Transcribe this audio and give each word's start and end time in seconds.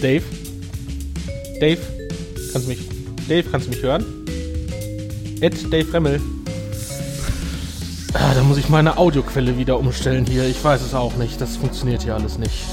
Dave? 0.00 0.22
Dave? 1.60 1.78
Kannst 2.52 2.66
du 2.66 2.70
mich. 2.70 2.80
Dave, 3.28 3.44
kannst 3.50 3.66
du 3.66 3.70
mich 3.70 3.82
hören? 3.82 4.04
Ed 5.40 5.72
Dave 5.72 5.92
Remmel. 5.92 6.20
Ah, 8.14 8.34
da 8.34 8.42
muss 8.42 8.58
ich 8.58 8.68
meine 8.68 8.96
Audioquelle 8.96 9.58
wieder 9.58 9.78
umstellen 9.78 10.26
hier. 10.26 10.44
Ich 10.46 10.62
weiß 10.62 10.82
es 10.82 10.94
auch 10.94 11.16
nicht. 11.16 11.40
Das 11.40 11.56
funktioniert 11.56 12.02
hier 12.02 12.14
alles 12.14 12.38
nicht. 12.38 12.64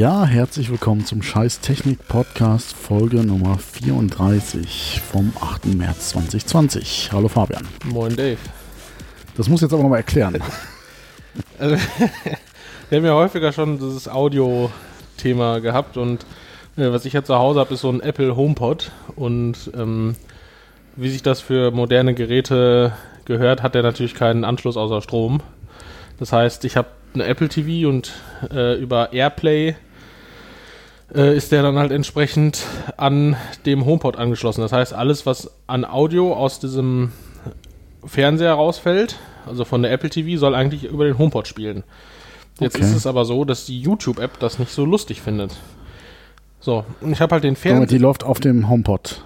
Ja, 0.00 0.24
herzlich 0.24 0.70
willkommen 0.70 1.04
zum 1.04 1.20
Scheiß 1.20 1.60
Technik 1.60 2.08
Podcast 2.08 2.72
Folge 2.72 3.18
Nummer 3.18 3.58
34 3.58 4.98
vom 4.98 5.30
8. 5.38 5.74
März 5.74 6.08
2020. 6.08 7.10
Hallo 7.12 7.28
Fabian. 7.28 7.68
Moin 7.84 8.16
Dave. 8.16 8.38
Das 9.36 9.50
muss 9.50 9.60
jetzt 9.60 9.74
aber 9.74 9.82
nochmal 9.82 9.98
erklären. 9.98 10.42
Also, 11.58 11.76
wir 12.88 12.98
haben 12.98 13.04
ja 13.04 13.12
häufiger 13.12 13.52
schon 13.52 13.78
dieses 13.78 14.08
Audio-Thema 14.08 15.60
gehabt 15.60 15.98
und 15.98 16.24
äh, 16.78 16.90
was 16.90 17.04
ich 17.04 17.12
jetzt 17.12 17.26
zu 17.26 17.34
Hause 17.36 17.60
habe, 17.60 17.74
ist 17.74 17.82
so 17.82 17.90
ein 17.90 18.00
Apple 18.00 18.34
HomePod 18.34 18.92
und 19.16 19.70
ähm, 19.76 20.16
wie 20.96 21.10
sich 21.10 21.22
das 21.22 21.42
für 21.42 21.72
moderne 21.72 22.14
Geräte 22.14 22.94
gehört, 23.26 23.62
hat 23.62 23.74
der 23.74 23.82
natürlich 23.82 24.14
keinen 24.14 24.44
Anschluss 24.44 24.78
außer 24.78 25.02
Strom. 25.02 25.42
Das 26.18 26.32
heißt, 26.32 26.64
ich 26.64 26.78
habe 26.78 26.88
eine 27.12 27.24
Apple 27.26 27.50
TV 27.50 27.86
und 27.86 28.12
äh, 28.50 28.80
über 28.80 29.12
AirPlay 29.12 29.76
äh, 31.14 31.36
ist 31.36 31.52
der 31.52 31.62
dann 31.62 31.78
halt 31.78 31.92
entsprechend 31.92 32.62
an 32.96 33.36
dem 33.66 33.84
HomePod 33.84 34.16
angeschlossen. 34.16 34.60
Das 34.60 34.72
heißt, 34.72 34.92
alles, 34.94 35.26
was 35.26 35.50
an 35.66 35.84
Audio 35.84 36.34
aus 36.34 36.60
diesem 36.60 37.12
Fernseher 38.04 38.54
rausfällt, 38.54 39.16
also 39.46 39.64
von 39.64 39.82
der 39.82 39.92
Apple 39.92 40.10
TV, 40.10 40.38
soll 40.38 40.54
eigentlich 40.54 40.84
über 40.84 41.04
den 41.04 41.18
HomePod 41.18 41.46
spielen. 41.48 41.84
Jetzt 42.60 42.76
Okay. 42.76 42.84
ist 42.84 42.94
es 42.94 43.06
aber 43.06 43.24
so, 43.24 43.44
dass 43.44 43.64
die 43.66 43.80
YouTube-App 43.80 44.38
das 44.38 44.58
nicht 44.58 44.70
so 44.72 44.84
lustig 44.84 45.20
findet. 45.22 45.56
So, 46.60 46.84
und 47.00 47.12
ich 47.12 47.20
habe 47.20 47.34
halt 47.34 47.44
den 47.44 47.56
Fernseher. 47.56 47.86
die 47.86 47.98
läuft 47.98 48.22
auf 48.22 48.38
dem 48.38 48.68
HomePod. 48.68 49.22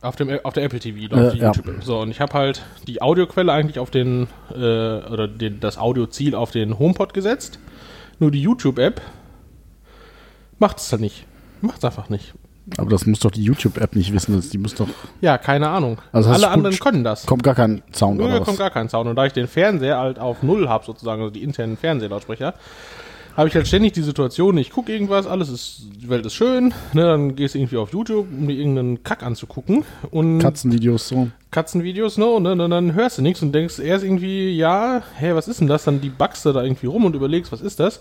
Auf, 0.00 0.16
dem, 0.16 0.30
auf 0.42 0.54
der 0.54 0.62
Apple 0.64 0.78
TV 0.78 1.14
läuft 1.14 1.34
Äh, 1.34 1.36
die 1.36 1.42
ja. 1.42 1.52
YouTube. 1.52 1.82
So, 1.82 1.98
und 2.00 2.10
ich 2.10 2.20
habe 2.20 2.32
halt 2.32 2.62
die 2.86 3.02
Audioquelle 3.02 3.52
eigentlich 3.52 3.78
auf 3.78 3.90
den, 3.90 4.26
äh, 4.54 4.56
oder 4.56 5.28
den, 5.28 5.60
das 5.60 5.76
Audioziel 5.76 6.34
auf 6.34 6.50
den 6.50 6.78
HomePod 6.78 7.12
gesetzt. 7.12 7.58
Nur 8.20 8.30
die 8.30 8.40
YouTube-App 8.40 9.02
macht 10.58 10.78
es 10.78 10.90
halt 10.90 11.02
nicht. 11.02 11.26
Macht 11.60 11.78
es 11.78 11.84
einfach 11.84 12.08
nicht. 12.08 12.34
Aber 12.76 12.90
das 12.90 13.06
muss 13.06 13.20
doch 13.20 13.30
die 13.30 13.42
YouTube-App 13.42 13.96
nicht 13.96 14.12
wissen. 14.12 14.36
Das, 14.36 14.50
die 14.50 14.58
muss 14.58 14.74
doch. 14.74 14.88
Ja, 15.20 15.38
keine 15.38 15.68
Ahnung. 15.70 15.98
Also 16.12 16.30
Alle 16.30 16.48
anderen 16.48 16.78
können 16.78 17.02
das. 17.02 17.24
Kommt 17.24 17.42
gar 17.42 17.54
kein 17.54 17.82
Sound 17.94 18.18
Nö, 18.18 18.26
oder 18.26 18.36
kommt 18.38 18.48
was? 18.48 18.58
gar 18.58 18.70
kein 18.70 18.88
Sound. 18.88 19.08
Und 19.08 19.16
da 19.16 19.24
ich 19.24 19.32
den 19.32 19.46
Fernseher 19.46 19.98
halt 19.98 20.18
auf 20.18 20.42
Null 20.42 20.68
habe, 20.68 20.84
sozusagen, 20.84 21.22
also 21.22 21.32
die 21.32 21.42
internen 21.42 21.76
Fernsehlautsprecher, 21.78 22.54
habe 23.38 23.48
ich 23.48 23.54
halt 23.54 23.68
ständig 23.68 23.92
die 23.92 24.02
Situation, 24.02 24.58
ich 24.58 24.70
gucke 24.70 24.92
irgendwas, 24.92 25.28
alles 25.28 25.48
ist, 25.48 25.82
die 26.02 26.08
Welt 26.08 26.26
ist 26.26 26.34
schön, 26.34 26.74
ne, 26.92 27.02
dann 27.02 27.36
gehst 27.36 27.54
du 27.54 27.60
irgendwie 27.60 27.76
auf 27.76 27.92
YouTube, 27.92 28.26
um 28.28 28.48
dir 28.48 28.54
irgendeinen 28.54 29.04
Kack 29.04 29.22
anzugucken 29.22 29.84
und 30.10 30.40
Katzenvideos 30.40 31.06
so. 31.06 31.28
Katzenvideos, 31.52 32.18
ne, 32.18 32.26
und 32.26 32.42
dann, 32.42 32.58
dann, 32.58 32.72
dann 32.72 32.94
hörst 32.94 33.18
du 33.18 33.22
nichts 33.22 33.40
und 33.40 33.52
denkst 33.52 33.78
erst 33.78 34.02
irgendwie, 34.04 34.50
ja, 34.56 35.02
hey, 35.14 35.36
was 35.36 35.46
ist 35.46 35.60
denn 35.60 35.68
das? 35.68 35.84
Dann 35.84 36.00
die 36.00 36.08
backst 36.08 36.46
du 36.46 36.52
da 36.52 36.64
irgendwie 36.64 36.86
rum 36.86 37.04
und 37.04 37.14
überlegst, 37.14 37.52
was 37.52 37.60
ist 37.60 37.78
das? 37.78 38.00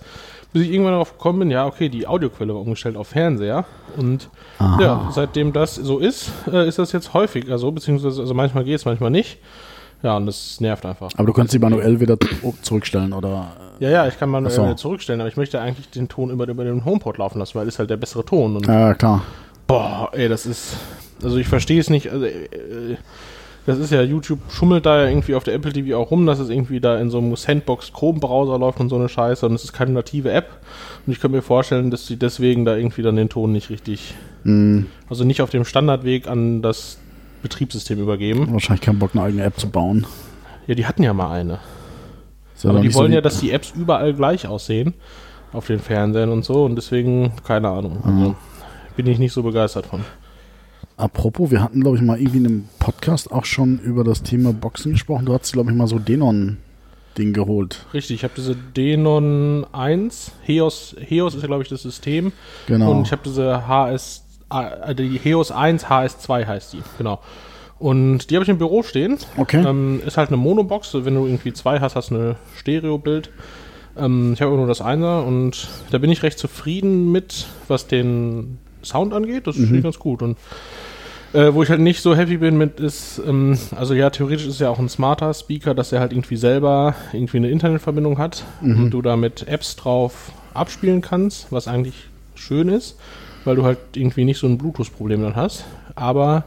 Bis 0.53 0.63
ich 0.63 0.71
irgendwann 0.71 0.93
darauf 0.93 1.13
gekommen 1.13 1.39
bin, 1.39 1.51
ja, 1.51 1.65
okay, 1.65 1.89
die 1.89 2.07
Audioquelle 2.07 2.53
war 2.53 2.61
umgestellt 2.61 2.95
auf 2.95 3.09
Fernseher 3.09 3.65
und 3.97 4.29
Aha. 4.59 4.81
ja, 4.81 5.09
seitdem 5.11 5.53
das 5.53 5.75
so 5.75 5.99
ist, 5.99 6.31
äh, 6.51 6.67
ist 6.67 6.79
das 6.79 6.93
jetzt 6.93 7.13
häufiger 7.13 7.57
so, 7.57 7.71
beziehungsweise, 7.71 8.21
also 8.21 8.33
manchmal 8.33 8.63
geht 8.63 8.75
es, 8.75 8.85
manchmal 8.85 9.11
nicht. 9.11 9.39
Ja, 10.03 10.15
und 10.17 10.27
das 10.27 10.61
nervt 10.61 10.85
einfach. 10.85 11.09
Aber 11.17 11.25
du 11.25 11.33
kannst 11.33 11.53
die 11.53 11.59
manuell 11.59 11.99
wieder 11.99 12.17
zurückstellen 12.61 13.13
oder. 13.13 13.47
Ja, 13.79 13.89
ja, 13.89 14.07
ich 14.07 14.17
kann 14.19 14.33
Ach 14.45 14.49
so. 14.51 14.63
äh, 14.63 14.75
zurückstellen, 14.75 15.21
aber 15.21 15.27
ich 15.27 15.37
möchte 15.37 15.59
eigentlich 15.59 15.89
den 15.89 16.07
Ton 16.07 16.29
über, 16.29 16.47
über 16.47 16.63
den 16.63 16.85
HomePod 16.85 17.17
laufen 17.17 17.39
lassen, 17.39 17.55
weil 17.55 17.67
ist 17.67 17.79
halt 17.79 17.89
der 17.89 17.97
bessere 17.97 18.23
Ton. 18.23 18.61
Ja, 18.67 18.93
klar. 18.93 19.23
boah, 19.65 20.09
ey, 20.13 20.29
das 20.29 20.45
ist. 20.45 20.77
Also 21.23 21.37
ich 21.37 21.47
verstehe 21.47 21.79
es 21.79 21.89
nicht. 21.89 22.11
Also, 22.11 22.25
äh, 22.25 22.97
das 23.67 23.77
ist 23.77 23.91
ja, 23.91 24.01
YouTube 24.01 24.39
schummelt 24.49 24.85
da 24.87 25.03
ja 25.03 25.09
irgendwie 25.09 25.35
auf 25.35 25.43
der 25.43 25.53
Apple 25.53 25.71
TV 25.73 25.95
auch 25.99 26.09
rum, 26.09 26.25
dass 26.25 26.39
es 26.39 26.49
irgendwie 26.49 26.79
da 26.79 26.97
in 26.99 27.09
so 27.11 27.19
einem 27.19 27.35
Sandbox 27.35 27.93
Chrome-Browser 27.93 28.57
läuft 28.57 28.79
und 28.79 28.89
so 28.89 28.95
eine 28.95 29.07
Scheiße 29.09 29.45
und 29.45 29.53
es 29.53 29.63
ist 29.65 29.73
keine 29.73 29.91
native 29.91 30.31
App. 30.31 30.49
Und 31.05 31.13
ich 31.13 31.19
kann 31.19 31.29
mir 31.31 31.41
vorstellen, 31.43 31.91
dass 31.91 32.07
sie 32.07 32.17
deswegen 32.17 32.65
da 32.65 32.75
irgendwie 32.75 33.03
dann 33.03 33.15
den 33.15 33.29
Ton 33.29 33.51
nicht 33.51 33.69
richtig, 33.69 34.15
Hm, 34.43 34.87
also 35.09 35.23
nicht 35.25 35.41
auf 35.41 35.49
dem 35.51 35.65
Standardweg 35.65 36.27
an 36.27 36.61
das 36.63 36.97
Betriebssystem 37.43 37.99
übergeben. 37.99 38.51
wahrscheinlich 38.53 38.81
keinen 38.81 38.97
Bock, 38.99 39.11
eine 39.13 39.23
eigene 39.23 39.43
App 39.43 39.59
zu 39.59 39.69
bauen. 39.69 40.07
Ja, 40.65 40.73
die 40.75 40.85
hatten 40.87 41.03
ja 41.03 41.13
mal 41.13 41.31
eine. 41.31 41.59
Aber 42.63 42.79
die 42.79 42.89
so 42.89 42.99
wollen 42.99 43.11
wie- 43.11 43.15
ja, 43.15 43.21
dass 43.21 43.39
die 43.39 43.51
Apps 43.51 43.73
überall 43.75 44.13
gleich 44.13 44.47
aussehen 44.47 44.95
auf 45.53 45.67
den 45.67 45.79
Fernsehern 45.79 46.29
und 46.29 46.43
so 46.43 46.65
und 46.65 46.75
deswegen, 46.75 47.33
keine 47.45 47.69
Ahnung. 47.69 47.99
Also, 48.03 48.35
bin 48.95 49.05
ich 49.07 49.19
nicht 49.19 49.31
so 49.33 49.43
begeistert 49.43 49.85
von. 49.85 50.01
Apropos, 50.97 51.51
wir 51.51 51.61
hatten, 51.61 51.81
glaube 51.81 51.97
ich, 51.97 52.01
mal 52.03 52.17
irgendwie 52.19 52.39
in 52.39 52.45
einem 52.47 52.69
Podcast 52.79 53.31
auch 53.31 53.45
schon 53.45 53.77
über 53.79 54.03
das 54.03 54.23
Thema 54.23 54.51
Boxen 54.51 54.93
gesprochen. 54.93 55.27
Du 55.27 55.33
hast, 55.33 55.53
glaube 55.53 55.69
ich, 55.69 55.77
mal 55.77 55.85
so 55.87 55.99
Denon-Ding 55.99 57.33
geholt. 57.33 57.85
Richtig, 57.93 58.15
ich 58.17 58.23
habe 58.23 58.33
diese 58.35 58.55
Denon 58.55 59.65
1, 59.71 60.31
Heos, 60.43 60.95
Heos 60.99 61.35
ist 61.35 61.41
ja 61.43 61.47
glaube 61.47 61.61
ich 61.61 61.69
das 61.69 61.83
System 61.83 62.31
Genau. 62.65 62.91
und 62.91 63.03
ich 63.05 63.11
habe 63.11 63.21
diese 63.23 63.67
HS, 63.67 64.25
äh, 64.51 64.95
die 64.95 65.19
Heos 65.19 65.51
1 65.51 65.85
HS2 65.85 66.47
heißt 66.47 66.73
die, 66.73 66.81
genau. 66.97 67.19
Und 67.77 68.31
die 68.31 68.35
habe 68.35 68.43
ich 68.43 68.49
im 68.49 68.57
Büro 68.57 68.81
stehen. 68.81 69.19
Okay. 69.37 69.63
Ähm, 69.63 70.01
ist 70.03 70.17
halt 70.17 70.29
eine 70.29 70.37
Monobox, 70.37 70.95
wenn 71.05 71.13
du 71.13 71.27
irgendwie 71.27 71.53
zwei 71.53 71.79
hast, 71.79 71.95
hast 71.95 72.09
du 72.09 72.15
eine 72.15 72.35
Stereo-Bild. 72.55 73.29
Ähm, 73.95 74.33
ich 74.33 74.41
habe 74.41 74.55
nur 74.55 74.65
das 74.65 74.81
eine 74.81 75.21
und 75.21 75.67
da 75.91 75.99
bin 75.99 76.09
ich 76.09 76.23
recht 76.23 76.39
zufrieden 76.39 77.11
mit, 77.11 77.45
was 77.67 77.85
den 77.85 78.57
Sound 78.87 79.13
angeht. 79.13 79.45
Das 79.47 79.55
Mhm. 79.57 79.63
finde 79.65 79.77
ich 79.77 79.83
ganz 79.83 79.99
gut. 79.99 80.21
Und 80.21 80.37
äh, 81.33 81.53
wo 81.53 81.61
ich 81.61 81.69
halt 81.69 81.81
nicht 81.81 82.01
so 82.01 82.15
happy 82.15 82.37
bin 82.37 82.57
mit 82.57 82.79
ist, 82.79 83.21
ähm, 83.27 83.57
also 83.75 83.93
ja, 83.93 84.09
theoretisch 84.09 84.47
ist 84.47 84.59
ja 84.61 84.69
auch 84.69 84.79
ein 84.79 84.87
smarter 84.89 85.33
Speaker, 85.33 85.75
dass 85.75 85.91
er 85.91 85.99
halt 85.99 86.13
irgendwie 86.13 86.37
selber 86.37 86.95
irgendwie 87.13 87.37
eine 87.37 87.49
Internetverbindung 87.49 88.17
hat 88.17 88.45
Mhm. 88.61 88.83
und 88.85 88.89
du 88.91 89.01
da 89.01 89.17
mit 89.17 89.47
Apps 89.47 89.75
drauf 89.75 90.31
abspielen 90.53 91.01
kannst, 91.01 91.51
was 91.51 91.67
eigentlich 91.67 92.07
schön 92.35 92.69
ist, 92.69 92.97
weil 93.45 93.55
du 93.57 93.63
halt 93.65 93.77
irgendwie 93.95 94.23
nicht 94.23 94.39
so 94.39 94.47
ein 94.47 94.57
Bluetooth-Problem 94.57 95.21
dann 95.21 95.35
hast. 95.35 95.65
Aber 95.95 96.45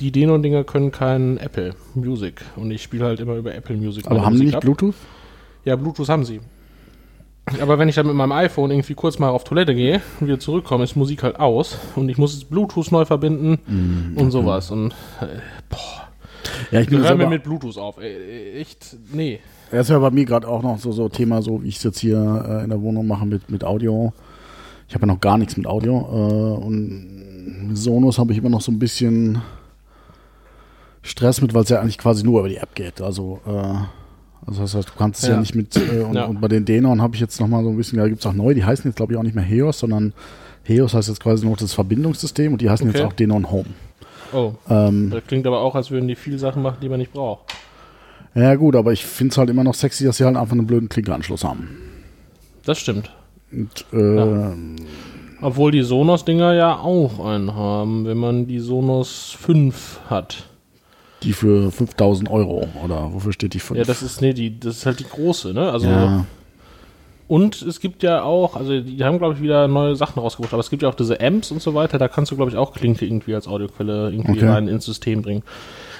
die 0.00 0.10
Denon-Dinger 0.10 0.64
können 0.64 0.92
kein 0.92 1.36
Apple 1.38 1.74
Music 1.94 2.42
und 2.56 2.70
ich 2.70 2.82
spiele 2.82 3.04
halt 3.04 3.20
immer 3.20 3.34
über 3.36 3.54
Apple 3.54 3.76
Music. 3.76 4.06
Aber 4.06 4.16
haben 4.24 4.32
die 4.34 4.44
Musik 4.44 4.46
nicht 4.46 4.54
ab. 4.56 4.60
Bluetooth? 4.62 4.94
Ja, 5.64 5.76
Bluetooth 5.76 6.08
haben 6.08 6.24
sie. 6.24 6.40
Aber 7.60 7.78
wenn 7.78 7.88
ich 7.88 7.94
dann 7.94 8.06
mit 8.06 8.16
meinem 8.16 8.32
iPhone 8.32 8.70
irgendwie 8.72 8.94
kurz 8.94 9.18
mal 9.18 9.28
auf 9.28 9.44
Toilette 9.44 9.74
gehe 9.74 10.00
und 10.20 10.26
wieder 10.26 10.40
zurückkomme, 10.40 10.82
ist 10.84 10.96
Musik 10.96 11.22
halt 11.22 11.38
aus 11.38 11.78
und 11.94 12.08
ich 12.08 12.18
muss 12.18 12.34
es 12.34 12.44
Bluetooth 12.44 12.90
neu 12.90 13.04
verbinden 13.04 13.58
Mhm, 13.66 14.16
und 14.20 14.30
sowas. 14.32 14.70
Und 14.72 14.90
äh, 15.20 15.26
boah, 15.68 16.08
Ja, 16.72 16.80
ich 16.80 16.88
bin 16.88 17.02
hör 17.02 17.14
mir 17.14 17.28
mit 17.28 17.44
Bluetooth 17.44 17.78
auf. 17.78 17.98
Ey, 17.98 18.60
echt, 18.60 18.96
nee. 19.12 19.38
Das 19.70 19.82
ist 19.82 19.90
ja 19.90 19.98
bei 20.00 20.10
mir 20.10 20.24
gerade 20.24 20.46
auch 20.48 20.62
noch 20.62 20.78
so, 20.78 20.90
so 20.92 21.08
Thema, 21.08 21.40
so 21.40 21.62
wie 21.62 21.68
ich 21.68 21.76
es 21.76 21.84
jetzt 21.84 22.00
hier 22.00 22.16
äh, 22.48 22.64
in 22.64 22.70
der 22.70 22.82
Wohnung 22.82 23.06
mache 23.06 23.26
mit, 23.26 23.48
mit 23.48 23.62
Audio. 23.62 24.12
Ich 24.88 24.94
habe 24.94 25.06
ja 25.06 25.12
noch 25.12 25.20
gar 25.20 25.38
nichts 25.38 25.56
mit 25.56 25.66
Audio. 25.68 25.98
Äh, 25.98 26.64
und 26.64 27.70
Sonos 27.74 28.18
habe 28.18 28.32
ich 28.32 28.38
immer 28.38 28.48
noch 28.50 28.60
so 28.60 28.72
ein 28.72 28.78
bisschen 28.80 29.40
Stress 31.02 31.40
mit, 31.40 31.54
weil 31.54 31.62
es 31.62 31.68
ja 31.68 31.80
eigentlich 31.80 31.98
quasi 31.98 32.24
nur 32.24 32.40
über 32.40 32.48
die 32.48 32.56
App 32.56 32.74
geht. 32.74 33.00
Also, 33.00 33.38
äh, 33.46 33.74
also 34.46 34.62
das 34.62 34.74
heißt, 34.74 34.88
du 34.88 34.92
kannst 34.96 35.22
es 35.22 35.28
ja, 35.28 35.34
Ja. 35.34 35.40
nicht 35.40 35.54
mit. 35.54 35.76
Äh, 35.76 36.00
und, 36.02 36.14
Ja. 36.14 36.24
und 36.26 36.40
bei 36.40 36.48
den 36.48 36.64
Denon 36.64 37.02
habe 37.02 37.14
ich 37.14 37.20
jetzt 37.20 37.40
noch 37.40 37.48
mal 37.48 37.62
so 37.64 37.70
ein 37.70 37.76
bisschen, 37.76 37.98
da 37.98 38.08
gibt 38.08 38.20
es 38.20 38.26
auch 38.26 38.32
neu, 38.32 38.54
die 38.54 38.64
heißen 38.64 38.88
jetzt 38.88 38.96
glaube 38.96 39.12
ich 39.12 39.18
auch 39.18 39.22
nicht 39.22 39.34
mehr 39.34 39.44
Heos, 39.44 39.78
sondern 39.78 40.12
Heos 40.64 40.94
heißt 40.94 41.08
jetzt 41.08 41.20
quasi 41.20 41.46
noch 41.46 41.56
das 41.56 41.72
Verbindungssystem 41.74 42.52
und 42.52 42.60
die 42.60 42.70
heißen 42.70 42.88
Okay. 42.88 42.98
jetzt 42.98 43.06
auch 43.06 43.12
Denon 43.12 43.50
Home. 43.50 43.66
Oh, 44.32 44.52
Ähm, 44.68 45.10
das 45.10 45.24
klingt 45.26 45.46
aber 45.46 45.60
auch, 45.60 45.74
als 45.74 45.90
würden 45.90 46.08
die 46.08 46.16
viel 46.16 46.38
Sachen 46.38 46.62
machen, 46.62 46.78
die 46.82 46.88
man 46.88 46.98
nicht 46.98 47.12
braucht. 47.12 47.52
ja 48.34 48.54
gut, 48.56 48.74
aber 48.76 48.92
ich 48.92 49.04
finde 49.04 49.32
es 49.32 49.38
halt 49.38 49.48
immer 49.50 49.62
noch 49.64 49.74
sexy, 49.74 50.04
dass 50.04 50.16
sie 50.18 50.24
halt 50.24 50.36
einfach 50.36 50.52
einen 50.52 50.66
blöden 50.66 50.88
Klinkeanschluss 50.88 51.44
haben. 51.44 51.68
Das 52.64 52.78
stimmt. 52.78 53.10
Und, 53.52 53.84
äh, 53.92 54.16
Ja. 54.16 54.52
Obwohl 55.42 55.70
die 55.70 55.82
Sonos-Dinger 55.82 56.54
ja 56.54 56.76
auch 56.78 57.24
einen 57.24 57.54
haben, 57.54 58.06
wenn 58.06 58.16
man 58.16 58.46
die 58.46 58.58
Sonos 58.58 59.36
5 59.38 60.00
hat. 60.08 60.44
Die 61.22 61.32
für 61.32 61.72
5000 61.72 62.30
Euro 62.30 62.68
oder 62.84 63.12
wofür 63.12 63.32
steht 63.32 63.54
die 63.54 63.60
5? 63.60 63.78
Ja, 63.78 63.84
das 63.84 64.02
ist, 64.02 64.20
nee, 64.20 64.32
die, 64.34 64.58
das 64.60 64.78
ist 64.78 64.86
halt 64.86 65.00
die 65.00 65.04
große, 65.08 65.54
ne? 65.54 65.70
Also, 65.72 65.88
ja, 65.88 66.26
Und 67.28 67.62
es 67.62 67.80
gibt 67.80 68.02
ja 68.02 68.22
auch, 68.22 68.54
also 68.54 68.80
die 68.80 69.02
haben, 69.02 69.18
glaube 69.18 69.34
ich, 69.34 69.42
wieder 69.42 69.66
neue 69.66 69.96
Sachen 69.96 70.20
rausgebracht, 70.20 70.52
aber 70.52 70.60
es 70.60 70.70
gibt 70.70 70.82
ja 70.82 70.88
auch 70.88 70.94
diese 70.94 71.20
Amps 71.20 71.50
und 71.50 71.60
so 71.60 71.74
weiter, 71.74 71.98
da 71.98 72.06
kannst 72.06 72.30
du, 72.30 72.36
glaube 72.36 72.50
ich, 72.50 72.56
auch 72.56 72.72
Klinke 72.72 73.04
irgendwie 73.06 73.34
als 73.34 73.48
Audioquelle 73.48 74.10
irgendwie 74.12 74.38
Okay. 74.42 74.48
rein 74.48 74.68
ins 74.68 74.84
System 74.84 75.22
bringen. 75.22 75.42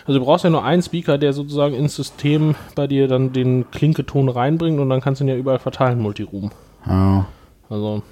Also 0.07 0.21
du 0.21 0.25
brauchst 0.25 0.45
ja 0.45 0.51
nur 0.51 0.63
einen 0.65 0.83
Speaker, 0.83 1.19
der 1.19 1.33
sozusagen 1.33 1.75
ins 1.75 1.97
System 1.97 2.55
bei 2.77 2.87
dir 2.87 3.09
dann 3.09 3.33
den 3.33 3.69
Klinketon 3.73 4.29
reinbringt 4.29 4.79
und 4.79 4.89
dann 4.89 5.01
kannst 5.01 5.21
du 5.21 5.25
ihn 5.25 5.29
ja 5.29 5.37
überall 5.37 5.59
verteilen, 5.59 6.01
Multiroom. 6.01 6.53
ja. 6.87 7.27
Also, 7.69 8.03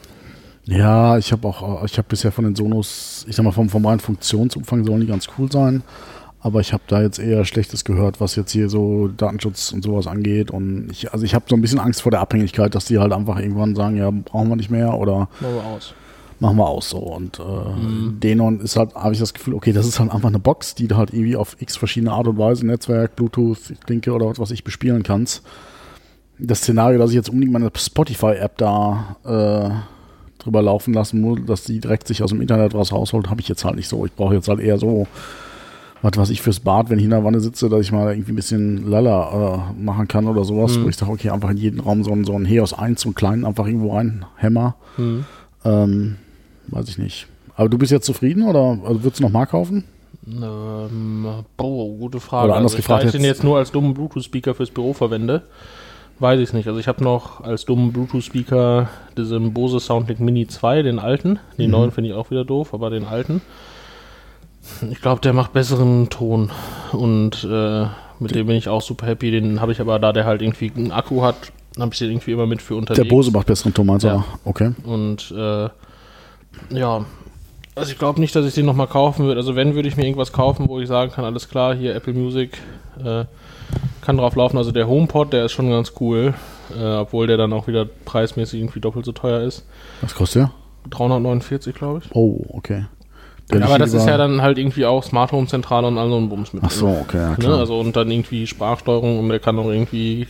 Ja, 0.67 1.17
ich 1.19 1.31
habe 1.31 1.47
auch, 1.47 1.85
ich 1.85 1.97
habe 1.99 2.09
bisher 2.09 2.33
von 2.33 2.45
den 2.45 2.57
Sonos, 2.57 3.25
ich 3.29 3.37
sag 3.37 3.45
mal, 3.45 3.53
vom, 3.53 3.69
vom 3.69 3.87
reinen 3.87 4.01
Funktionsumfang 4.01 4.85
sollen 4.85 5.03
die 5.03 5.07
ganz 5.07 5.29
cool 5.39 5.53
sein. 5.53 5.85
Aber 6.45 6.61
ich 6.61 6.75
habe 6.75 6.83
da 6.89 7.01
jetzt 7.01 7.19
eher 7.19 7.47
Schlechtes 7.47 7.87
gehört, 7.87 8.21
was 8.21 8.37
jetzt 8.37 8.53
hier 8.53 8.69
so 8.69 9.09
Datenschutz 9.09 9.73
und 9.73 9.83
sowas 9.83 10.07
angeht. 10.07 10.51
Und 10.51 10.89
ich, 10.91 11.11
also 11.11 11.25
ich 11.25 11.35
habe 11.35 11.47
so 11.49 11.57
ein 11.57 11.63
bisschen 11.63 11.79
Angst 11.81 12.03
vor 12.03 12.11
der 12.11 12.21
Abhängigkeit, 12.21 12.75
dass 12.75 12.85
die 12.85 12.99
halt 12.99 13.15
einfach 13.15 13.39
irgendwann 13.39 13.75
sagen, 13.75 13.97
ja, 13.97 14.11
brauchen 14.11 14.51
wir 14.51 14.57
nicht 14.57 14.71
mehr 14.71 14.93
oder 14.93 15.31
Machen 15.41 15.55
wir 15.55 15.65
aus. 15.65 15.95
machen 16.41 16.57
wir 16.59 16.67
aus 16.67 16.91
so. 16.91 16.99
Und 16.99 17.39
äh, 17.41 17.43
Denon 18.23 18.61
ist 18.61 18.77
halt, 18.77 18.95
habe 18.95 19.15
ich 19.15 19.21
das 19.21 19.33
Gefühl, 19.33 19.55
okay, 19.55 19.73
das 19.73 19.87
ist 19.87 19.99
halt 19.99 20.11
einfach 20.11 20.29
eine 20.29 20.39
Box, 20.39 20.75
die 20.75 20.87
du 20.87 20.99
halt 20.99 21.15
irgendwie 21.15 21.35
auf 21.35 21.57
x 21.61 21.79
verschiedene 21.79 22.13
Art 22.13 22.29
und 22.29 22.37
Weise, 22.37 22.67
Netzwerk, 22.67 23.17
Bluetooth, 23.17 23.73
Linke 23.89 24.13
oder 24.13 24.27
was 24.27 24.39
weiß 24.39 24.51
ich 24.51 24.65
bespielen 24.65 25.03
kannst. 25.03 25.43
Das 26.39 26.59
Szenario, 26.59 26.99
dass 26.99 27.09
ich 27.09 27.17
jetzt 27.17 27.31
unbedingt 27.31 27.55
meine 27.55 27.71
Spotify-App 27.75 28.59
da 28.59 29.17
äh, 29.25 30.43
drüber 30.43 30.61
laufen 30.61 30.93
lassen 30.93 31.23
muss, 31.23 31.39
dass 31.47 31.65
die 31.65 31.81
direkt 31.81 32.07
sich 32.07 32.23
aus 32.23 32.29
dem 32.31 32.43
Internet 32.43 32.75
was 32.75 32.93
rausholt, 32.93 33.31
habe 33.31 33.41
ich 33.41 33.49
jetzt 33.49 33.65
halt 33.65 33.77
nicht 33.77 33.89
so. 33.89 34.05
Ich 34.05 34.13
brauche 34.13 34.35
jetzt 34.35 34.49
halt 34.49 34.61
eher 34.61 34.77
so, 34.77 35.07
was 36.05 36.19
weiß 36.19 36.31
ich 36.31 36.43
fürs 36.43 36.61
Bad, 36.61 36.91
wenn 36.91 36.99
ich 36.99 37.05
in 37.07 37.11
der 37.11 37.25
Wanne 37.25 37.41
sitze, 37.41 37.71
dass 37.71 37.81
ich 37.81 37.91
mal 37.91 38.13
irgendwie 38.13 38.33
ein 38.33 38.37
bisschen 38.37 38.91
Lala 38.91 39.73
äh, 39.79 39.83
machen 39.83 40.07
kann 40.07 40.27
oder 40.29 40.45
sowas, 40.45 40.79
wo 40.83 40.89
ich 40.89 40.97
sage, 40.97 41.11
okay, 41.11 41.31
einfach 41.31 41.49
in 41.51 41.57
jeden 41.57 41.81
Raum 41.81 42.05
so 42.05 42.13
ein, 42.13 42.25
so 42.25 42.35
ein 42.35 42.45
Heos 42.45 42.75
1, 42.75 43.01
so 43.01 43.09
einen 43.09 43.15
kleinen 43.15 43.47
einfach 43.47 43.67
irgendwo 43.67 43.97
rein, 43.97 44.27
Hämmer. 44.37 44.75
Mhm. 44.99 45.25
Ähm, 45.65 46.17
weiß 46.69 46.89
ich 46.91 46.99
nicht. 46.99 47.27
Aber 47.57 47.71
du 47.71 47.79
bist 47.79 47.91
jetzt 47.91 48.05
zufrieden 48.05 48.43
oder 48.43 48.79
also 48.85 49.03
würdest 49.03 49.21
du 49.21 49.23
noch 49.25 49.31
mal 49.31 49.47
kaufen? 49.47 49.85
Ähm, 50.27 51.27
boah, 51.57 51.89
gute 51.99 52.21
Frage. 52.21 52.49
Oder 52.49 52.57
anders 52.57 52.73
also, 52.73 52.83
gefragt 52.83 53.03
da 53.05 53.07
ich 53.07 53.13
den 53.13 53.25
jetzt- 53.25 53.43
nur 53.43 53.57
als 53.57 53.73
dummen 53.73 53.95
Bluetooth-Speaker 53.95 54.55
fürs 54.55 54.71
Büro 54.71 54.93
verwende, 54.93 55.43
weiß 56.19 56.39
ich 56.39 56.49
es 56.49 56.53
nicht. 56.53 56.67
Also 56.69 56.79
ich 56.81 56.89
habe 56.89 57.03
noch 57.03 57.41
als 57.43 57.65
dummen 57.65 57.93
Bluetooth-Speaker 57.93 58.89
diesen 59.17 59.55
Bose 59.55 59.81
Soundlink 59.81 60.21
Mini 60.21 60.47
2, 60.47 60.83
den 60.83 60.99
alten. 60.99 61.31
Mhm. 61.31 61.39
Den 61.59 61.71
neuen 61.71 61.91
finde 61.93 62.11
ich 62.11 62.15
auch 62.17 62.31
wieder 62.31 62.45
doof, 62.45 62.75
aber 62.75 62.91
den 62.91 63.05
alten. 63.05 63.41
Ich 64.91 65.01
glaube, 65.01 65.21
der 65.21 65.33
macht 65.33 65.53
besseren 65.53 66.09
Ton 66.11 66.51
und 66.93 67.45
äh, 67.45 67.87
mit 68.19 68.35
dem 68.35 68.47
bin 68.47 68.57
ich 68.57 68.69
auch 68.69 68.83
super 68.83 69.07
happy. 69.07 69.31
Den 69.31 69.61
habe 69.61 69.73
ich 69.73 69.81
aber, 69.81 69.99
da 69.99 70.13
der 70.13 70.25
halt 70.25 70.43
irgendwie 70.43 70.73
einen 70.75 70.93
Akku 70.93 71.23
hat, 71.23 71.53
habe 71.79 71.93
ich 71.93 71.99
den 71.99 72.11
irgendwie 72.11 72.33
immer 72.33 72.47
mit 72.47 72.63
für 72.63 72.77
unterwegs. 72.77 73.03
Der 73.03 73.09
Bose 73.09 73.31
macht 73.31 73.47
besseren 73.47 73.75
Ton, 73.75 73.87
meinst 73.87 74.05
du? 74.05 74.09
Ja. 74.09 74.25
Okay. 74.45 74.73
Und 74.85 75.33
äh, 75.37 75.69
ja, 76.71 77.05
also 77.75 77.91
ich 77.91 77.99
glaube 77.99 78.21
nicht, 78.21 78.35
dass 78.37 78.47
ich 78.47 78.55
den 78.55 78.67
nochmal 78.67 78.87
kaufen 78.87 79.27
würde. 79.27 79.41
Also 79.41 79.57
wenn, 79.57 79.75
würde 79.75 79.89
ich 79.89 79.97
mir 79.97 80.05
irgendwas 80.05 80.33
kaufen, 80.33 80.69
wo 80.69 80.81
ich 80.81 80.89
sagen 80.89 81.11
kann, 81.11 81.25
alles 81.25 81.49
klar, 81.49 81.75
hier 81.75 81.95
Apple 81.95 82.15
Music 82.15 82.59
äh, 83.05 83.25
kann 84.01 84.17
drauf 84.17 84.37
laufen. 84.37 84.57
Also 84.59 84.71
der 84.71 84.87
HomePod, 84.87 85.33
der 85.33 85.47
ist 85.47 85.53
schon 85.53 85.71
ganz 85.71 85.93
cool, 86.01 86.35
äh, 86.79 86.97
obwohl 86.97 87.27
der 87.27 87.37
dann 87.37 87.53
auch 87.53 87.67
wieder 87.67 87.85
preismäßig 87.85 88.61
irgendwie 88.61 88.81
doppelt 88.81 89.05
so 89.05 89.13
teuer 89.13 89.41
ist. 89.41 89.67
Was 90.01 90.15
kostet 90.15 90.43
der? 90.43 90.53
349, 90.91 91.75
glaube 91.75 92.03
ich. 92.05 92.15
Oh, 92.15 92.45
okay. 92.51 92.85
Der 93.53 93.63
aber 93.65 93.79
das 93.79 93.93
ist 93.93 94.07
ja 94.07 94.17
dann 94.17 94.41
halt 94.41 94.57
irgendwie 94.59 94.87
auch 94.87 95.05
Smart 95.05 95.33
Home 95.33 95.47
Zentrale 95.47 95.87
und 95.87 95.99
all 95.99 96.09
so 96.09 96.17
ein 96.17 96.29
Bums 96.29 96.53
mit. 96.53 96.63
Ach 96.65 96.71
so, 96.71 96.89
okay, 96.89 97.19
ja, 97.19 97.31
Ne? 97.31 97.37
klar. 97.37 97.59
Also 97.59 97.79
und 97.79 97.95
dann 97.95 98.11
irgendwie 98.11 98.47
Sprachsteuerung 98.47 99.19
und 99.19 99.29
der 99.29 99.39
kann 99.39 99.59
auch 99.59 99.69
irgendwie 99.71 100.27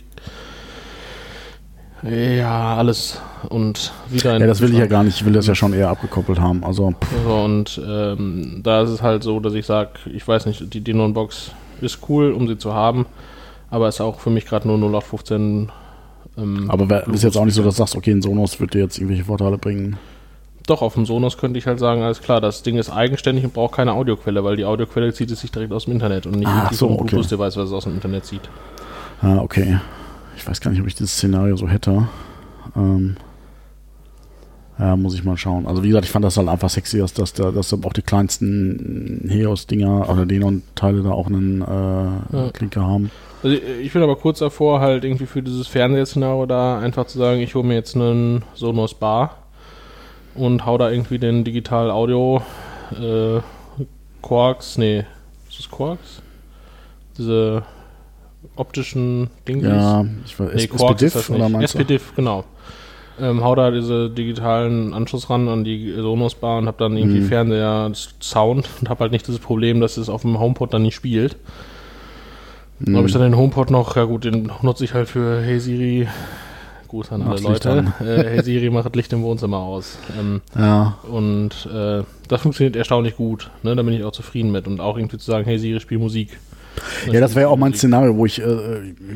ja, 2.03 2.75
alles 2.75 3.19
und 3.49 3.91
wieder 4.09 4.35
in 4.35 4.41
ja, 4.41 4.47
das 4.47 4.61
will 4.61 4.71
ich 4.71 4.77
ja 4.77 4.85
gar 4.85 5.03
nicht. 5.03 5.15
Ich 5.15 5.25
will 5.25 5.33
das 5.33 5.47
ja 5.47 5.55
schon 5.55 5.73
eher 5.73 5.89
abgekoppelt 5.89 6.39
haben. 6.39 6.63
Also, 6.63 6.91
pff, 6.91 7.07
So, 7.25 7.33
und 7.35 7.81
ähm, 7.87 8.59
da 8.63 8.81
ist 8.83 8.89
es 8.89 9.01
halt 9.01 9.23
so, 9.23 9.39
dass 9.39 9.53
ich 9.53 9.65
sage, 9.65 9.91
ich 10.13 10.27
weiß 10.27 10.45
nicht, 10.45 10.73
die 10.73 10.81
Denon-Box 10.81 11.51
ist 11.81 11.99
cool, 12.09 12.31
um 12.31 12.47
sie 12.47 12.57
zu 12.57 12.73
haben, 12.73 13.05
aber 13.69 13.87
ist 13.87 14.01
auch 14.01 14.19
für 14.19 14.29
mich 14.29 14.45
gerade 14.45 14.67
nur 14.67 14.77
0815. 14.77 15.71
Ähm, 16.37 16.65
aber 16.69 17.07
ist 17.07 17.23
jetzt 17.23 17.37
auch 17.37 17.45
nicht 17.45 17.55
so, 17.55 17.63
dass 17.63 17.75
du 17.75 17.79
sagst, 17.79 17.95
okay, 17.95 18.11
ein 18.11 18.21
Sonos 18.21 18.59
wird 18.59 18.73
dir 18.73 18.81
jetzt 18.81 18.97
irgendwelche 18.97 19.23
Vorteile 19.23 19.57
bringen. 19.57 19.97
Doch, 20.67 20.81
auf 20.81 20.95
dem 20.95 21.05
Sonos 21.05 21.37
könnte 21.37 21.59
ich 21.59 21.67
halt 21.67 21.79
sagen, 21.79 22.01
alles 22.01 22.21
klar, 22.21 22.41
das 22.41 22.63
Ding 22.63 22.77
ist 22.77 22.89
eigenständig 22.89 23.43
und 23.45 23.53
braucht 23.53 23.75
keine 23.75 23.93
Audioquelle, 23.93 24.43
weil 24.43 24.55
die 24.57 24.65
Audioquelle 24.65 25.13
zieht 25.13 25.29
es 25.31 25.41
sich 25.41 25.51
direkt 25.51 25.71
aus 25.73 25.85
dem 25.85 25.93
Internet 25.93 26.25
und 26.25 26.35
nicht 26.39 26.47
Ah, 26.47 26.69
so, 26.71 26.87
vom 26.87 26.95
okay. 26.97 27.05
Bluetooth-Device, 27.15 27.57
was 27.57 27.67
es 27.69 27.73
aus 27.73 27.83
dem 27.83 27.93
Internet 27.93 28.25
zieht. 28.25 28.41
Ah, 29.21 29.37
okay. 29.37 29.79
Ich 30.37 30.47
weiß 30.47 30.59
gar 30.61 30.71
nicht, 30.71 30.81
ob 30.81 30.87
ich 30.87 30.95
dieses 30.95 31.13
Szenario 31.13 31.55
so 31.55 31.67
hätte. 31.69 32.07
Ähm, 32.75 33.15
ja, 34.77 34.95
muss 34.97 35.13
ich 35.15 35.23
mal 35.23 35.37
schauen. 35.37 35.67
Also 35.67 35.83
wie 35.83 35.87
gesagt, 35.87 36.05
ich 36.05 36.11
fand 36.11 36.25
das 36.25 36.35
halt 36.35 36.49
einfach 36.49 36.69
sexy, 36.69 36.97
dass, 36.97 37.13
dass, 37.13 37.31
da- 37.31 37.51
dass 37.51 37.69
da 37.69 37.77
auch 37.85 37.93
die 37.93 38.01
kleinsten 38.01 39.25
Heos-Dinger 39.29 40.09
oder 40.09 40.25
Denon-Teile 40.25 41.01
da 41.01 41.11
auch 41.11 41.27
einen 41.27 41.61
äh, 41.61 41.65
Ja. 42.37 42.49
Klinker 42.51 42.81
haben. 42.81 43.09
Also 43.41 43.55
ich 43.55 43.93
bin 43.93 44.01
aber 44.01 44.17
kurz 44.17 44.39
davor, 44.39 44.81
halt 44.81 45.05
irgendwie 45.05 45.27
für 45.27 45.41
dieses 45.41 45.67
Fernsehszenario 45.67 46.45
da 46.45 46.79
einfach 46.79 47.05
zu 47.07 47.17
sagen, 47.19 47.39
ich 47.39 47.55
hole 47.55 47.65
mir 47.65 47.75
jetzt 47.75 47.95
einen 47.95 48.43
Sonos 48.55 48.95
Bar 48.95 49.37
und 50.35 50.65
hau 50.65 50.77
da 50.77 50.89
irgendwie 50.89 51.19
den 51.19 51.43
Digital 51.43 51.89
Audio 51.91 52.41
äh, 52.91 53.39
Quarks, 54.21 54.77
nee, 54.77 55.05
ist 55.49 55.59
das 55.59 55.69
Quarks? 55.71 56.21
Diese 57.17 57.63
optischen 58.55 59.29
Dingsies? 59.47 59.69
Ja, 59.71 60.05
ich 60.25 60.39
weiß, 60.39 60.49
nee, 60.55 60.63
S- 60.63 60.69
Quarks 60.69 61.01
ist 61.01 61.15
das 61.15 61.23
SPDIF 61.23 61.29
oder 61.29 61.43
nicht. 61.49 61.53
meinst 61.57 61.73
du? 61.73 61.79
SPDIF, 61.79 62.15
genau. 62.15 62.43
Ähm, 63.19 63.43
hau 63.43 63.55
da 63.55 63.71
diese 63.71 64.09
digitalen 64.09 64.93
Anschluss 64.93 65.29
ran 65.29 65.47
an 65.47 65.63
die 65.63 65.93
Sonos 65.93 66.35
Bar 66.35 66.57
und 66.57 66.67
hab 66.67 66.77
dann 66.79 66.97
irgendwie 66.97 67.19
Mhm. 67.21 67.27
Fernseher 67.27 67.91
Sound 68.21 68.67
und 68.81 68.89
hab 68.89 68.99
halt 68.99 69.13
nicht 69.13 69.27
das 69.29 69.39
Problem, 69.39 69.79
dass 69.79 69.95
es 69.95 70.09
auf 70.09 70.23
dem 70.23 70.37
HomePod 70.37 70.73
dann 70.73 70.81
nicht 70.81 70.95
spielt. 70.95 71.37
Dann 72.79 72.97
habe 72.97 73.07
ich 73.07 73.13
dann 73.13 73.21
den 73.21 73.37
HomePod 73.37 73.71
noch, 73.71 73.95
ja 73.95 74.03
gut, 74.03 74.25
den 74.25 74.51
nutze 74.61 74.83
ich 74.83 74.93
halt 74.93 75.07
für 75.07 75.41
Hey 75.41 75.61
Siri. 75.61 76.09
Gruß 76.95 77.11
an 77.11 77.21
alle 77.23 77.41
Leute. 77.41 77.93
Äh, 77.99 78.23
hey 78.23 78.43
Siri 78.43 78.69
macht 78.69 78.85
das 78.85 78.93
Licht 78.93 79.11
im 79.13 79.21
Wohnzimmer 79.21 79.57
aus. 79.57 79.97
Ähm, 80.17 80.41
Ja, 80.57 80.97
und 81.09 81.67
äh, 81.73 82.03
das 82.27 82.41
funktioniert 82.41 82.75
erstaunlich 82.75 83.15
gut. 83.17 83.51
Ne? 83.63 83.75
Da 83.75 83.83
bin 83.83 83.93
ich 83.93 84.03
auch 84.03 84.11
zufrieden 84.11 84.51
mit. 84.51 84.67
Und 84.67 84.79
auch 84.79 84.97
irgendwie 84.97 85.17
zu 85.17 85.25
sagen, 85.25 85.45
hey 85.45 85.59
Siri, 85.59 85.79
spiel 85.79 85.97
Musik. 85.97 86.37
Ja, 87.11 87.19
das 87.19 87.35
wäre 87.35 87.47
ja 87.47 87.47
auch 87.49 87.57
mein. 87.57 87.73
Szenario, 87.73 88.15
wo 88.15 88.25
ich 88.25 88.41
äh, 88.41 88.45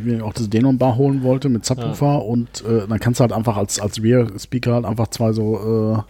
mir 0.04 0.26
auch 0.26 0.34
das 0.34 0.50
Denon-Bar 0.50 0.96
holen 0.98 1.24
wollte 1.24 1.50
mit 1.50 1.66
Subwoofer 1.66 2.26
und 2.26 2.64
äh, 2.66 2.88
dann 2.88 3.00
kannst 3.00 3.20
du 3.20 3.22
halt 3.22 3.34
einfach 3.34 3.58
als, 3.58 3.80
als 3.80 4.02
Rear-Speaker 4.02 4.74
halt 4.74 4.86
einfach 4.86 5.08
zwei 5.10 5.32
so 5.34 6.04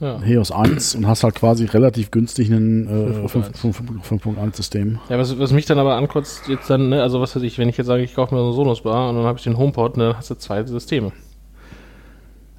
Ja. 0.00 0.20
Heos 0.20 0.50
1 0.50 0.96
und 0.96 1.06
hast 1.06 1.22
halt 1.24 1.34
quasi 1.36 1.64
relativ 1.66 2.10
günstig 2.10 2.50
einen 2.52 2.86
äh, 2.86 3.26
5.1. 3.26 3.74
5.1-System. 4.02 4.98
Ja, 5.08 5.18
was, 5.18 5.38
was 5.38 5.52
mich 5.52 5.66
dann 5.66 5.78
aber 5.78 5.94
ankotzt, 5.96 6.48
jetzt 6.48 6.68
dann, 6.68 6.88
ne, 6.88 7.02
also 7.02 7.20
was 7.20 7.34
weiß 7.36 7.42
ich, 7.42 7.58
wenn 7.58 7.68
ich 7.68 7.76
jetzt 7.76 7.86
sage, 7.86 8.02
ich 8.02 8.14
kaufe 8.14 8.34
mir 8.34 8.40
so 8.40 8.46
eine 8.46 8.54
Sonos-Bar 8.54 9.10
und 9.10 9.16
dann 9.16 9.24
habe 9.24 9.38
ich 9.38 9.44
den 9.44 9.56
HomePod, 9.56 9.96
ne, 9.96 10.08
dann 10.08 10.16
hast 10.16 10.30
du 10.30 10.34
zwei 10.34 10.62
Systeme. 10.64 11.12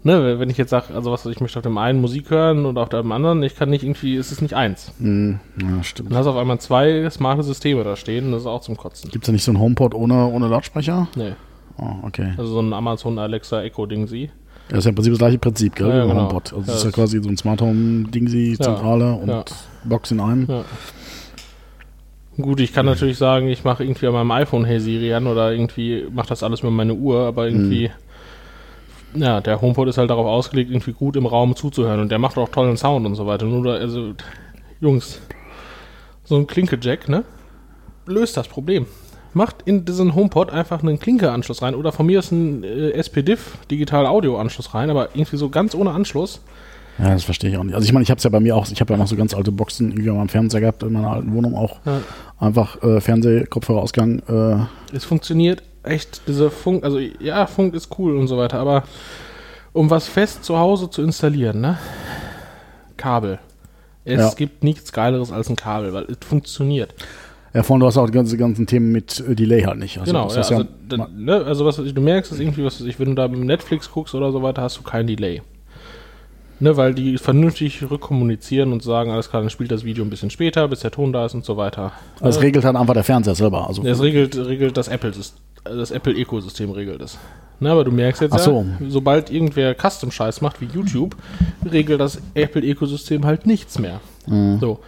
Ne, 0.04 0.40
wenn 0.40 0.52
ich 0.52 0.58
jetzt 0.58 0.70
sage, 0.70 0.94
also 0.94 1.12
was 1.12 1.26
ich, 1.26 1.40
möchte 1.42 1.58
auf 1.58 1.64
dem 1.64 1.80
einen 1.80 2.00
Musik 2.00 2.30
hören 2.30 2.68
und 2.68 2.78
auf 2.78 2.90
dem 2.90 3.12
anderen, 3.12 3.42
ich 3.42 3.56
kann 3.56 3.72
nicht 3.72 3.84
irgendwie, 3.84 4.16
es 4.16 4.32
ist 4.32 4.40
nicht 4.42 4.54
eins. 4.54 4.92
Hm, 5.00 5.40
ja, 5.60 5.82
stimmt. 5.84 6.12
Dann 6.12 6.18
hast 6.20 6.26
du 6.28 6.30
auf 6.30 6.38
einmal 6.38 6.60
zwei 6.60 7.10
smarte 7.10 7.42
Systeme 7.42 7.84
da 7.84 7.96
stehen, 7.96 8.32
das 8.32 8.42
ist 8.42 8.48
auch 8.48 8.62
zum 8.62 8.78
Kotzen. 8.78 9.10
Gibt 9.10 9.24
es 9.24 9.28
da 9.28 9.32
nicht 9.34 9.44
so 9.44 9.50
einen 9.52 9.60
HomePod 9.60 9.96
ohne, 9.96 10.28
ohne 10.28 10.48
Lautsprecher? 10.48 11.08
Nee, 11.16 11.34
Oh, 11.78 11.90
okay. 12.04 12.34
also 12.38 12.54
so 12.54 12.60
ein 12.62 12.72
Amazon 12.72 13.18
Alexa 13.20 13.62
Echo 13.64 13.86
Ding 13.88 14.08
sie. 14.08 14.30
Das 14.70 14.80
ist 14.80 14.86
ja 14.86 14.90
im 14.90 14.96
Prinzip 14.96 15.14
das 15.14 15.20
gleiche 15.20 15.38
Prinzip, 15.38 15.76
gell? 15.76 15.90
Ja, 15.90 16.06
genau. 16.06 16.22
HomePod. 16.22 16.54
Also 16.54 16.60
Ja, 16.60 16.66
das 16.68 16.76
ist 16.78 16.84
ja 16.86 16.92
quasi 16.92 17.22
so 17.22 17.30
ein 17.30 17.38
Smart 17.38 17.62
Home 17.62 18.08
Dingsi, 18.10 18.58
Zentrale 18.60 19.14
und. 19.14 19.46
Box 19.86 20.12
in 20.12 20.20
einem. 20.20 20.48
Gut, 22.38 22.60
ich 22.60 22.74
kann 22.74 22.86
natürlich 22.86 23.18
sagen, 23.18 23.48
ich 23.48 23.64
mache 23.64 23.84
irgendwie 23.84 24.08
an 24.08 24.14
meinem 24.14 24.32
iPhone 24.32 24.66
Hey 24.66 24.80
Siri 24.80 25.14
an 25.14 25.26
oder 25.28 25.54
irgendwie 25.54 26.06
mache 26.12 26.28
das 26.28 26.44
alles 26.44 26.64
mit 26.64 26.72
meiner 26.74 26.94
Uhr, 26.94 27.22
aber 27.22 27.48
irgendwie, 27.48 27.92
ja, 29.14 29.40
der 29.40 29.62
HomePod 29.62 29.88
ist 29.88 29.98
halt 29.98 30.10
darauf 30.10 30.26
ausgelegt, 30.26 30.70
irgendwie 30.70 30.92
gut 30.92 31.16
im 31.16 31.28
Raum 31.28 31.56
zuzuhören 31.56 32.02
und 32.02 32.12
der 32.12 32.20
macht 32.20 32.38
auch 32.38 32.50
tollen 32.50 32.76
Sound 32.76 33.06
und 33.06 33.16
so 33.16 33.26
weiter. 33.26 33.46
Nur, 33.46 33.64
da, 33.64 33.74
also, 33.76 34.14
Jungs, 34.82 35.22
so 36.26 36.36
ein 36.36 36.46
Klinke-Jack, 36.46 37.08
ne? 37.08 37.24
Löst 38.06 38.36
das 38.36 38.50
Problem. 38.50 38.86
Macht 39.36 39.58
in 39.66 39.84
diesen 39.84 40.16
HomePod 40.16 40.50
einfach 40.50 40.82
einen 40.82 40.98
Klinke-Anschluss 40.98 41.62
rein 41.62 41.76
oder 41.76 41.92
von 41.92 42.06
mir 42.06 42.20
ist 42.20 42.32
ein 42.32 42.64
äh, 42.64 42.92
SPDIF, 42.98 43.58
Digital-Audio-Anschluss 43.70 44.74
rein, 44.74 44.90
aber 44.90 45.10
irgendwie 45.14 45.36
so 45.38 45.50
ganz 45.50 45.76
ohne 45.76 45.92
Anschluss. 45.92 46.40
Ja, 46.98 47.10
das 47.10 47.26
verstehe 47.26 47.50
ich 47.52 47.58
auch 47.58 47.64
nicht. 47.66 47.76
Also 47.76 47.84
ich 47.86 47.92
meine, 47.92 48.04
ich 48.04 48.10
habe 48.10 48.18
es 48.20 48.24
ja 48.24 48.30
bei 48.30 48.40
mir 48.40 48.56
auch, 48.56 48.66
ich 48.72 48.80
habe 48.80 48.94
ja 48.94 48.98
noch 48.98 49.08
so 49.08 49.18
ganz 49.18 49.34
alte 49.34 49.52
Boxen 49.52 49.92
irgendwie 49.92 50.10
meinem 50.10 50.30
Fernseher 50.30 50.62
gehabt 50.62 50.82
in 50.84 50.94
meiner 50.94 51.12
alten 51.12 51.34
Wohnung 51.34 51.54
auch. 51.56 51.80
Ja. 51.86 52.00
Einfach 52.40 52.82
äh, 52.82 53.02
Fernseh, 53.02 53.44
Kopfhörerausgang. 53.46 54.20
Äh, 54.30 54.96
Es 54.96 55.04
funktioniert 55.04 55.62
echt, 55.84 56.26
dieser 56.30 56.50
Funk, 56.50 56.86
also 56.86 56.98
ja, 56.98 57.46
Funk 57.46 57.74
ist 57.76 57.90
cool 58.00 58.18
und 58.18 58.28
so 58.30 58.38
weiter, 58.38 58.60
aber 58.60 58.84
um 59.74 59.90
was 59.90 60.08
fest 60.08 60.46
zu 60.46 60.58
Hause 60.58 60.90
zu 60.90 61.02
installieren, 61.02 61.60
ne? 61.60 61.78
Kabel. 62.96 63.40
Es 64.06 64.20
Ja. 64.22 64.34
gibt 64.34 64.64
nichts 64.64 64.94
Geileres 64.94 65.32
als 65.34 65.50
ein 65.50 65.58
Kabel, 65.58 65.92
weil 65.94 66.06
es 66.06 66.18
funktioniert. 66.26 66.94
Ja, 67.56 67.64
vorhin 67.64 67.80
du 67.80 67.88
hast 67.88 67.98
auch 67.98 68.06
die 68.06 68.12
ganzen, 68.12 68.38
ganzen 68.38 68.68
Themen 68.68 68.92
mit 68.92 69.24
äh, 69.28 69.34
Delay 69.36 69.64
halt 69.64 69.80
nicht. 69.80 69.98
Also, 69.98 70.12
genau, 70.12 70.26
das 70.32 70.50
ja, 70.50 70.58
also, 70.58 70.70
da- 70.90 71.08
ne, 71.16 71.44
also 71.46 71.66
was 71.66 71.78
du 71.78 72.02
merkst, 72.02 72.32
ist 72.32 72.40
irgendwie, 72.40 72.64
was 72.64 72.82
ich, 72.82 73.00
wenn 73.00 73.08
du 73.10 73.16
da 73.16 73.28
mit 73.28 73.40
Netflix 73.40 73.90
guckst 73.92 74.14
oder 74.14 74.32
so 74.32 74.44
weiter, 74.44 74.62
hast 74.62 74.78
du 74.78 74.84
kein 74.84 75.08
Delay. 75.08 75.42
Ne, 76.60 76.78
weil 76.78 76.94
die 76.94 77.18
vernünftig 77.18 77.84
rückkommunizieren 77.90 78.72
und 78.72 78.82
sagen, 78.82 79.12
alles 79.12 79.30
klar, 79.30 79.42
dann 79.42 79.50
spielt 79.50 79.72
das 79.72 79.84
Video 79.84 80.06
ein 80.06 80.10
bisschen 80.10 80.30
später, 80.30 80.68
bis 80.70 80.80
der 80.80 80.92
Ton 80.92 81.12
da 81.12 81.26
ist 81.26 81.34
und 81.34 81.44
so 81.44 81.58
weiter. 81.58 81.92
also 82.22 82.38
es 82.40 82.42
regelt 82.44 82.64
halt 82.64 82.78
einfach 82.78 82.94
der 82.94 83.04
Fernseher 83.04 83.36
selber. 83.36 83.68
Also 83.68 83.84
Das 83.84 84.02
regelt, 84.02 84.38
regelt 84.38 84.78
das 84.78 84.88
Apple, 84.88 85.12
das 85.66 85.92
Apple-Ökosystem 85.92 86.72
regelt 86.72 87.02
es. 87.02 87.18
Na, 87.60 87.72
aber 87.74 87.84
du 87.84 87.92
merkst 87.92 88.22
jetzt 88.22 88.38
so. 88.40 88.66
ja, 88.80 88.86
sobald 88.90 89.30
irgendwer 89.32 89.76
Custom-Scheiß 89.76 90.40
macht 90.42 90.62
wie 90.62 90.66
YouTube, 90.74 91.16
regelt 91.70 92.00
das 92.00 92.22
Apple-Ökosystem 92.36 93.26
halt 93.26 93.46
nichts 93.46 93.78
mehr. 93.80 94.00
So. 94.60 94.80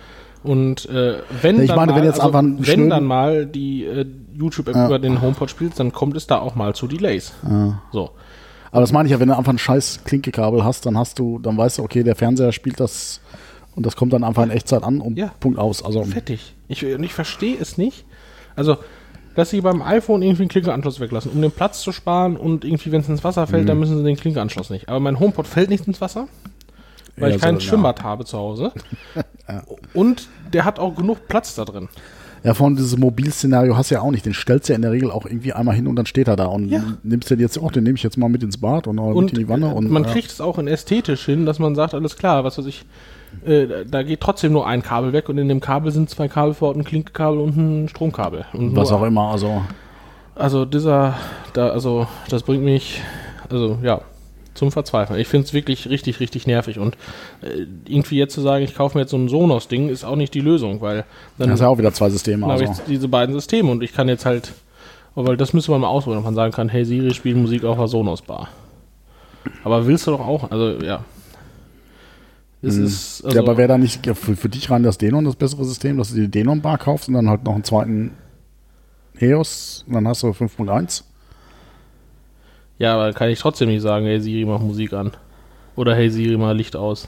Und 0.48 0.86
äh, 0.90 1.18
wenn, 1.42 1.58
Ja, 1.58 1.62
ich 1.64 1.68
dann 1.68 1.76
meine, 1.78 1.92
mal, 1.92 1.98
wenn 2.00 2.06
jetzt 2.06 2.20
einfach 2.22 2.40
ein 2.40 2.66
wenn 2.66 2.90
dann 2.90 3.04
mal 3.04 3.46
die 3.46 3.84
äh, 3.86 4.06
YouTube-App 4.34 4.76
Ja. 4.76 4.86
über 4.88 5.00
den 5.00 5.22
HomePod 5.22 5.50
spielt, 5.50 5.78
dann 5.80 5.92
kommt 5.92 6.16
es 6.16 6.26
da 6.28 6.40
auch 6.40 6.56
mal 6.56 6.74
zu 6.74 6.88
Delays. 6.88 7.34
So. 7.92 8.12
Aber 8.72 8.82
das 8.82 8.92
meine 8.92 9.08
ich 9.08 9.12
ja, 9.12 9.20
wenn 9.20 9.28
du 9.30 9.38
einfach 9.38 9.52
ein 9.52 9.58
scheiß 9.58 10.02
Klinkekabel 10.06 10.64
hast, 10.64 10.86
dann 10.86 10.98
hast 10.98 11.20
du, 11.20 11.40
dann 11.40 11.58
weißt 11.58 11.78
du, 11.80 11.84
okay, 11.84 12.04
der 12.04 12.16
Fernseher 12.16 12.52
spielt 12.52 12.80
das 12.80 13.22
und 13.76 13.86
das 13.86 13.96
kommt 13.96 14.14
dann 14.14 14.24
einfach 14.24 14.44
in 14.44 14.50
Echtzeit 14.52 14.84
an 14.84 15.02
und 15.02 15.18
Ja. 15.18 15.32
Punkt 15.40 15.58
aus. 15.60 15.84
Also 15.84 16.04
Fertig. 16.04 16.54
Ich, 16.68 16.84
ich 16.84 17.14
verstehe 17.14 17.58
es 17.60 17.78
nicht. 17.78 18.06
Also, 18.56 18.78
dass 19.36 19.50
sie 19.52 19.62
beim 19.62 19.82
iPhone 19.82 20.22
irgendwie 20.22 20.44
einen 20.44 20.50
Klinkeanschluss 20.50 21.00
weglassen, 21.00 21.32
um 21.32 21.42
den 21.42 21.52
Platz 21.52 21.82
zu 21.82 21.92
sparen 21.92 22.36
und 22.38 22.66
irgendwie, 22.66 22.92
wenn 22.92 23.02
es 23.02 23.10
ins 23.10 23.24
Wasser 23.24 23.46
fällt, 23.48 23.64
Mhm. 23.64 23.68
dann 23.68 23.80
müssen 23.80 23.98
sie 23.98 24.04
den 24.04 24.16
Klinkeanschluss 24.18 24.70
nicht. 24.70 24.90
Aber 24.90 25.00
mein 25.00 25.20
HomePod 25.20 25.46
fällt 25.48 25.70
nicht 25.70 25.88
ins 25.88 26.02
Wasser, 26.02 26.28
weil 27.18 27.30
Ja, 27.32 27.36
ich 27.36 27.42
kein 27.42 27.56
so, 27.56 27.62
ja. 27.62 27.68
Schwimmbad 27.68 28.04
habe 28.04 28.26
zu 28.26 28.38
Hause. 28.38 28.72
Und 29.94 30.28
der 30.54 30.66
hat 30.66 30.80
auch 30.80 30.96
genug 30.96 31.28
Platz 31.28 31.56
da 31.56 31.66
drin. 31.66 31.90
Ja, 32.44 32.54
von 32.54 32.76
diesem 32.76 33.00
Mobilszenario 33.00 33.76
hast 33.76 33.90
du 33.92 33.96
ja 33.96 34.02
auch 34.02 34.12
nicht. 34.12 34.26
Den 34.26 34.34
stellst 34.34 34.70
du 34.70 34.74
ja 34.74 34.76
in 34.76 34.84
der 34.84 34.92
Regel 34.92 35.12
auch 35.12 35.26
irgendwie 35.26 35.54
einmal 35.54 35.76
hin 35.76 35.88
und 35.88 35.96
dann 35.96 36.06
steht 36.06 36.28
er 36.28 36.36
da. 36.36 36.46
Und 36.46 36.70
Ja. 36.70 36.82
nimmst 37.04 37.30
den 37.30 37.40
jetzt 37.40 37.58
auch, 37.58 37.72
den 37.72 37.84
nehme 37.84 37.96
ich 37.98 38.04
jetzt 38.04 38.18
mal 38.18 38.30
mit 38.30 38.44
ins 38.44 38.58
Bad 38.60 38.88
und, 38.88 39.00
Und 39.00 39.26
mit 39.26 39.34
in 39.34 39.40
die 39.40 39.50
Wanne. 39.50 39.70
äh, 39.70 39.74
Und, 39.74 39.90
man 39.90 40.04
ja. 40.04 40.10
kriegt 40.12 40.32
es 40.32 40.40
auch 40.40 40.58
in 40.60 40.68
ästhetisch 40.68 41.26
hin, 41.26 41.46
dass 41.46 41.60
man 41.60 41.76
sagt, 41.76 41.94
alles 41.94 42.16
klar, 42.16 42.44
was 42.44 42.58
weiß 42.58 42.66
ich, 42.68 42.86
äh, 43.46 43.86
da 43.90 44.04
geht 44.04 44.22
trotzdem 44.22 44.54
nur 44.54 44.68
ein 44.68 44.84
Kabel 44.84 45.14
weg 45.14 45.28
und 45.30 45.38
in 45.40 45.50
dem 45.50 45.60
Kabel 45.60 45.92
sind 45.92 46.10
zwei 46.10 46.28
Kabel 46.28 46.54
vor 46.54 46.70
Ort, 46.70 46.78
ein 46.78 46.84
Klinkekabel 46.84 47.40
und 47.40 47.58
ein 47.58 47.90
Stromkabel. 47.90 48.46
Und 48.54 48.76
was 48.76 48.92
auch 48.92 49.04
immer. 49.04 49.32
Also 49.32 49.64
Also 50.36 50.66
dieser, 50.66 51.16
da, 51.54 51.70
also 51.70 52.08
das 52.30 52.44
bringt 52.44 52.64
mich, 52.64 53.02
also 53.50 53.80
ja, 53.82 54.02
zum 54.58 54.72
Verzweifeln. 54.72 55.20
Ich 55.20 55.28
finde 55.28 55.46
es 55.48 55.54
wirklich 55.54 55.90
richtig, 55.90 56.20
richtig 56.20 56.48
nervig 56.48 56.80
und 56.80 56.96
äh, 57.42 57.66
irgendwie 57.88 58.18
jetzt 58.18 58.34
zu 58.34 58.42
sagen, 58.42 58.64
ich 58.64 58.76
kaufe 58.76 58.98
mir 58.98 59.04
jetzt 59.04 59.12
so 59.12 59.18
ein 59.18 59.30
Sonos-Ding, 59.30 59.90
ist 59.90 60.04
auch 60.04 60.16
nicht 60.16 60.34
die 60.34 60.42
Lösung, 60.42 60.82
weil 60.82 61.06
dann, 61.38 61.50
hast 61.52 61.60
du 61.60 61.66
ja 61.66 61.70
auch 61.70 61.78
wieder 61.78 61.94
zwei 61.94 62.10
Systeme. 62.10 62.42
dann 62.42 62.52
habe 62.52 62.68
Also. 62.68 62.82
ich 62.82 62.88
diese 62.88 63.08
beiden 63.08 63.34
Systeme 63.34 63.72
und 63.72 63.84
ich 63.84 63.94
kann 63.94 64.08
jetzt 64.08 64.26
halt, 64.26 64.54
weil 65.16 65.38
das 65.38 65.54
müsste 65.54 65.72
man 65.72 65.82
mal 65.82 65.88
ausprobieren, 65.88 66.20
ob 66.20 66.26
man 66.26 66.36
sagen 66.36 66.52
kann, 66.52 66.70
hey 66.70 66.84
Siri, 66.86 67.14
spiel 67.14 67.36
Musik 67.36 67.64
auf 67.64 67.78
der 67.78 67.88
Sonos-Bar. 67.88 68.50
Aber 69.64 69.88
willst 69.88 70.08
du 70.08 70.12
doch 70.12 70.20
auch, 70.20 70.52
also 70.52 70.84
ja. 70.84 71.04
Es 72.62 72.76
ist, 72.76 73.24
also, 73.24 73.38
ja, 73.38 73.44
aber 73.44 73.56
wäre 73.58 73.68
da 73.68 73.78
nicht 73.78 74.06
für, 74.06 74.36
für 74.36 74.50
dich 74.50 74.70
rein 74.72 74.82
das 74.82 74.98
Denon 74.98 75.24
das 75.26 75.36
bessere 75.36 75.64
System, 75.64 75.98
dass 75.98 76.10
du 76.10 76.16
die 76.16 76.28
Denon-Bar 76.28 76.80
kaufst 76.80 77.08
und 77.08 77.14
dann 77.14 77.30
halt 77.30 77.44
noch 77.44 77.54
einen 77.54 77.64
zweiten 77.64 78.12
EOS 79.20 79.86
und 79.88 79.94
dann 79.94 80.08
hast 80.08 80.24
du 80.24 80.28
5.1? 80.28 81.04
Ja, 82.80 82.94
aber 82.96 83.14
kann 83.14 83.30
ich 83.30 83.40
trotzdem 83.40 83.70
nicht 83.70 83.82
sagen, 83.82 84.06
hey 84.06 84.20
Siri, 84.20 84.46
mach 84.46 84.60
Musik 84.60 84.94
an. 84.94 85.12
Oder 85.76 85.96
hey 85.96 86.10
Siri, 86.10 86.38
mal 86.38 86.56
Licht 86.56 86.76
aus. 86.76 87.08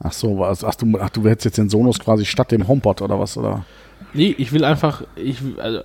Ach 0.00 0.12
so, 0.12 0.38
was, 0.38 0.62
ach, 0.62 0.74
du, 0.76 0.96
ach, 1.00 1.10
du 1.10 1.24
hättest 1.28 1.46
jetzt 1.46 1.58
den 1.58 1.68
Sonos 1.68 1.98
quasi 1.98 2.24
statt 2.24 2.52
dem 2.52 2.68
HomePod 2.68 3.02
oder 3.02 3.18
was? 3.18 3.36
Oder? 3.36 3.64
Nee, 4.14 4.34
ich 4.38 4.52
will 4.52 4.64
einfach, 4.64 5.02
ich, 5.16 5.42
will- 5.44 5.58
also, 5.60 5.80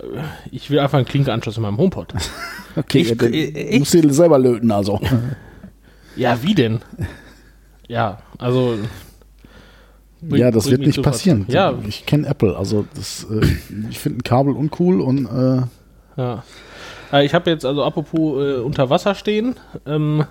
ich 0.52 0.70
will 0.70 0.78
einfach 0.78 0.98
einen 0.98 1.06
Klinkeanschluss 1.06 1.56
in 1.56 1.62
meinem 1.62 1.78
HomePod. 1.78 2.14
Okay, 2.76 3.02
Ich- 3.02 3.56
äh, 3.56 3.78
musst 3.78 3.94
du 3.94 4.00
dir 4.00 4.12
selber 4.12 4.38
löten, 4.38 4.70
also. 4.72 5.00
Ja, 6.16 6.40
wie 6.42 6.54
denn? 6.54 6.80
Ja, 7.88 8.18
also. 8.38 8.78
bringt- 10.20 10.38
ja, 10.38 10.50
das 10.52 10.68
wird 10.70 10.80
nicht 10.80 11.00
passieren. 11.02 11.44
Ja, 11.48 11.74
Ich 11.86 12.04
kenne 12.06 12.26
Apple, 12.28 12.56
also 12.56 12.84
das, 12.94 13.26
äh, 13.30 13.44
ich 13.90 13.98
finde 14.00 14.18
ein 14.18 14.22
Kabel 14.24 14.54
uncool 14.54 15.00
und 15.00 15.26
äh, 15.26 15.62
ja. 16.16 16.42
Äh, 17.12 17.24
Ich 17.26 17.34
habe 17.34 17.50
jetzt, 17.50 17.64
also 17.64 17.84
apropos 17.84 18.42
äh, 18.42 18.56
unter 18.60 18.90
Wasser 18.90 19.14
stehen, 19.14 19.56
ähm, 19.86 20.24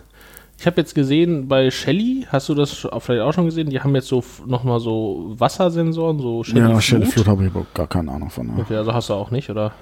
ich 0.60 0.68
habe 0.68 0.80
jetzt 0.80 0.96
gesehen 0.96 1.48
bei 1.48 1.72
Shelly, 1.72 2.26
hast 2.30 2.48
du 2.48 2.56
das 2.56 2.88
vielleicht 3.00 3.22
auch 3.22 3.34
schon 3.34 3.46
gesehen? 3.46 3.70
Die 3.70 3.82
haben 3.82 3.96
jetzt 3.96 4.08
so 4.08 4.24
nochmal 4.46 4.80
so 4.80 5.34
Wassersensoren, 5.38 6.20
so 6.20 6.44
Shelly 6.44 6.60
ja, 6.60 6.80
Shell 6.80 7.06
Flut. 7.06 7.28
Habe 7.28 7.46
ich 7.46 7.52
aber 7.52 7.66
gar 7.74 7.88
keine 7.88 8.12
Ahnung 8.12 8.30
von. 8.30 8.48
Ja. 8.48 8.64
Okay, 8.64 8.76
also 8.78 8.94
hast 8.94 9.10
du 9.10 9.14
auch 9.14 9.32
nicht, 9.32 9.50
oder? 9.50 9.74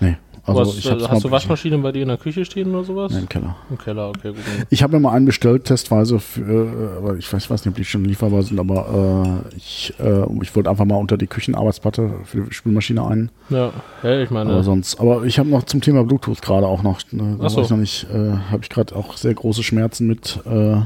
Nee, 0.00 0.16
also 0.48 0.60
hast, 0.60 0.78
ich 0.78 0.90
äh, 0.90 1.08
hast 1.08 1.24
du 1.24 1.30
Waschmaschinen 1.30 1.82
bei 1.82 1.92
dir 1.92 2.02
in 2.02 2.08
der 2.08 2.16
Küche 2.16 2.44
stehen 2.44 2.74
oder 2.74 2.84
sowas? 2.84 3.12
Nee, 3.12 3.20
im 3.20 3.28
Keller. 3.28 3.56
Im 3.70 3.78
Keller, 3.78 4.08
okay, 4.08 4.30
gut. 4.30 4.38
Ich 4.70 4.82
habe 4.82 4.94
mir 4.94 5.00
mal 5.00 5.12
einen 5.12 5.26
bestellt, 5.26 5.64
testweise, 5.64 6.18
für, 6.18 6.40
äh, 6.42 6.96
aber 6.96 7.16
ich 7.16 7.30
weiß, 7.30 7.50
weiß 7.50 7.64
nicht, 7.64 7.72
ob 7.72 7.76
die 7.76 7.84
schon 7.84 8.04
lieferbar 8.04 8.42
sind, 8.42 8.58
aber 8.58 9.42
äh, 9.52 9.56
ich, 9.56 9.92
äh, 10.00 10.24
ich 10.42 10.54
wollte 10.56 10.70
einfach 10.70 10.86
mal 10.86 10.96
unter 10.96 11.16
die 11.16 11.26
Küchenarbeitsplatte 11.26 12.10
für 12.24 12.42
die 12.42 12.54
Spülmaschine 12.54 13.06
ein. 13.06 13.30
Ja, 13.50 13.72
ja 14.02 14.20
ich 14.20 14.30
meine, 14.30 14.50
Aber 14.50 14.62
sonst, 14.62 14.98
aber 15.00 15.24
ich 15.24 15.38
habe 15.38 15.50
noch 15.50 15.64
zum 15.64 15.80
Thema 15.80 16.04
Bluetooth 16.04 16.40
gerade 16.40 16.66
auch 16.66 16.82
noch, 16.82 17.00
ne, 17.12 17.36
da 17.40 17.50
so. 17.50 17.60
ich 17.60 17.70
noch 17.70 17.76
nicht, 17.76 18.06
äh, 18.12 18.32
habe 18.50 18.62
ich 18.62 18.70
gerade 18.70 18.96
auch 18.96 19.16
sehr 19.16 19.34
große 19.34 19.62
Schmerzen 19.62 20.06
mit, 20.06 20.40
äh, 20.46 20.80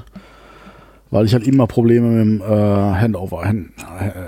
weil 1.12 1.26
ich 1.26 1.34
halt 1.34 1.46
immer 1.46 1.66
Probleme 1.68 2.08
mit 2.08 2.20
dem 2.20 2.40
äh, 2.40 2.44
Handover, 2.44 3.44
Hand, 3.44 3.70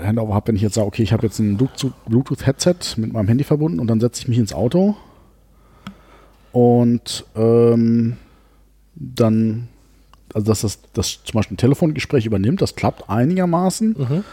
Handover 0.05 0.33
habe, 0.33 0.47
wenn 0.49 0.55
ich 0.55 0.61
jetzt 0.61 0.75
sage, 0.75 0.87
okay, 0.87 1.03
ich 1.03 1.11
habe 1.11 1.25
jetzt 1.25 1.39
ein 1.39 1.57
Bluetooth- 1.57 1.91
Bluetooth-Headset 2.07 2.95
mit 2.97 3.11
meinem 3.11 3.27
Handy 3.27 3.43
verbunden 3.43 3.79
und 3.79 3.87
dann 3.87 3.99
setze 3.99 4.21
ich 4.21 4.27
mich 4.27 4.37
ins 4.37 4.53
Auto 4.53 4.95
und 6.51 7.25
ähm, 7.35 8.17
dann, 8.95 9.67
also 10.33 10.47
dass 10.47 10.61
das, 10.61 10.79
das 10.93 11.23
zum 11.23 11.37
Beispiel 11.37 11.55
ein 11.55 11.57
Telefongespräch 11.57 12.25
übernimmt, 12.25 12.61
das 12.61 12.75
klappt 12.75 13.09
einigermaßen, 13.09 13.95
Mhm. 13.97 14.23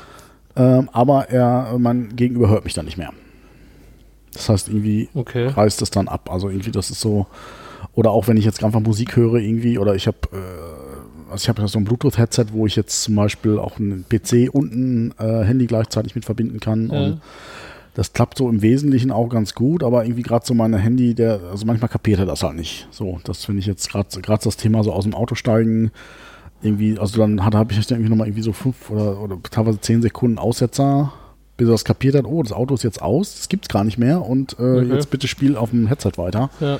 ähm, 0.56 0.88
aber 0.92 1.30
er, 1.30 1.76
mein 1.78 2.14
Gegenüber 2.14 2.48
hört 2.48 2.64
mich 2.64 2.74
dann 2.74 2.84
nicht 2.84 2.98
mehr. 2.98 3.12
Das 4.32 4.48
heißt, 4.48 4.68
irgendwie 4.68 5.08
okay. 5.14 5.46
reißt 5.48 5.82
es 5.82 5.90
dann 5.90 6.08
ab. 6.08 6.30
Also 6.30 6.48
irgendwie, 6.48 6.70
das 6.70 6.90
ist 6.90 7.00
so, 7.00 7.26
oder 7.94 8.12
auch 8.12 8.28
wenn 8.28 8.36
ich 8.38 8.44
jetzt 8.46 8.62
einfach 8.64 8.80
Musik 8.80 9.16
höre 9.16 9.34
irgendwie, 9.34 9.78
oder 9.78 9.94
ich 9.94 10.06
habe, 10.06 10.16
äh, 10.32 10.91
also 11.32 11.42
ich 11.44 11.48
habe 11.48 11.62
ja 11.62 11.68
so 11.68 11.78
ein 11.78 11.84
Bluetooth-Headset, 11.84 12.46
wo 12.52 12.66
ich 12.66 12.76
jetzt 12.76 13.02
zum 13.02 13.16
Beispiel 13.16 13.58
auch 13.58 13.78
einen 13.78 14.04
PC 14.08 14.48
und 14.52 14.72
ein 14.74 15.14
äh, 15.18 15.44
Handy 15.44 15.66
gleichzeitig 15.66 16.14
mit 16.14 16.24
verbinden 16.24 16.60
kann. 16.60 16.90
Ja. 16.90 17.04
Und 17.04 17.20
das 17.94 18.12
klappt 18.12 18.38
so 18.38 18.48
im 18.48 18.62
Wesentlichen 18.62 19.10
auch 19.10 19.28
ganz 19.28 19.54
gut, 19.54 19.82
aber 19.82 20.04
irgendwie 20.04 20.22
gerade 20.22 20.46
so 20.46 20.54
mein 20.54 20.72
Handy, 20.74 21.14
der, 21.14 21.40
also 21.50 21.66
manchmal 21.66 21.88
kapiert 21.90 22.20
er 22.20 22.26
das 22.26 22.42
halt 22.42 22.56
nicht. 22.56 22.88
So, 22.90 23.20
das 23.24 23.44
finde 23.44 23.60
ich 23.60 23.66
jetzt 23.66 23.90
gerade 23.90 24.20
gerade 24.22 24.42
das 24.44 24.56
Thema 24.56 24.82
so 24.82 24.92
aus 24.92 25.04
dem 25.04 25.14
Auto 25.14 25.34
steigen, 25.34 25.90
irgendwie, 26.62 26.98
also 26.98 27.18
dann 27.18 27.44
habe 27.44 27.72
ich 27.72 27.90
irgendwie 27.90 28.08
nochmal 28.08 28.28
irgendwie 28.28 28.42
so 28.42 28.52
fünf 28.52 28.88
oder, 28.88 29.20
oder 29.20 29.38
teilweise 29.50 29.80
zehn 29.80 30.00
Sekunden 30.00 30.38
Aussetzer, 30.38 31.12
bis 31.56 31.68
er 31.68 31.72
das 31.72 31.84
kapiert 31.84 32.14
hat, 32.14 32.24
oh, 32.24 32.42
das 32.42 32.52
Auto 32.52 32.74
ist 32.74 32.82
jetzt 32.82 33.02
aus, 33.02 33.34
das 33.34 33.48
gibt's 33.48 33.68
gar 33.68 33.84
nicht 33.84 33.98
mehr 33.98 34.22
und 34.24 34.58
äh, 34.58 34.62
Okay. 34.62 34.94
jetzt 34.94 35.10
bitte 35.10 35.28
spiel 35.28 35.56
auf 35.56 35.70
dem 35.70 35.86
Headset 35.86 36.12
weiter. 36.16 36.50
Ja. 36.60 36.78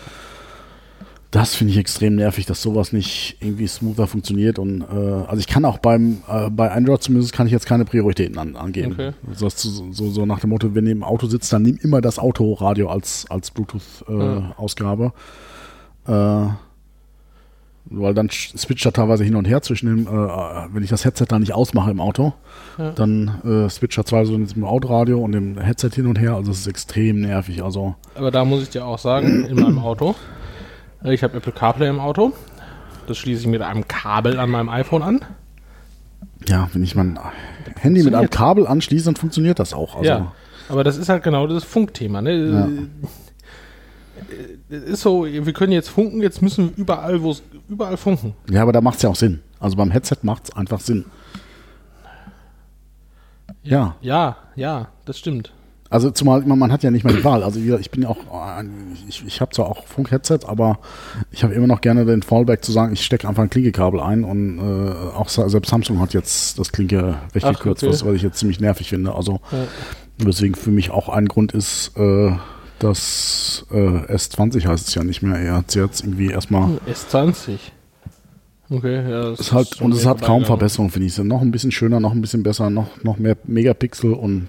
Das 1.32 1.54
finde 1.54 1.72
ich 1.72 1.78
extrem 1.78 2.14
nervig, 2.16 2.44
dass 2.44 2.60
sowas 2.60 2.92
nicht 2.92 3.38
irgendwie 3.40 3.66
smoother 3.66 4.06
funktioniert. 4.06 4.58
Und 4.58 4.82
äh, 4.82 4.84
also 4.84 5.38
ich 5.38 5.46
kann 5.46 5.64
auch 5.64 5.78
beim 5.78 6.18
äh, 6.28 6.50
bei 6.50 6.70
Android 6.70 7.02
zumindest 7.02 7.32
kann 7.32 7.46
ich 7.46 7.52
jetzt 7.54 7.64
keine 7.66 7.86
Prioritäten 7.86 8.36
an, 8.38 8.54
angeben. 8.54 8.92
Okay. 8.92 9.12
Also 9.26 9.48
so, 9.48 9.90
so, 9.92 10.10
so 10.10 10.26
nach 10.26 10.40
dem 10.40 10.50
Motto, 10.50 10.74
wenn 10.74 10.84
du 10.84 10.90
im 10.90 11.02
Auto 11.02 11.26
sitzt, 11.26 11.50
dann 11.50 11.62
nimm 11.62 11.78
immer 11.82 12.02
das 12.02 12.18
Autoradio 12.18 12.90
als, 12.90 13.24
als 13.30 13.48
Ja. 13.48 13.54
Bluetooth-Ausgabe. 13.54 15.12
Äh, 16.06 16.46
weil 17.86 18.14
dann 18.14 18.28
switcht 18.30 18.84
er 18.86 18.92
teilweise 18.92 19.24
hin 19.24 19.34
und 19.34 19.48
her 19.48 19.60
zwischen 19.62 19.86
dem, 19.86 20.06
äh, 20.06 20.10
wenn 20.10 20.82
ich 20.84 20.90
das 20.90 21.04
Headset 21.04 21.26
dann 21.28 21.40
nicht 21.40 21.54
ausmache 21.54 21.90
im 21.90 22.00
Auto, 22.00 22.32
Ja. 22.78 22.92
dann 22.92 23.40
äh, 23.44 23.70
switcht 23.70 23.98
er 23.98 24.04
zwar 24.04 24.24
so 24.26 24.34
im 24.34 24.64
Autoradio 24.64 25.18
und 25.20 25.32
dem 25.32 25.58
Headset 25.58 25.90
hin 25.94 26.06
und 26.06 26.18
her, 26.18 26.34
also 26.34 26.50
es 26.52 26.60
ist 26.60 26.66
extrem 26.68 27.20
nervig. 27.22 27.62
Also 27.64 27.94
Aber 28.14 28.30
da 28.30 28.44
muss 28.44 28.62
ich 28.64 28.68
dir 28.70 28.84
auch 28.86 28.98
sagen, 28.98 29.46
in 29.46 29.56
meinem 29.56 29.78
Auto, 29.78 30.10
äh, 30.10 30.41
ich 31.04 31.22
habe 31.22 31.36
Apple 31.36 31.52
CarPlay 31.52 31.88
im 31.88 32.00
Auto. 32.00 32.32
Das 33.06 33.18
schließe 33.18 33.42
ich 33.42 33.46
mit 33.48 33.62
einem 33.62 33.88
Kabel 33.88 34.38
an 34.38 34.50
meinem 34.50 34.68
iPhone 34.68 35.02
an. 35.02 35.20
Ja, 36.48 36.68
wenn 36.72 36.82
ich 36.82 36.94
mein 36.94 37.18
Handy 37.80 38.02
mit 38.02 38.14
einem 38.14 38.30
Kabel 38.30 38.66
anschließe, 38.66 39.06
dann 39.06 39.16
funktioniert 39.16 39.58
das 39.58 39.74
auch. 39.74 39.96
Also, 39.96 40.08
ja. 40.08 40.32
Aber 40.68 40.84
das 40.84 40.96
ist 40.96 41.08
halt 41.08 41.22
genau 41.22 41.46
das 41.46 41.64
Funkthema. 41.64 42.22
Ne? 42.22 42.34
Ja. 42.34 42.68
Es 44.70 44.82
ist 44.84 45.00
so, 45.02 45.24
wir 45.24 45.52
können 45.52 45.72
jetzt 45.72 45.88
funken, 45.88 46.22
jetzt 46.22 46.42
müssen 46.42 46.70
wir 46.70 46.78
überall, 46.78 47.22
wo 47.22 47.32
es 47.32 47.42
überall 47.68 47.96
funken. 47.96 48.34
ja, 48.48 48.62
aber 48.62 48.72
da 48.72 48.80
macht 48.80 48.96
es 48.96 49.02
ja 49.02 49.10
auch 49.10 49.16
Sinn. 49.16 49.40
Also 49.58 49.76
beim 49.76 49.90
Headset 49.90 50.18
macht 50.22 50.44
es 50.44 50.56
einfach 50.56 50.80
Sinn. 50.80 51.04
Ja, 53.62 53.96
Ja, 54.00 54.36
ja, 54.56 54.88
das 55.04 55.18
stimmt. 55.18 55.52
Also 55.92 56.10
zumal 56.10 56.40
man, 56.42 56.58
man 56.58 56.72
hat 56.72 56.82
ja 56.82 56.90
nicht 56.90 57.04
mehr 57.04 57.14
die 57.14 57.22
Wahl. 57.24 57.42
Also 57.44 57.60
ich 57.60 57.90
bin 57.90 58.02
ja 58.02 58.08
auch, 58.08 58.18
ein- 58.56 58.96
ich, 59.08 59.24
ich 59.26 59.40
habe 59.40 59.52
zwar 59.54 59.66
auch 59.66 59.86
Funk-Headset, 59.86 60.40
aber 60.46 60.78
ich 61.30 61.44
habe 61.44 61.54
immer 61.54 61.66
noch 61.66 61.80
gerne 61.80 62.04
den 62.04 62.22
Fallback 62.22 62.64
zu 62.64 62.72
sagen, 62.72 62.92
ich 62.94 63.04
stecke 63.04 63.28
einfach 63.28 63.42
ein 63.42 63.50
Klinkekabel 63.50 64.00
ein 64.00 64.24
und 64.24 64.58
äh, 64.58 64.92
auch 65.16 65.28
selbst 65.28 65.70
Samsung 65.70 66.00
hat 66.00 66.14
jetzt 66.14 66.58
das 66.58 66.72
Klinke 66.72 67.16
weggekürzt, 67.32 67.82
Ach, 67.84 67.86
okay. 67.86 67.92
was, 67.92 68.04
was 68.06 68.14
ich 68.14 68.22
jetzt 68.22 68.38
ziemlich 68.38 68.58
nervig 68.60 68.88
finde. 68.88 69.14
Also 69.14 69.40
Ja. 69.52 69.58
weswegen 70.26 70.54
für 70.56 70.70
mich 70.70 70.90
auch 70.90 71.08
ein 71.08 71.26
Grund 71.26 71.52
ist, 71.52 71.92
äh, 71.96 72.32
das 72.78 73.64
äh, 73.70 73.76
S20 73.76 74.66
heißt 74.66 74.88
es 74.88 74.94
ja 74.94 75.04
nicht 75.04 75.22
mehr. 75.22 75.36
Er 75.36 75.54
hat 75.58 75.74
jetzt 75.74 76.00
irgendwie 76.02 76.30
erstmal 76.30 76.78
S20. 76.90 77.58
Okay, 78.70 79.08
ja. 79.08 79.30
Das 79.30 79.40
Es 79.40 79.52
hat, 79.52 79.76
schon 79.76 79.86
und 79.86 79.92
es 79.94 80.06
hat 80.06 80.18
kaum 80.22 80.44
vorbeigegangen. 80.44 80.46
Verbesserung, 80.46 80.90
finde 80.90 81.06
ich. 81.06 81.18
Noch 81.18 81.42
ein 81.42 81.50
bisschen 81.50 81.70
schöner, 81.72 82.00
noch 82.00 82.12
ein 82.12 82.20
bisschen 82.20 82.42
besser, 82.42 82.70
noch, 82.70 82.88
noch 83.04 83.18
mehr 83.18 83.36
Megapixel 83.44 84.14
und 84.14 84.48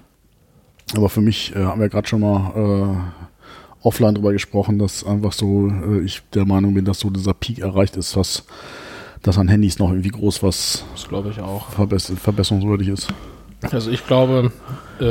Aber 0.96 1.08
für 1.08 1.20
mich 1.20 1.54
äh, 1.54 1.64
haben 1.64 1.80
wir 1.80 1.88
gerade 1.88 2.06
schon 2.06 2.20
mal 2.20 2.52
äh, 2.54 3.86
offline 3.86 4.14
drüber 4.14 4.32
gesprochen, 4.32 4.78
dass 4.78 5.04
einfach 5.04 5.32
so, 5.32 5.68
äh, 5.68 6.00
ich 6.04 6.22
der 6.34 6.46
Meinung 6.46 6.74
bin, 6.74 6.84
dass 6.84 7.00
so 7.00 7.10
dieser 7.10 7.34
Peak 7.34 7.58
erreicht 7.58 7.96
ist, 7.96 8.16
was 8.16 8.44
dass 9.22 9.38
an 9.38 9.48
Handys 9.48 9.78
noch 9.78 9.88
irgendwie 9.88 10.10
groß 10.10 10.42
was 10.42 10.84
Das 10.92 11.08
glaube 11.08 11.30
ich 11.30 11.40
auch. 11.40 11.70
verbess 11.70 12.12
verbesserungswürdig 12.14 12.88
ist. 12.88 13.08
Also 13.72 13.90
ich 13.90 14.06
glaube, 14.06 14.52
äh, 15.00 15.04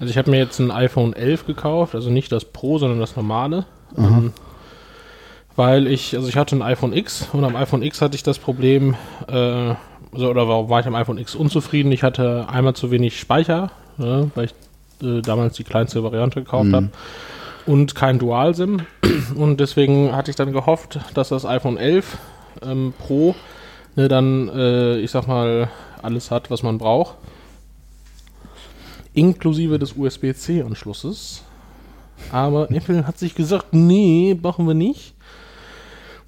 also 0.00 0.10
ich 0.10 0.18
habe 0.18 0.30
mir 0.30 0.38
jetzt 0.38 0.58
ein 0.58 0.72
iPhone 0.72 1.12
11 1.12 1.46
gekauft, 1.46 1.94
also 1.94 2.10
nicht 2.10 2.32
das 2.32 2.44
Pro, 2.44 2.78
sondern 2.78 2.98
das 2.98 3.14
normale. 3.14 3.66
Ähm, 3.96 4.32
weil 5.56 5.86
ich, 5.86 6.14
also 6.14 6.28
ich 6.28 6.36
hatte 6.36 6.56
ein 6.56 6.62
iPhone 6.62 6.92
X 6.92 7.28
und 7.32 7.44
am 7.44 7.56
iPhone 7.56 7.82
X 7.82 8.00
hatte 8.00 8.16
ich 8.16 8.22
das 8.22 8.38
Problem, 8.38 8.94
äh, 9.28 9.74
also, 10.12 10.30
oder 10.30 10.48
warum 10.48 10.68
war 10.68 10.80
ich 10.80 10.86
am 10.86 10.94
iPhone 10.94 11.18
X 11.18 11.34
unzufrieden? 11.34 11.92
Ich 11.92 12.02
hatte 12.02 12.46
einmal 12.48 12.74
zu 12.74 12.90
wenig 12.90 13.18
Speicher, 13.18 13.70
ne, 13.98 14.30
weil 14.34 14.46
ich 14.46 14.54
äh, 15.06 15.20
damals 15.20 15.56
die 15.56 15.64
kleinste 15.64 16.02
Variante 16.02 16.40
gekauft 16.40 16.72
habe 16.72 16.90
und 17.68 17.94
kein 17.94 18.18
Dual-SIM. 18.18 18.80
Und 19.36 19.60
deswegen 19.60 20.16
hatte 20.16 20.30
ich 20.30 20.36
dann 20.36 20.52
gehofft, 20.52 20.98
dass 21.14 21.28
das 21.28 21.44
iPhone 21.44 21.76
11 21.76 22.16
ähm, 22.62 22.94
Pro 22.98 23.34
ne, 23.94 24.08
dann, 24.08 24.48
äh, 24.48 24.98
ich 24.98 25.10
sag 25.10 25.26
mal, 25.28 25.68
alles 26.02 26.30
hat, 26.30 26.50
was 26.50 26.62
man 26.62 26.78
braucht. 26.78 27.16
Inklusive 29.12 29.78
des 29.78 29.94
USB-C-Anschlusses. 29.96 31.42
Aber 32.32 32.70
Apple 32.70 33.06
hat 33.06 33.18
sich 33.18 33.34
gesagt, 33.34 33.72
nee, 33.72 34.34
brauchen 34.34 34.66
wir 34.66 34.74
nicht. 34.74 35.14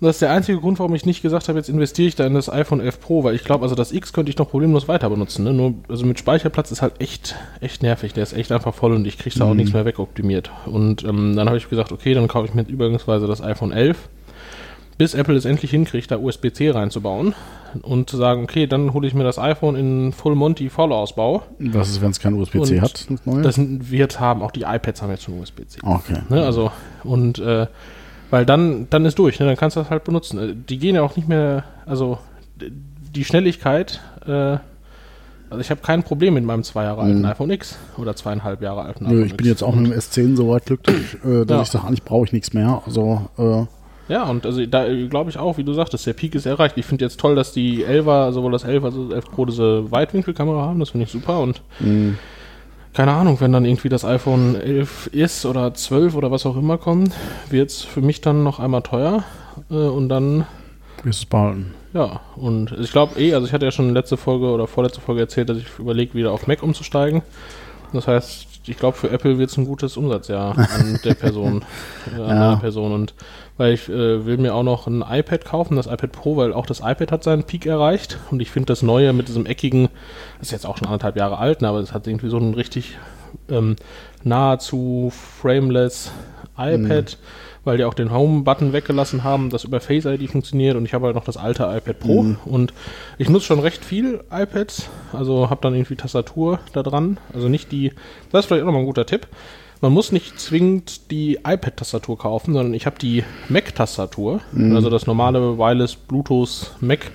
Und 0.01 0.07
das 0.07 0.17
ist 0.17 0.23
der 0.23 0.31
einzige 0.31 0.59
Grund, 0.59 0.79
warum 0.79 0.95
ich 0.95 1.05
nicht 1.05 1.21
gesagt 1.21 1.49
habe, 1.49 1.59
jetzt 1.59 1.69
investiere 1.69 2.09
ich 2.09 2.17
da 2.17 2.27
in 2.27 2.33
das 2.33 2.51
iPhone 2.51 2.81
11 2.81 3.01
Pro, 3.01 3.23
weil 3.23 3.35
ich 3.35 3.45
glaube, 3.45 3.65
also 3.65 3.75
das 3.75 3.93
X 3.93 4.15
könnte 4.15 4.31
ich 4.31 4.39
noch 4.39 4.49
problemlos 4.49 4.89
weiter 4.89 5.11
benutzen. 5.11 5.45
Ne? 5.45 5.53
Nur, 5.53 5.75
also 5.89 6.07
mit 6.07 6.19
Speicherplatz 6.19 6.71
ist 6.71 6.81
halt 6.81 6.95
echt, 7.01 7.37
echt 7.61 7.83
nervig. 7.83 8.15
Der 8.15 8.23
ist 8.23 8.33
echt 8.33 8.51
einfach 8.51 8.73
voll 8.73 8.93
und 8.93 9.07
ich 9.07 9.19
kriege 9.19 9.39
da 9.39 9.45
auch 9.45 9.55
nichts 9.55 9.75
mehr 9.75 9.85
wegoptimiert. 9.85 10.51
Und 10.65 11.05
ähm, 11.05 11.37
dann 11.37 11.49
habe 11.49 11.59
ich 11.59 11.69
gesagt, 11.69 11.93
okay, 11.93 12.15
dann 12.15 12.29
kaufe 12.29 12.47
ich 12.47 12.55
mir 12.55 12.63
jetzt 12.63 12.71
übergangsweise 12.71 13.27
das 13.27 13.43
iPhone 13.43 13.73
11 13.73 14.09
bis 15.01 15.15
Apple 15.15 15.35
es 15.35 15.47
endlich 15.47 15.71
hinkriegt, 15.71 16.11
da 16.11 16.19
USB-C 16.19 16.73
reinzubauen 16.73 17.35
und 17.81 18.11
zu 18.11 18.19
sagen, 18.19 18.43
okay, 18.43 18.67
dann 18.67 18.93
hole 18.93 19.07
ich 19.07 19.15
mir 19.15 19.25
das 19.25 19.39
iPhone 19.39 19.75
in 19.75 20.13
Full 20.13 20.35
Monty 20.35 20.69
Vollausbau. 20.69 21.43
Was 21.59 21.89
ist, 21.89 22.03
wenn 22.03 22.11
es 22.11 22.21
kein 22.21 22.35
USB-C 22.35 22.83
hat? 22.83 23.07
Das? 23.25 23.55
Das 23.57 23.57
wird 23.59 24.21
haben, 24.21 24.43
auch 24.43 24.51
die 24.51 24.65
iPads 24.65 25.01
haben 25.01 25.11
jetzt 25.11 25.23
schon 25.23 25.41
USB-C. 25.41 25.81
okay. 25.83 26.19
Ne, 26.29 26.45
also, 26.45 26.71
und 27.03 27.39
äh, 27.39 27.67
weil 28.31 28.47
dann, 28.47 28.87
dann 28.91 29.05
ist 29.05 29.19
durch, 29.19 29.39
ne, 29.41 29.47
dann 29.47 29.57
kannst 29.57 29.77
du 29.77 29.81
das 29.81 29.91
halt 29.91 30.05
benutzen. 30.05 30.39
Äh, 30.39 30.55
Die 30.69 30.79
gehen 30.79 30.95
ja 30.95 31.03
auch 31.03 31.17
nicht 31.17 31.29
mehr, 31.29 31.65
also 31.87 32.19
die 33.15 33.25
Schnelligkeit, 33.25 34.01
äh, 34.27 34.59
also 35.51 35.61
ich 35.61 35.71
habe 35.71 35.81
kein 35.81 36.05
Problem 36.05 36.35
mit 36.35 36.45
meinem 36.45 36.63
zwei 36.63 36.85
Jahre 36.85 37.03
alten 37.03 37.25
iPhone 37.25 37.51
X 37.51 37.77
oder 37.99 38.15
zweieinhalb 38.15 38.63
Jahre 38.63 38.83
alten 38.83 39.05
Nö, 39.05 39.11
iPhone 39.11 39.27
ich 39.27 39.37
bin 39.37 39.47
X. 39.47 39.49
jetzt 39.49 39.63
auch 39.65 39.75
mit 39.75 39.91
dem 39.91 39.99
S10 39.99 40.37
so 40.37 40.49
weit 40.49 40.67
glücklich, 40.67 41.17
äh, 41.25 41.45
dass 41.45 41.57
Ja. 41.57 41.63
ich 41.63 41.69
sage, 41.71 41.87
eigentlich 41.89 42.05
brauche 42.05 42.27
ich 42.27 42.33
nichts 42.33 42.53
mehr. 42.53 42.83
Also, 42.87 43.29
äh, 43.37 44.13
Ja, 44.13 44.25
und 44.31 44.47
also 44.47 44.65
da 44.67 44.87
glaube 45.09 45.31
ich 45.31 45.39
auch, 45.39 45.59
wie 45.59 45.65
du 45.65 45.73
sagtest, 45.73 46.07
der 46.07 46.13
Peak 46.13 46.37
ist 46.37 46.47
erreicht. 46.47 46.77
Ich 46.79 46.87
finde 46.87 47.05
jetzt 47.05 47.19
toll, 47.19 47.35
dass 47.35 47.53
die 47.53 47.85
11er, 47.85 48.31
sowohl 48.33 48.53
das 48.53 48.63
11 48.63 48.85
als 48.85 48.95
auch 48.95 49.07
das 49.09 49.15
11 49.15 49.25
Pro 49.33 49.45
diese 49.45 49.91
Weitwinkelkamera 49.91 50.63
haben, 50.63 50.79
das 50.79 50.91
finde 50.91 51.05
ich 51.07 51.11
super 51.13 51.41
und 51.41 51.63
keine 52.93 53.13
Ahnung, 53.13 53.41
wenn 53.41 53.53
dann 53.53 53.65
irgendwie 53.65 53.89
das 53.89 54.05
iPhone 54.05 54.57
11 54.57 55.09
ist 55.09 55.47
oder 55.47 55.73
12 55.73 56.15
oder 56.15 56.31
was 56.31 56.47
auch 56.47 56.57
immer 56.57 56.79
kommt, 56.79 57.13
wird 57.49 57.71
es 57.71 57.83
für 57.83 58.01
mich 58.01 58.21
dann 58.21 58.43
noch 58.43 58.59
einmal 58.59 58.83
teuer 58.83 59.25
äh, 59.71 59.75
und 59.75 60.09
dann 60.09 60.47
wirst 61.05 61.21
es 61.21 61.27
behalten. 61.27 61.75
ja, 61.95 62.21
und 62.37 62.73
ich 62.73 62.93
glaube 62.93 63.19
eh, 63.21 63.33
also 63.35 63.47
ich 63.47 63.53
hatte 63.53 63.65
ja 63.65 63.71
schon 63.71 63.95
letzte 63.95 64.17
Folge 64.17 64.47
oder 64.47 64.67
vorletzte 64.67 65.01
Folge 65.01 65.23
erzählt, 65.23 65.49
dass 65.49 65.59
ich 65.59 65.67
überlege, 65.79 66.15
wieder 66.15 66.33
auf 66.33 66.47
Mac 66.47 66.63
umzusteigen. 66.63 67.23
Das 67.93 68.07
heißt, 68.07 68.47
ich 68.71 68.79
glaube, 68.79 68.97
für 68.97 69.11
Apple 69.11 69.39
wird 69.39 69.51
es 69.51 69.57
ein 69.57 69.67
gutes 69.67 69.97
Umsatzjahr 69.97 70.57
an 70.79 71.01
der 71.05 71.15
Person, 71.15 71.65
äh, 72.17 72.21
an 72.21 72.37
Ja. 72.37 72.57
Person. 72.57 72.93
Und 72.93 73.15
weil 73.57 73.75
ich 73.75 73.89
äh, 73.89 74.25
will 74.25 74.39
mir 74.39 74.55
auch 74.55 74.63
noch 74.63 74.87
ein 74.87 75.05
iPad 75.09 75.45
kaufen, 75.45 75.77
das 75.77 75.87
iPad 75.87 76.13
Pro, 76.13 76.37
weil 76.37 76.53
auch 76.53 76.67
das 76.67 76.81
iPad 76.81 77.13
hat 77.13 77.25
seinen 77.25 77.45
Peak 77.45 77.67
erreicht. 77.67 78.19
Und 78.31 78.41
ich 78.41 78.51
finde 78.51 78.67
das 78.67 78.83
neue 78.83 79.13
mit 79.13 79.29
diesem 79.29 79.45
eckigen, 79.47 79.89
das 80.39 80.49
ist 80.49 80.53
jetzt 80.53 80.67
auch 80.67 80.79
schon 80.79 80.87
anderthalb 80.87 81.17
Jahre 81.17 81.39
alt, 81.39 81.61
ne, 81.61 81.69
aber 81.69 81.81
es 81.81 81.93
hat 81.93 82.07
irgendwie 82.07 82.31
so 82.31 82.39
einen 82.39 82.55
richtig 82.55 82.99
ähm, 83.51 83.77
nahezu 84.23 85.13
frameless 85.41 86.11
iPad, 86.57 87.19
weil 87.65 87.77
die 87.77 87.85
auch 87.85 87.95
den 87.95 88.13
Home-Button 88.13 88.73
weggelassen 88.73 89.25
haben, 89.25 89.51
das 89.51 89.65
über 89.65 89.81
Face 89.81 90.05
ID 90.05 90.31
funktioniert. 90.31 90.77
Und 90.77 90.85
ich 90.85 90.95
habe 90.95 91.07
halt 91.07 91.15
noch 91.15 91.25
das 91.25 91.37
alte 91.37 91.65
iPad 91.65 91.99
Pro. 91.99 92.21
Und 92.45 92.73
ich 93.19 93.29
nutze 93.29 93.47
schon 93.47 93.61
recht 93.61 93.85
viel 93.85 94.21
iPads, 94.31 94.89
also 95.13 95.51
habe 95.51 95.61
dann 95.63 95.75
irgendwie 95.75 95.97
Tastatur 95.97 96.61
da 96.73 96.83
dran, 96.83 97.19
also 97.35 97.49
nicht 97.49 97.71
die, 97.73 97.93
das 98.33 98.41
ist 98.41 98.47
vielleicht 98.47 98.63
auch 98.63 98.67
nochmal 98.67 98.83
ein 98.83 98.87
guter 98.87 99.07
Tipp, 99.07 99.27
man 99.83 99.93
muss 99.93 100.13
nicht 100.13 100.39
zwingend 100.39 101.11
die 101.11 101.37
iPad-Tastatur 101.37 102.19
kaufen, 102.19 102.53
sondern 102.53 102.75
ich 102.75 102.85
habe 102.85 102.99
die 102.99 103.25
Mac-Tastatur, 103.49 104.41
also 104.75 104.91
das 104.91 105.07
normale 105.07 105.57
Wireless 105.57 105.97
Bluetooth 105.97 106.73
Mac, 106.81 107.11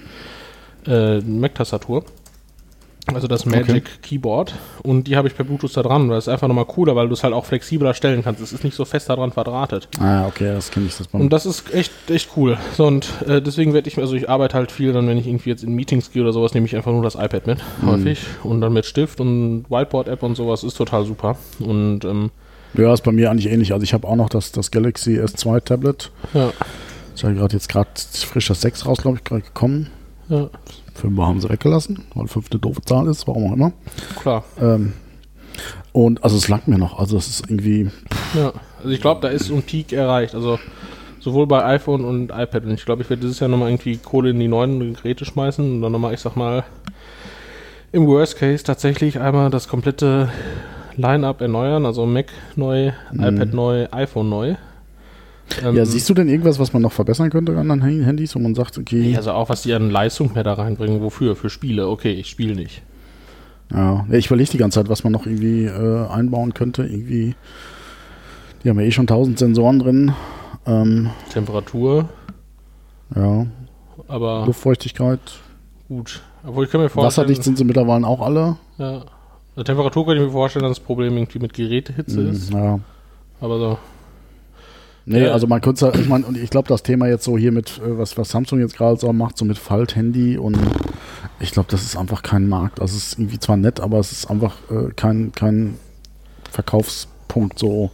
äh, 0.87 1.19
Mac-Tastatur. 1.19 2.05
Also 3.13 3.27
das 3.27 3.45
Magic 3.45 4.01
Keyboard. 4.01 4.55
Und 4.83 5.05
die 5.05 5.15
habe 5.15 5.27
ich 5.27 5.35
per 5.35 5.45
Bluetooth 5.45 5.75
da 5.75 5.83
dran. 5.83 6.09
Das 6.09 6.25
ist 6.25 6.27
einfach 6.27 6.47
nochmal 6.47 6.65
cooler, 6.65 6.95
weil 6.95 7.07
du 7.07 7.13
es 7.13 7.23
halt 7.23 7.33
auch 7.33 7.45
flexibler 7.45 7.93
stellen 7.93 8.23
kannst. 8.23 8.41
Es 8.41 8.51
ist 8.51 8.63
nicht 8.63 8.75
so 8.75 8.85
fest 8.85 9.09
daran 9.09 9.31
verdrahtet. 9.31 9.87
Ah, 9.99 10.27
okay, 10.27 10.53
das 10.53 10.71
kenne 10.71 10.87
ich. 10.87 10.97
Das 10.97 11.07
Und 11.11 11.31
das 11.31 11.45
ist 11.45 11.73
echt, 11.73 11.91
echt 12.09 12.29
cool. 12.35 12.57
So, 12.75 12.87
und 12.87 13.07
äh, 13.27 13.41
deswegen 13.41 13.73
werde 13.73 13.87
ich, 13.87 13.97
also 13.97 14.15
ich 14.15 14.29
arbeite 14.29 14.55
halt 14.55 14.71
viel, 14.71 14.91
dann 14.93 15.07
wenn 15.07 15.17
ich 15.17 15.27
irgendwie 15.27 15.49
jetzt 15.49 15.63
in 15.63 15.73
Meetings 15.73 16.11
gehe 16.11 16.23
oder 16.23 16.33
sowas, 16.33 16.53
nehme 16.53 16.65
ich 16.65 16.75
einfach 16.75 16.91
nur 16.91 17.03
das 17.03 17.15
iPad 17.15 17.47
mit, 17.47 17.59
häufig. 17.85 18.19
Und 18.43 18.61
dann 18.61 18.73
mit 18.73 18.85
Stift 18.85 19.19
und 19.19 19.65
Whiteboard-App 19.69 20.23
und 20.23 20.35
sowas 20.35 20.63
ist 20.63 20.75
total 20.75 21.05
super. 21.05 21.37
Und 21.59 22.05
ähm, 22.05 22.31
ja, 22.73 22.93
ist 22.93 23.03
bei 23.03 23.11
mir 23.11 23.31
eigentlich 23.31 23.51
ähnlich. 23.51 23.71
Also 23.71 23.83
ich 23.83 23.93
habe 23.93 24.07
auch 24.07 24.15
noch 24.15 24.29
das, 24.29 24.51
das 24.51 24.71
Galaxy 24.71 25.19
S2 25.19 25.63
Tablet. 25.63 26.11
ja, 26.33 26.51
Ist 27.13 27.23
ja 27.23 27.31
gerade 27.31 27.53
jetzt 27.53 27.69
gerade 27.69 27.89
frisch 27.95 28.47
das 28.47 28.61
6 28.61 28.85
raus, 28.85 28.97
glaube 29.01 29.17
ich, 29.17 29.23
gerade 29.23 29.41
gekommen. 29.41 29.89
Ja, 30.29 30.49
Fünfer 30.93 31.27
haben 31.27 31.41
sie 31.41 31.49
weggelassen, 31.49 32.03
weil 32.13 32.27
5 32.27 32.51
eine 32.51 32.59
doofe 32.59 32.81
Zahl 32.81 33.07
ist, 33.07 33.27
warum 33.27 33.51
auch 33.51 33.55
immer. 33.55 33.71
klar. 34.21 34.43
Ähm, 34.59 34.93
und 35.91 36.23
also 36.23 36.35
es 36.37 36.47
lag 36.47 36.67
mir 36.67 36.77
noch. 36.77 36.99
Also 36.99 37.17
es 37.17 37.27
ist 37.27 37.49
irgendwie, 37.49 37.89
Ja, 38.33 38.53
also 38.79 38.89
ich 38.89 39.01
glaube, 39.01 39.21
da 39.21 39.29
ist 39.29 39.45
so 39.45 39.55
ein 39.55 39.63
Peak 39.63 39.93
erreicht. 39.93 40.35
Also 40.35 40.59
sowohl 41.19 41.47
bei 41.47 41.63
iPhone 41.65 42.05
und 42.05 42.31
iPad. 42.31 42.65
Und 42.65 42.73
ich 42.73 42.85
glaube, 42.85 43.01
ich 43.01 43.09
werde 43.09 43.21
dieses 43.21 43.39
Jahr 43.39 43.49
nochmal 43.49 43.69
irgendwie 43.69 43.97
Kohle 43.97 44.31
in 44.31 44.39
die 44.39 44.47
neuen 44.47 44.93
Geräte 44.93 45.25
schmeißen 45.25 45.75
und 45.75 45.81
dann 45.81 45.91
nochmal, 45.91 46.13
ich 46.13 46.19
sag 46.19 46.35
mal, 46.35 46.63
im 47.91 48.07
Worst 48.07 48.37
Case 48.37 48.63
tatsächlich 48.63 49.19
einmal 49.19 49.49
das 49.49 49.67
komplette 49.67 50.29
Line-Up 50.97 51.41
erneuern. 51.41 51.85
Also 51.85 52.05
Mac 52.05 52.27
neu, 52.55 52.91
iPad 53.13 53.53
neu, 53.53 53.87
iPhone 53.91 54.29
neu. 54.29 54.55
Ähm, 55.63 55.75
ja, 55.75 55.85
siehst 55.85 56.09
du 56.09 56.13
denn 56.13 56.27
irgendwas, 56.27 56.57
was 56.59 56.73
man 56.73 56.81
noch 56.81 56.91
verbessern 56.91 57.29
könnte 57.29 57.51
an 57.51 57.59
anderen 57.59 57.83
Hand- 57.83 58.05
Handys, 58.05 58.35
wo 58.35 58.39
man 58.39 58.55
sagt, 58.55 58.77
okay, 58.77 59.15
also 59.15 59.31
auch 59.31 59.49
was 59.49 59.61
die 59.61 59.73
an 59.73 59.89
Leistung 59.91 60.33
mehr 60.33 60.43
da 60.43 60.53
reinbringen. 60.53 61.01
Wofür? 61.01 61.35
Für 61.35 61.49
Spiele. 61.49 61.87
Okay, 61.87 62.13
ich 62.13 62.27
spiele 62.29 62.55
nicht. 62.55 62.81
ja, 63.71 64.05
ich 64.11 64.25
überlege 64.27 64.51
die 64.51 64.57
ganze 64.57 64.79
Zeit, 64.79 64.89
was 64.89 65.03
man 65.03 65.13
noch 65.13 65.25
irgendwie 65.25 65.65
äh, 65.65 66.07
einbauen 66.07 66.53
könnte. 66.53 66.83
Irgendwie, 66.83 67.35
die 68.63 68.69
haben 68.69 68.79
ja 68.79 68.85
eh 68.85 68.91
schon 68.91 69.03
1000 69.03 69.37
Sensoren 69.39 69.79
drin. 69.79 70.13
Ähm, 70.65 71.11
Temperatur, 71.31 72.09
ja, 73.15 73.45
aber 74.07 74.45
Luftfeuchtigkeit. 74.47 75.19
gut. 75.87 76.21
Obwohl 76.47 76.65
ich 76.65 76.71
kann 76.71 76.81
mir 76.81 76.89
vorstellen... 76.89 77.07
Wasserdicht 77.07 77.43
sind 77.43 77.57
sie 77.57 77.63
mittlerweile 77.63 78.05
auch 78.05 78.21
alle. 78.21 78.57
Ja. 78.77 79.03
Also 79.55 79.63
Temperatur 79.63 80.05
kann 80.05 80.15
ich 80.17 80.21
mir 80.23 80.29
vorstellen, 80.31 80.63
dass 80.63 80.77
das 80.77 80.85
Problem 80.85 81.15
irgendwie 81.17 81.39
mit 81.39 81.53
Gerätehitze 81.53 82.21
ist. 82.21 82.53
Mhm, 82.53 82.59
ja. 82.59 82.79
Aber 83.41 83.57
so, 83.59 83.77
Nee, 85.07 85.23
Ja. 85.25 85.33
also 85.33 85.45
man 85.47 85.61
könnte, 85.61 85.91
ich 85.99 86.07
meine, 86.09 86.25
und 86.25 86.35
ich 86.37 86.49
glaube, 86.49 86.67
das 86.67 86.81
Thema 86.81 87.07
jetzt 87.07 87.23
so 87.23 87.37
hier 87.37 87.51
mit, 87.51 87.77
äh, 87.79 87.97
was, 87.97 88.17
was 88.17 88.29
Samsung 88.29 88.59
jetzt 88.59 88.75
gerade 88.75 88.99
so 88.99 89.11
macht, 89.13 89.37
so 89.37 89.45
mit 89.45 89.57
Falthandy 89.57 90.37
und 90.37 90.57
ich 91.39 91.51
glaube, 91.51 91.67
das 91.69 91.83
ist 91.83 91.95
einfach 91.95 92.23
kein 92.23 92.47
Markt. 92.49 92.79
Also 92.81 92.97
es 92.97 93.07
ist 93.09 93.19
irgendwie 93.19 93.39
zwar 93.39 93.57
nett, 93.57 93.79
aber 93.79 93.99
es 93.99 94.11
ist 94.11 94.29
einfach 94.31 94.55
äh, 94.71 94.91
kein, 94.95 95.31
kein 95.33 95.75
Verkaufspunkt 96.51 97.59
so. 97.59 97.91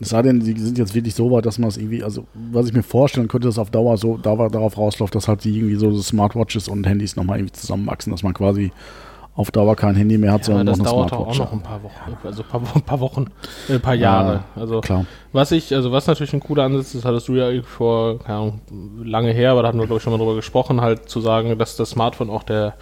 Es 0.00 0.10
sei 0.10 0.22
denn, 0.22 0.40
die 0.40 0.58
sind 0.58 0.78
jetzt 0.78 0.94
wirklich 0.94 1.14
so 1.14 1.30
weit, 1.30 1.44
dass 1.46 1.58
man 1.58 1.68
es 1.68 1.76
irgendwie, 1.76 2.04
also 2.04 2.26
was 2.52 2.66
ich 2.66 2.72
mir 2.72 2.82
vorstellen 2.84 3.26
könnte, 3.26 3.48
dass 3.48 3.58
auf 3.58 3.70
Dauer 3.70 3.96
so 3.96 4.16
da, 4.16 4.36
darauf 4.48 4.76
rausläuft, 4.76 5.14
dass 5.14 5.26
halt 5.26 5.42
die 5.42 5.56
irgendwie 5.56 5.74
so 5.76 6.00
Smartwatches 6.00 6.68
und 6.68 6.86
Handys 6.86 7.16
nochmal 7.16 7.38
irgendwie 7.38 7.54
zusammenwachsen, 7.54 8.12
dass 8.12 8.22
man 8.22 8.34
quasi 8.34 8.70
auf 9.38 9.52
Dauer 9.52 9.76
kein 9.76 9.94
Handy 9.94 10.18
mehr 10.18 10.32
hat, 10.32 10.40
ja, 10.40 10.46
sondern 10.46 10.66
das 10.66 10.78
noch 10.78 10.86
eine 10.86 11.10
dauert 11.10 11.12
auch 11.12 11.38
noch 11.38 11.52
ein 11.52 11.62
paar 11.62 11.80
Wochen. 11.84 12.16
Also 12.24 12.42
ein 12.42 12.48
paar, 12.48 12.62
ein 12.74 12.82
paar 12.82 12.98
Wochen, 12.98 13.26
äh, 13.68 13.74
ein 13.74 13.80
paar 13.80 13.94
Jahre. 13.94 14.42
Also 14.56 14.80
Klar. 14.80 15.06
was 15.32 15.52
ich, 15.52 15.72
also 15.72 15.92
was 15.92 16.08
natürlich 16.08 16.32
ein 16.32 16.40
cooler 16.40 16.64
Ansatz 16.64 16.92
ist, 16.96 17.04
hattest 17.04 17.28
du 17.28 17.36
ja 17.36 17.48
vor, 17.62 18.18
keine 18.18 18.36
Ahnung, 18.36 18.60
lange 19.04 19.30
her, 19.30 19.52
aber 19.52 19.62
da 19.62 19.68
hatten 19.68 19.78
wir 19.78 19.86
glaube 19.86 19.98
ich 19.98 20.02
schon 20.02 20.12
mal 20.12 20.18
drüber 20.18 20.34
gesprochen, 20.34 20.80
halt 20.80 21.08
zu 21.08 21.20
sagen, 21.20 21.56
dass 21.56 21.76
das 21.76 21.90
Smartphone 21.90 22.30
auch 22.30 22.42
der 22.42 22.74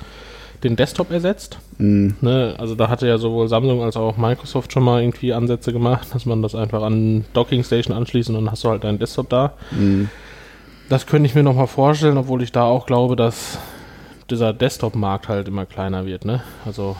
den 0.64 0.76
Desktop 0.76 1.10
ersetzt. 1.10 1.58
Mhm. 1.76 2.16
Ne? 2.22 2.54
Also 2.56 2.74
da 2.74 2.88
hatte 2.88 3.06
ja 3.06 3.18
sowohl 3.18 3.48
Samsung 3.48 3.82
als 3.82 3.98
auch 3.98 4.16
Microsoft 4.16 4.72
schon 4.72 4.82
mal 4.82 5.02
irgendwie 5.02 5.34
Ansätze 5.34 5.74
gemacht, 5.74 6.08
dass 6.14 6.24
man 6.24 6.40
das 6.40 6.54
einfach 6.54 6.82
an 6.82 7.26
Docking 7.34 7.64
Station 7.64 7.94
anschließt 7.94 8.30
und 8.30 8.36
dann 8.36 8.50
hast 8.50 8.64
du 8.64 8.70
halt 8.70 8.82
deinen 8.82 8.98
Desktop 8.98 9.28
da. 9.28 9.52
Mhm. 9.72 10.08
Das 10.88 11.06
könnte 11.06 11.26
ich 11.26 11.34
mir 11.34 11.42
nochmal 11.42 11.66
vorstellen, 11.66 12.16
obwohl 12.16 12.42
ich 12.42 12.50
da 12.50 12.62
auch 12.62 12.86
glaube, 12.86 13.14
dass 13.14 13.58
dieser 14.30 14.52
Desktop-Markt 14.52 15.28
halt 15.28 15.48
immer 15.48 15.66
kleiner 15.66 16.06
wird, 16.06 16.24
ne? 16.24 16.42
Also, 16.64 16.96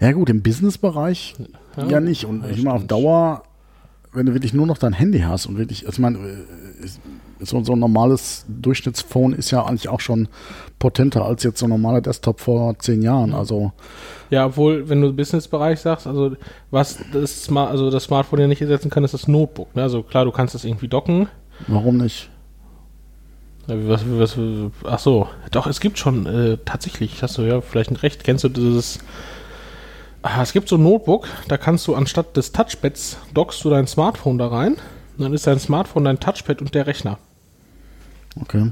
Ja 0.00 0.12
gut, 0.12 0.30
im 0.30 0.42
Business-Bereich 0.42 1.34
Ja, 1.88 2.00
nicht. 2.00 2.24
Und 2.24 2.44
ich 2.50 2.62
meine, 2.62 2.76
auf 2.76 2.86
Dauer, 2.86 3.42
wenn 4.12 4.26
du 4.26 4.34
wirklich 4.34 4.52
nur 4.52 4.66
noch 4.66 4.78
dein 4.78 4.92
Handy 4.92 5.20
hast 5.20 5.46
und 5.46 5.58
wirklich, 5.58 5.86
also 5.86 5.94
ich 5.94 5.98
meine, 6.00 6.18
äh, 6.18 6.84
so, 7.44 7.62
so 7.64 7.72
ein 7.72 7.78
normales 7.78 8.44
Durchschnittsphone 8.48 9.32
ist 9.32 9.50
ja 9.50 9.64
eigentlich 9.64 9.88
auch 9.88 10.00
schon 10.00 10.28
potenter 10.78 11.24
als 11.24 11.42
jetzt 11.42 11.58
so 11.58 11.66
ein 11.66 11.70
normaler 11.70 12.00
Desktop 12.00 12.40
vor 12.40 12.78
zehn 12.78 13.02
Jahren. 13.02 13.34
Also, 13.34 13.72
Ja, 14.30 14.46
obwohl, 14.46 14.88
wenn 14.88 15.00
du 15.00 15.12
Businessbereich 15.12 15.80
sagst, 15.80 16.06
also 16.06 16.36
was 16.70 16.98
das, 17.12 17.44
Smart, 17.44 17.70
also 17.70 17.90
das 17.90 18.04
Smartphone 18.04 18.40
ja 18.40 18.46
nicht 18.46 18.62
ersetzen 18.62 18.90
kann, 18.90 19.04
ist 19.04 19.14
das 19.14 19.28
Notebook. 19.28 19.74
Ne? 19.74 19.82
Also 19.82 20.02
klar, 20.02 20.24
du 20.24 20.30
kannst 20.30 20.54
das 20.54 20.64
irgendwie 20.64 20.88
docken. 20.88 21.28
warum 21.66 21.96
nicht? 21.96 22.30
Was, 23.86 24.02
was, 24.06 24.36
ach 24.84 24.98
so, 24.98 25.28
doch, 25.50 25.66
es 25.66 25.80
gibt 25.80 25.98
schon 25.98 26.26
äh, 26.26 26.58
tatsächlich, 26.64 27.22
hast 27.22 27.38
du 27.38 27.42
ja 27.42 27.60
vielleicht 27.60 28.02
recht, 28.02 28.24
kennst 28.24 28.44
du 28.44 28.48
dieses. 28.48 28.98
Ah, 30.22 30.42
es 30.42 30.52
gibt 30.52 30.68
so 30.68 30.76
ein 30.76 30.82
Notebook, 30.82 31.28
da 31.48 31.56
kannst 31.56 31.86
du 31.88 31.94
anstatt 31.96 32.36
des 32.36 32.52
Touchpads 32.52 33.18
dockst 33.34 33.64
du 33.64 33.70
dein 33.70 33.86
Smartphone 33.88 34.38
da 34.38 34.48
rein. 34.48 34.76
Und 35.18 35.24
dann 35.24 35.34
ist 35.34 35.46
dein 35.46 35.58
Smartphone 35.58 36.04
dein 36.04 36.20
Touchpad 36.20 36.60
und 36.60 36.74
der 36.74 36.86
Rechner. 36.86 37.18
Okay. 38.40 38.70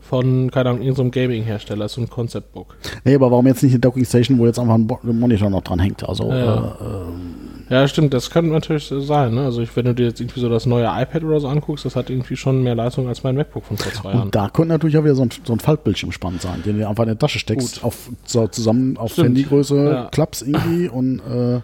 Von, 0.00 0.50
keine 0.50 0.70
Ahnung, 0.70 0.82
irgendeinem 0.82 1.10
Gaming-Hersteller, 1.10 1.88
so 1.88 2.00
ein 2.00 2.08
Concept-Book. 2.08 2.76
Nee, 3.04 3.14
aber 3.14 3.30
warum 3.30 3.46
jetzt 3.46 3.62
nicht 3.62 3.72
eine 3.72 3.80
Docking 3.80 4.04
Station, 4.04 4.38
wo 4.38 4.46
jetzt 4.46 4.58
einfach 4.58 4.74
ein 4.74 4.88
Monitor 5.02 5.50
noch 5.50 5.62
dran 5.62 5.78
hängt? 5.80 6.06
Also, 6.08 6.30
Ja. 6.30 6.76
Äh, 6.80 7.41
Ja, 7.72 7.88
stimmt, 7.88 8.12
das 8.12 8.30
könnte 8.30 8.50
natürlich 8.52 8.84
so 8.84 9.00
sein. 9.00 9.34
Ne? 9.34 9.44
Also, 9.46 9.62
ich, 9.62 9.74
wenn 9.76 9.86
du 9.86 9.94
dir 9.94 10.06
jetzt 10.08 10.20
irgendwie 10.20 10.40
so 10.40 10.48
das 10.50 10.66
neue 10.66 10.84
iPad 10.84 11.24
oder 11.24 11.40
so 11.40 11.48
anguckst, 11.48 11.84
das 11.86 11.96
hat 11.96 12.10
irgendwie 12.10 12.36
schon 12.36 12.62
mehr 12.62 12.74
Leistung 12.74 13.08
als 13.08 13.22
mein 13.22 13.34
MacBook 13.34 13.64
von 13.64 13.78
vor 13.78 13.92
zwei 13.92 14.10
Jahren. 14.12 14.22
und 14.24 14.34
da 14.34 14.50
könnte 14.50 14.68
natürlich 14.68 14.98
auch 14.98 15.04
wieder 15.04 15.14
so 15.14 15.22
ein, 15.22 15.30
so 15.44 15.54
ein 15.54 15.58
Faltbildschirm 15.60 16.12
spannend 16.12 16.42
sein, 16.42 16.62
den 16.66 16.78
du 16.78 16.86
einfach 16.86 17.04
in 17.04 17.10
die 17.10 17.16
Tasche 17.16 17.38
steckst, 17.38 17.76
Gut. 17.76 17.84
auf, 17.84 18.10
so 18.26 18.46
zusammen 18.46 18.98
auf 18.98 19.12
Stimmt. 19.12 19.28
Handygröße 19.28 19.84
Ja. 19.90 20.08
klappst 20.12 20.42
irgendwie 20.46 20.88
und 20.88 21.20
äh, 21.20 21.60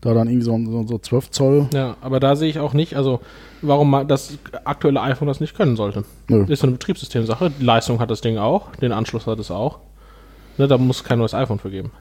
da 0.00 0.12
dann 0.12 0.28
irgendwie 0.28 0.44
so, 0.44 0.58
so, 0.66 0.86
so 0.88 0.98
12 0.98 1.30
Zoll. 1.30 1.68
Ja, 1.72 1.96
aber 2.00 2.18
da 2.20 2.34
sehe 2.36 2.50
ich 2.50 2.58
auch 2.58 2.74
nicht, 2.74 2.96
also 2.96 3.20
warum 3.62 4.04
das 4.08 4.36
aktuelle 4.64 5.00
iPhone 5.02 5.28
das 5.28 5.40
nicht 5.40 5.56
können 5.56 5.76
sollte. 5.76 6.04
Nö. 6.28 6.44
Ist 6.48 6.60
so 6.60 6.66
eine 6.66 6.72
Betriebssystemsache. 6.72 7.52
Die 7.58 7.64
Leistung 7.64 8.00
hat 8.00 8.10
das 8.10 8.20
Ding 8.20 8.38
auch, 8.38 8.74
den 8.82 8.92
Anschluss 8.92 9.26
hat 9.26 9.38
es 9.38 9.50
auch. 9.50 9.78
Ne, 10.58 10.66
da 10.68 10.78
muss 10.78 11.04
kein 11.04 11.18
neues 11.20 11.32
iPhone 11.32 11.58
für 11.60 11.70
geben. 11.70 11.92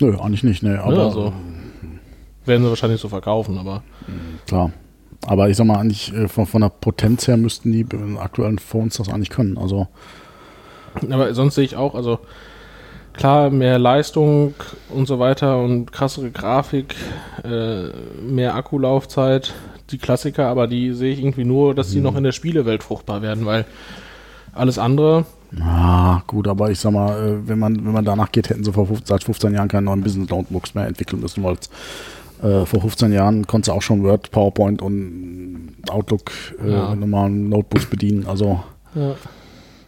Nö, 0.00 0.16
eigentlich 0.18 0.42
nicht, 0.44 0.62
ne, 0.62 0.80
aber 0.82 0.96
ne, 0.96 1.02
also, 1.04 1.32
werden 2.46 2.62
sie 2.62 2.68
wahrscheinlich 2.68 3.00
so 3.00 3.08
verkaufen, 3.08 3.58
aber 3.58 3.82
klar. 4.46 4.72
Aber 5.26 5.50
ich 5.50 5.56
sag 5.56 5.66
mal, 5.66 5.78
eigentlich 5.78 6.12
äh, 6.14 6.28
von, 6.28 6.46
von 6.46 6.62
der 6.62 6.70
Potenz 6.70 7.28
her 7.28 7.36
müssten 7.36 7.72
die 7.72 7.86
aktuellen 8.18 8.58
Phones 8.58 8.96
das 8.96 9.10
eigentlich 9.10 9.30
können. 9.30 9.58
Also, 9.58 9.88
Aber 11.10 11.34
sonst 11.34 11.54
sehe 11.54 11.64
ich 11.64 11.76
auch, 11.76 11.94
also 11.94 12.20
klar, 13.12 13.50
mehr 13.50 13.78
Leistung 13.78 14.54
und 14.88 15.06
so 15.06 15.18
weiter 15.18 15.62
und 15.62 15.92
krassere 15.92 16.30
Grafik, 16.30 16.94
äh, 17.44 17.88
mehr 18.22 18.54
Akkulaufzeit, 18.54 19.52
die 19.90 19.98
Klassiker, 19.98 20.46
aber 20.46 20.66
die 20.66 20.92
sehe 20.94 21.12
ich 21.12 21.20
irgendwie 21.20 21.44
nur, 21.44 21.74
dass 21.74 21.90
die 21.90 22.00
noch 22.00 22.16
in 22.16 22.24
der 22.24 22.32
Spielewelt 22.32 22.82
fruchtbar 22.82 23.22
werden, 23.22 23.44
weil 23.44 23.66
alles 24.52 24.78
andere, 24.78 25.26
ah, 25.60 26.22
gut, 26.26 26.48
aber 26.48 26.70
ich 26.70 26.78
sag 26.78 26.92
mal, 26.92 27.10
äh, 27.16 27.48
wenn 27.48 27.58
man, 27.58 27.84
wenn 27.84 27.92
man 27.92 28.04
danach 28.04 28.32
geht, 28.32 28.48
hätten 28.48 28.64
sie 28.64 28.72
vor 28.72 28.86
15, 28.86 29.06
seit 29.06 29.24
15 29.24 29.54
Jahren 29.54 29.68
keine 29.68 29.86
neuen 29.86 30.02
Business 30.02 30.30
Notebooks 30.30 30.74
mehr 30.74 30.86
entwickeln 30.86 31.20
müssen, 31.20 31.42
weil 31.42 31.56
äh, 32.42 32.64
vor 32.66 32.80
15 32.80 33.12
Jahren 33.12 33.46
konntest 33.46 33.68
du 33.68 33.72
auch 33.72 33.82
schon 33.82 34.02
Word, 34.02 34.30
PowerPoint 34.30 34.82
und 34.82 35.74
Outlook 35.90 36.30
äh, 36.64 36.70
Ja. 36.70 36.90
mit 36.90 37.00
normalen 37.00 37.48
Notebooks 37.48 37.86
bedienen. 37.86 38.26
Also, 38.26 38.62
ja, 38.94 39.14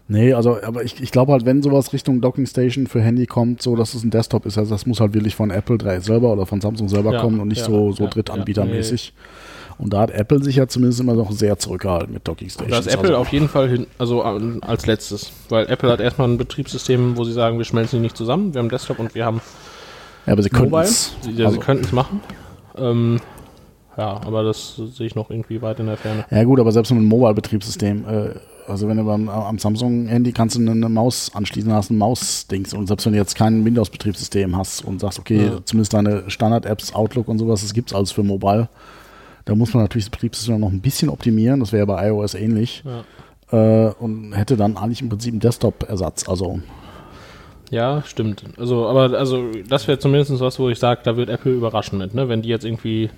Nee, 0.08 0.34
also, 0.34 0.58
aber 0.62 0.82
ich, 0.84 1.00
ich 1.00 1.10
glaube 1.10 1.32
halt, 1.32 1.46
wenn 1.46 1.62
sowas 1.62 1.92
Richtung 1.94 2.20
Docking 2.20 2.44
Station 2.44 2.86
für 2.86 3.00
Handy 3.00 3.24
kommt, 3.24 3.62
so 3.62 3.76
dass 3.76 3.94
es 3.94 4.04
ein 4.04 4.10
Desktop 4.10 4.44
ist, 4.44 4.58
also 4.58 4.74
das 4.74 4.84
muss 4.84 5.00
halt 5.00 5.14
wirklich 5.14 5.34
von 5.34 5.50
Apple 5.50 5.78
3 5.78 6.00
selber 6.00 6.32
oder 6.32 6.44
von 6.44 6.60
Samsung 6.60 6.88
selber 6.88 7.12
Ja, 7.14 7.20
kommen 7.20 7.40
und 7.40 7.48
nicht 7.48 7.60
ja, 7.62 7.66
so, 7.66 7.92
so 7.92 8.04
ja, 8.04 8.10
drittanbietermäßig. 8.10 9.14
Und 9.78 9.94
da 9.94 10.00
hat 10.00 10.10
Apple 10.10 10.42
sich 10.42 10.56
ja 10.56 10.66
zumindest 10.68 11.00
immer 11.00 11.14
noch 11.14 11.32
sehr 11.32 11.56
zurückgehalten 11.58 12.12
mit 12.12 12.28
Docking 12.28 12.48
da 12.48 12.52
Stations. 12.52 12.86
ist 12.86 12.92
Apple 12.92 13.08
also, 13.10 13.20
auf 13.22 13.28
jeden 13.28 13.48
Fall 13.48 13.70
hin, 13.70 13.86
also 13.96 14.22
an- 14.22 14.58
als 14.62 14.84
letztes, 14.86 15.32
weil 15.48 15.66
Apple 15.70 15.90
hat 15.90 16.00
erstmal 16.00 16.28
ein 16.28 16.36
Betriebssystem, 16.36 17.16
wo 17.16 17.24
sie 17.24 17.32
sagen, 17.32 17.56
wir 17.56 17.64
schmelzen 17.64 18.00
die 18.00 18.02
nicht 18.02 18.16
zusammen, 18.16 18.52
wir 18.52 18.58
haben 18.60 18.68
Desktop 18.68 18.98
und 18.98 19.14
wir 19.14 19.24
haben 19.24 19.40
ja, 20.26 20.34
aber 20.34 20.42
sie 20.42 20.50
Mobile. 20.52 20.82
es. 20.82 21.14
Sie, 21.22 21.30
Also, 21.42 21.54
sie 21.58 21.64
könnten 21.64 21.84
es 21.84 21.92
machen. 21.92 22.20
Ähm, 22.76 23.20
ja, 23.96 24.20
aber 24.24 24.42
das 24.42 24.76
sehe 24.76 25.06
ich 25.06 25.14
noch 25.14 25.30
irgendwie 25.30 25.60
weit 25.60 25.78
in 25.80 25.86
der 25.86 25.96
Ferne. 25.98 26.24
ja 26.30 26.44
gut, 26.44 26.58
aber 26.60 26.72
selbst 26.72 26.90
mit 26.90 26.98
einem 26.98 27.08
Mobile-Betriebssystem, 27.08 28.04
äh, 28.08 28.30
also 28.68 28.88
wenn 28.88 28.96
du 28.96 29.04
beim, 29.04 29.28
am 29.28 29.58
Samsung-Handy 29.58 30.32
kannst 30.32 30.56
du 30.56 30.60
eine, 30.60 30.88
Maus 30.88 31.30
anschließen, 31.34 31.72
hast 31.72 31.90
ein 31.90 31.98
Maus-Dings 31.98 32.72
und 32.74 32.86
selbst 32.86 33.04
wenn 33.04 33.12
du 33.12 33.18
jetzt 33.18 33.34
kein 33.34 33.64
Windows-Betriebssystem 33.64 34.56
hast 34.56 34.84
und 34.84 35.00
sagst, 35.00 35.18
okay, 35.18 35.46
Ja. 35.46 35.58
zumindest 35.64 35.92
deine 35.92 36.30
Standard-Apps, 36.30 36.94
Outlook 36.94 37.28
und 37.28 37.38
sowas, 37.38 37.60
das 37.62 37.74
gibt's 37.74 37.92
alles 37.92 38.12
für 38.12 38.22
Mobile, 38.22 38.68
da 39.44 39.54
muss 39.54 39.74
man 39.74 39.82
natürlich 39.82 40.06
das 40.06 40.10
Betriebssystem 40.10 40.60
noch 40.60 40.70
ein 40.70 40.80
bisschen 40.80 41.08
optimieren, 41.10 41.60
das 41.60 41.72
wäre 41.72 41.86
bei 41.86 42.08
iOS 42.08 42.34
ähnlich. 42.34 42.82
Ja. 43.52 43.88
äh, 43.88 43.92
und 43.98 44.32
hätte 44.32 44.56
dann 44.56 44.76
eigentlich 44.78 45.02
im 45.02 45.10
Prinzip 45.10 45.32
einen 45.34 45.40
Desktop-Ersatz. 45.40 46.26
Also, 46.28 46.60
Ja, 47.72 48.02
stimmt. 48.06 48.44
Also, 48.58 48.86
aber 48.86 49.18
also 49.18 49.46
das 49.66 49.88
wäre 49.88 49.98
zumindest 49.98 50.38
was, 50.40 50.58
wo 50.58 50.68
ich 50.68 50.78
sage, 50.78 51.00
da 51.04 51.16
wird 51.16 51.30
Apple 51.30 51.52
überraschen 51.52 51.98
mit, 51.98 52.12
ne? 52.14 52.28
Wenn 52.28 52.42
die 52.42 52.50
jetzt 52.50 52.66
irgendwie 52.66 53.08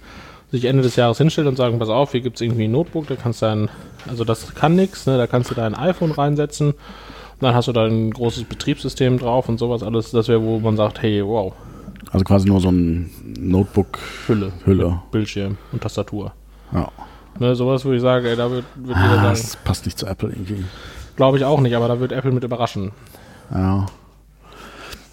sich 0.53 0.67
Ende 0.67 0.83
des 0.85 0.95
Jahres 0.95 1.19
hinstellt 1.19 1.49
und 1.49 1.57
sagen, 1.57 1.81
pass 1.81 1.88
auf, 1.88 2.12
hier 2.12 2.21
gibt 2.21 2.37
es 2.37 2.40
irgendwie 2.40 2.64
ein 2.64 2.71
Notebook, 2.71 3.09
da 3.09 3.17
kannst 3.17 3.43
du 3.43 3.47
dein, 3.47 3.69
also 4.09 4.23
das 4.25 4.55
kann 4.55 4.77
nichts, 4.77 5.07
ne? 5.07 5.19
Da 5.19 5.27
kannst 5.27 5.51
du 5.51 5.57
dein 5.57 5.75
iPhone 5.75 6.12
reinsetzen 6.12 6.69
und 6.71 6.77
dann 7.43 7.53
hast 7.53 7.67
du 7.67 7.73
da 7.73 7.85
ein 7.85 8.12
großes 8.12 8.45
Betriebssystem 8.45 9.19
drauf 9.19 9.49
und 9.49 9.59
sowas 9.59 9.83
alles. 9.83 10.12
Das 10.12 10.29
wäre, 10.29 10.40
wo 10.40 10.61
man 10.61 10.77
sagt, 10.77 11.03
hey, 11.03 11.27
wow, 11.27 11.53
also 12.12 12.25
quasi 12.25 12.47
nur 12.47 12.61
so 12.61 12.71
ein 12.71 13.11
Notebook. 13.40 13.99
Hülle, 14.29 14.53
Hülle. 14.64 15.03
Bildschirm 15.11 15.59
und 15.73 15.83
Tastatur. 15.83 16.33
Ja. 16.73 16.93
Ne, 17.40 17.57
sowas, 17.57 17.85
wo 17.85 17.90
ich 17.90 18.01
sage, 18.01 18.31
ey, 18.31 18.37
da 18.37 18.49
wird, 18.49 18.64
wird 18.77 18.97
jeder 18.97 19.11
Ah, 19.19 19.23
sagen, 19.23 19.29
das 19.43 19.57
passt 19.57 19.85
nicht 19.85 19.99
zu 19.99 20.07
Apple 20.07 20.29
irgendwie. 20.29 20.64
glaube 21.17 21.38
ich 21.38 21.45
auch 21.45 21.59
nicht, 21.61 21.75
aber 21.75 21.88
da 21.88 21.99
wird 21.99 22.12
Apple 22.12 22.31
mit 22.31 22.45
überraschen. 22.45 22.93
Ja. 23.53 23.87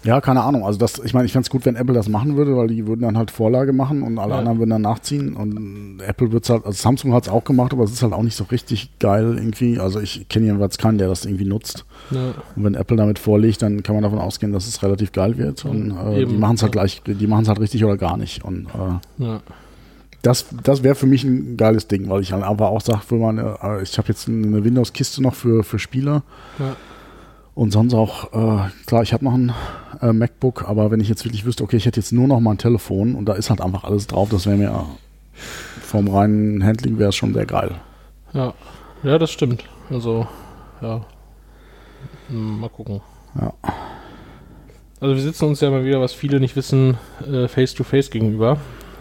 Ja, 0.04 0.20
keine 0.20 0.42
Ahnung. 0.42 0.64
Also 0.64 0.78
das, 0.78 0.98
ich 1.04 1.14
meine, 1.14 1.26
ich 1.26 1.32
fände 1.32 1.44
es 1.46 1.50
gut, 1.50 1.64
wenn 1.64 1.76
Apple 1.76 1.94
das 1.94 2.08
machen 2.08 2.36
würde, 2.36 2.56
weil 2.56 2.66
die 2.68 2.86
würden 2.86 3.02
dann 3.02 3.16
halt 3.16 3.30
Vorlage 3.30 3.72
machen 3.72 4.02
und 4.02 4.18
alle 4.18 4.32
Ja. 4.32 4.38
anderen 4.40 4.58
würden 4.58 4.70
dann 4.70 4.82
nachziehen. 4.82 5.34
Und 5.34 6.00
Apple 6.04 6.32
wird 6.32 6.44
es 6.44 6.50
halt, 6.50 6.64
also 6.66 6.76
Samsung 6.80 7.12
hat 7.12 7.24
es 7.24 7.28
auch 7.28 7.44
gemacht, 7.44 7.72
aber 7.72 7.84
es 7.84 7.92
ist 7.92 8.02
halt 8.02 8.12
auch 8.12 8.22
nicht 8.22 8.34
so 8.36 8.44
richtig 8.44 8.90
geil 8.98 9.34
irgendwie. 9.36 9.78
Also 9.78 10.00
ich 10.00 10.26
kenne 10.28 10.46
jedenfalls 10.46 10.78
keinen, 10.78 10.98
der 10.98 11.08
das 11.08 11.24
irgendwie 11.24 11.44
nutzt. 11.44 11.84
Ne? 12.10 12.34
Und 12.56 12.64
wenn 12.64 12.74
Apple 12.74 12.96
damit 12.96 13.18
vorlegt, 13.20 13.62
dann 13.62 13.82
kann 13.84 13.94
man 13.94 14.02
davon 14.02 14.18
ausgehen, 14.18 14.52
dass 14.52 14.66
es 14.66 14.82
relativ 14.82 15.12
geil 15.12 15.38
wird. 15.38 15.64
Und 15.64 15.92
äh, 15.92 16.24
die 16.26 16.36
machen 16.36 16.56
es 16.56 16.62
halt 16.62 16.74
ja. 16.74 16.80
gleich, 16.82 17.02
die 17.06 17.26
machen 17.28 17.42
es 17.42 17.48
halt 17.48 17.60
richtig 17.60 17.84
oder 17.84 17.96
gar 17.96 18.16
nicht. 18.16 18.44
Und 18.44 18.66
äh, 19.18 19.24
Ja. 19.24 19.40
das, 20.22 20.46
das 20.64 20.82
wäre 20.82 20.94
für 20.96 21.06
mich 21.06 21.22
ein 21.24 21.56
geiles 21.56 21.86
Ding, 21.86 22.08
weil 22.08 22.22
ich 22.22 22.32
halt 22.32 22.42
einfach 22.42 22.66
auch 22.68 22.80
sage, 22.80 23.00
äh, 23.10 23.82
ich 23.82 23.96
habe 23.98 24.08
jetzt 24.08 24.28
eine 24.28 24.64
Windows-Kiste 24.64 25.22
noch 25.22 25.34
für, 25.34 25.62
für 25.62 25.78
Spiele 25.78 26.22
Ja. 26.58 26.74
Und 27.54 27.72
sonst 27.72 27.94
auch, 27.94 28.32
äh, 28.32 28.70
klar, 28.86 29.02
ich 29.02 29.12
habe 29.12 29.24
noch 29.24 29.34
ein 29.34 29.52
äh, 30.00 30.12
MacBook, 30.12 30.68
aber 30.68 30.90
wenn 30.90 31.00
ich 31.00 31.08
jetzt 31.08 31.24
wirklich 31.24 31.44
wüsste, 31.44 31.64
okay, 31.64 31.76
ich 31.76 31.86
hätte 31.86 32.00
jetzt 32.00 32.12
nur 32.12 32.26
noch 32.26 32.40
mal 32.40 32.52
ein 32.52 32.58
Telefon 32.58 33.14
und 33.14 33.26
da 33.26 33.34
ist 33.34 33.50
halt 33.50 33.60
einfach 33.60 33.84
alles 33.84 34.06
drauf, 34.06 34.28
das 34.30 34.46
wäre 34.46 34.56
mir 34.56 34.86
vom 35.82 36.08
reinen 36.08 36.64
Handling 36.64 36.98
wäre 36.98 37.10
es 37.10 37.16
schon 37.16 37.34
sehr 37.34 37.46
geil. 37.46 37.72
Ja. 38.32 38.54
ja, 39.02 39.18
das 39.18 39.30
stimmt. 39.30 39.64
Also, 39.90 40.26
ja. 40.80 41.04
Hm, 42.28 42.60
Mal 42.60 42.70
gucken. 42.70 43.00
Ja. 43.38 43.52
Also 45.00 45.16
wir 45.16 45.22
sitzen 45.22 45.46
uns 45.46 45.60
ja 45.60 45.70
mal 45.70 45.84
wieder, 45.84 46.00
was 46.00 46.12
viele 46.12 46.38
nicht 46.38 46.54
wissen, 46.56 46.96
äh, 47.30 47.48
face 47.48 47.74
to 47.74 47.84
face 47.84 48.10
gegenüber. 48.10 48.58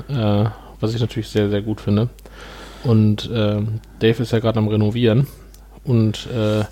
Äh, 0.09 0.45
was 0.79 0.93
ich 0.93 0.99
natürlich 0.99 1.29
sehr, 1.29 1.49
sehr 1.49 1.61
gut 1.61 1.79
finde. 1.79 2.09
Und 2.83 3.29
ähm, 3.31 3.79
Dave 3.99 4.23
ist 4.23 4.31
ja 4.31 4.39
gerade 4.39 4.59
am 4.59 4.67
Renovieren. 4.67 5.27
Und 5.83 6.27
äh, 6.27 6.63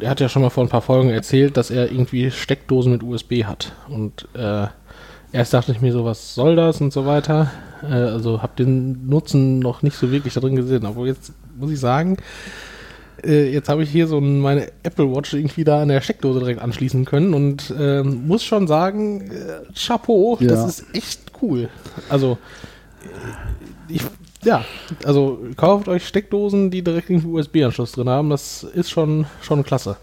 er 0.00 0.10
hat 0.10 0.20
ja 0.20 0.28
schon 0.28 0.42
mal 0.42 0.50
vor 0.50 0.64
ein 0.64 0.68
paar 0.70 0.82
Folgen 0.82 1.10
erzählt, 1.10 1.56
dass 1.56 1.70
er 1.70 1.90
irgendwie 1.90 2.30
Steckdosen 2.30 2.92
mit 2.92 3.02
USB 3.02 3.44
hat. 3.44 3.72
Und 3.88 4.28
äh, 4.34 4.66
erst 5.32 5.54
dachte 5.54 5.72
ich 5.72 5.80
mir 5.80 5.92
so, 5.92 6.04
was 6.04 6.34
soll 6.34 6.56
das 6.56 6.80
und 6.80 6.92
so 6.92 7.06
weiter. 7.06 7.50
Äh, 7.82 7.86
also 7.94 8.42
habe 8.42 8.52
den 8.56 9.08
Nutzen 9.08 9.58
noch 9.58 9.82
nicht 9.82 9.96
so 9.96 10.10
wirklich 10.10 10.34
da 10.34 10.40
drin 10.40 10.56
gesehen. 10.56 10.86
Aber 10.86 11.06
jetzt 11.06 11.32
muss 11.58 11.70
ich 11.70 11.80
sagen, 11.80 12.16
äh, 13.24 13.50
jetzt 13.52 13.68
habe 13.68 13.82
ich 13.82 13.90
hier 13.90 14.06
so 14.06 14.18
ein- 14.18 14.40
meine 14.40 14.68
Apple 14.82 15.14
Watch 15.14 15.34
irgendwie 15.34 15.64
da 15.64 15.82
an 15.82 15.88
der 15.88 16.00
Steckdose 16.00 16.38
direkt 16.38 16.60
anschließen 16.60 17.04
können 17.04 17.34
und 17.34 17.74
ähm, 17.78 18.26
muss 18.26 18.44
schon 18.44 18.66
sagen, 18.66 19.30
äh, 19.30 19.72
Chapeau, 19.74 20.36
Ja. 20.40 20.48
das 20.48 20.66
ist 20.80 20.94
echt 20.94 21.20
cool. 21.42 21.68
Also, 22.08 22.38
ich, 23.88 24.02
ja, 24.46 24.64
also 25.04 25.40
kauft 25.56 25.88
euch 25.88 26.06
Steckdosen, 26.06 26.70
die 26.70 26.82
direkt 26.82 27.10
einen 27.10 27.24
USB-Anschluss 27.26 27.92
drin 27.92 28.08
haben, 28.08 28.30
das 28.30 28.62
ist 28.62 28.90
schon, 28.90 29.26
schon 29.42 29.62
klasse. 29.64 29.96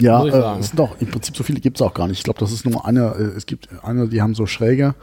Ja, 0.00 0.24
äh, 0.24 0.60
es 0.60 0.68
sind 0.68 0.78
doch, 0.78 1.00
im 1.00 1.08
Prinzip 1.08 1.36
so 1.36 1.42
viele 1.42 1.58
gibt 1.58 1.78
es 1.78 1.82
auch 1.82 1.94
gar 1.94 2.06
nicht. 2.06 2.18
Ich 2.18 2.24
glaube, 2.24 2.38
das 2.38 2.52
ist 2.52 2.64
nur 2.64 2.84
eine, 2.86 3.14
äh, 3.18 3.36
es 3.36 3.46
gibt 3.46 3.68
eine, 3.82 4.06
die 4.08 4.22
haben 4.22 4.34
so 4.34 4.46
schräge 4.46 4.94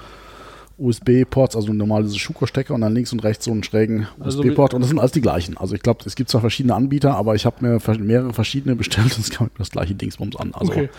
USB-Ports, 0.77 1.55
also 1.55 1.71
normal 1.71 2.03
diese 2.03 2.19
Schuko-Stecker 2.19 2.73
und 2.73 2.81
dann 2.81 2.93
links 2.93 3.13
und 3.13 3.23
rechts 3.23 3.45
so 3.45 3.51
einen 3.51 3.63
schrägen 3.63 4.07
Also 4.19 4.39
USB-Port 4.39 4.73
und 4.73 4.81
das 4.81 4.89
sind 4.89 4.99
alles 4.99 5.13
die 5.13 5.21
gleichen. 5.21 5.57
Also 5.57 5.73
ich 5.73 5.81
glaube, 5.81 6.03
es 6.05 6.15
gibt 6.15 6.29
zwar 6.29 6.41
verschiedene 6.41 6.75
Anbieter, 6.75 7.15
aber 7.15 7.33
ich 7.35 7.45
habe 7.45 7.65
mir 7.65 7.79
mehrere 7.99 8.33
verschiedene 8.33 8.75
bestellt 8.75 9.15
und 9.17 9.23
es 9.23 9.29
kam 9.29 9.49
das 9.57 9.71
gleiche 9.71 9.95
Dingsbums 9.95 10.35
an. 10.35 10.53
Also 10.53 10.71
Okay. 10.71 10.89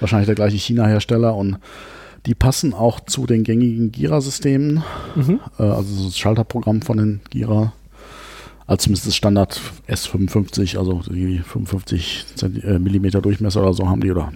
wahrscheinlich 0.00 0.26
der 0.26 0.34
gleiche 0.34 0.56
China-Hersteller 0.56 1.34
und 1.34 1.58
Die 2.26 2.34
passen 2.34 2.74
auch 2.74 3.00
zu 3.00 3.26
den 3.26 3.44
gängigen 3.44 3.92
Gira-Systemen, 3.92 4.82
Mhm. 5.14 5.40
äh, 5.58 5.62
also 5.62 6.06
das 6.06 6.18
Schalterprogramm 6.18 6.82
von 6.82 6.96
den 6.96 7.20
Gira. 7.30 7.72
Also 8.66 8.82
zumindest 8.84 9.06
das 9.06 9.14
Standard 9.14 9.60
S55, 9.88 10.76
also 10.76 11.02
die 11.08 11.38
55 11.38 12.24
Zenti- 12.36 12.64
äh, 12.64 12.78
Millimeter 12.80 13.20
Durchmesser 13.22 13.62
oder 13.62 13.72
so 13.74 13.88
haben 13.88 14.00
die 14.00 14.10
oder 14.10 14.32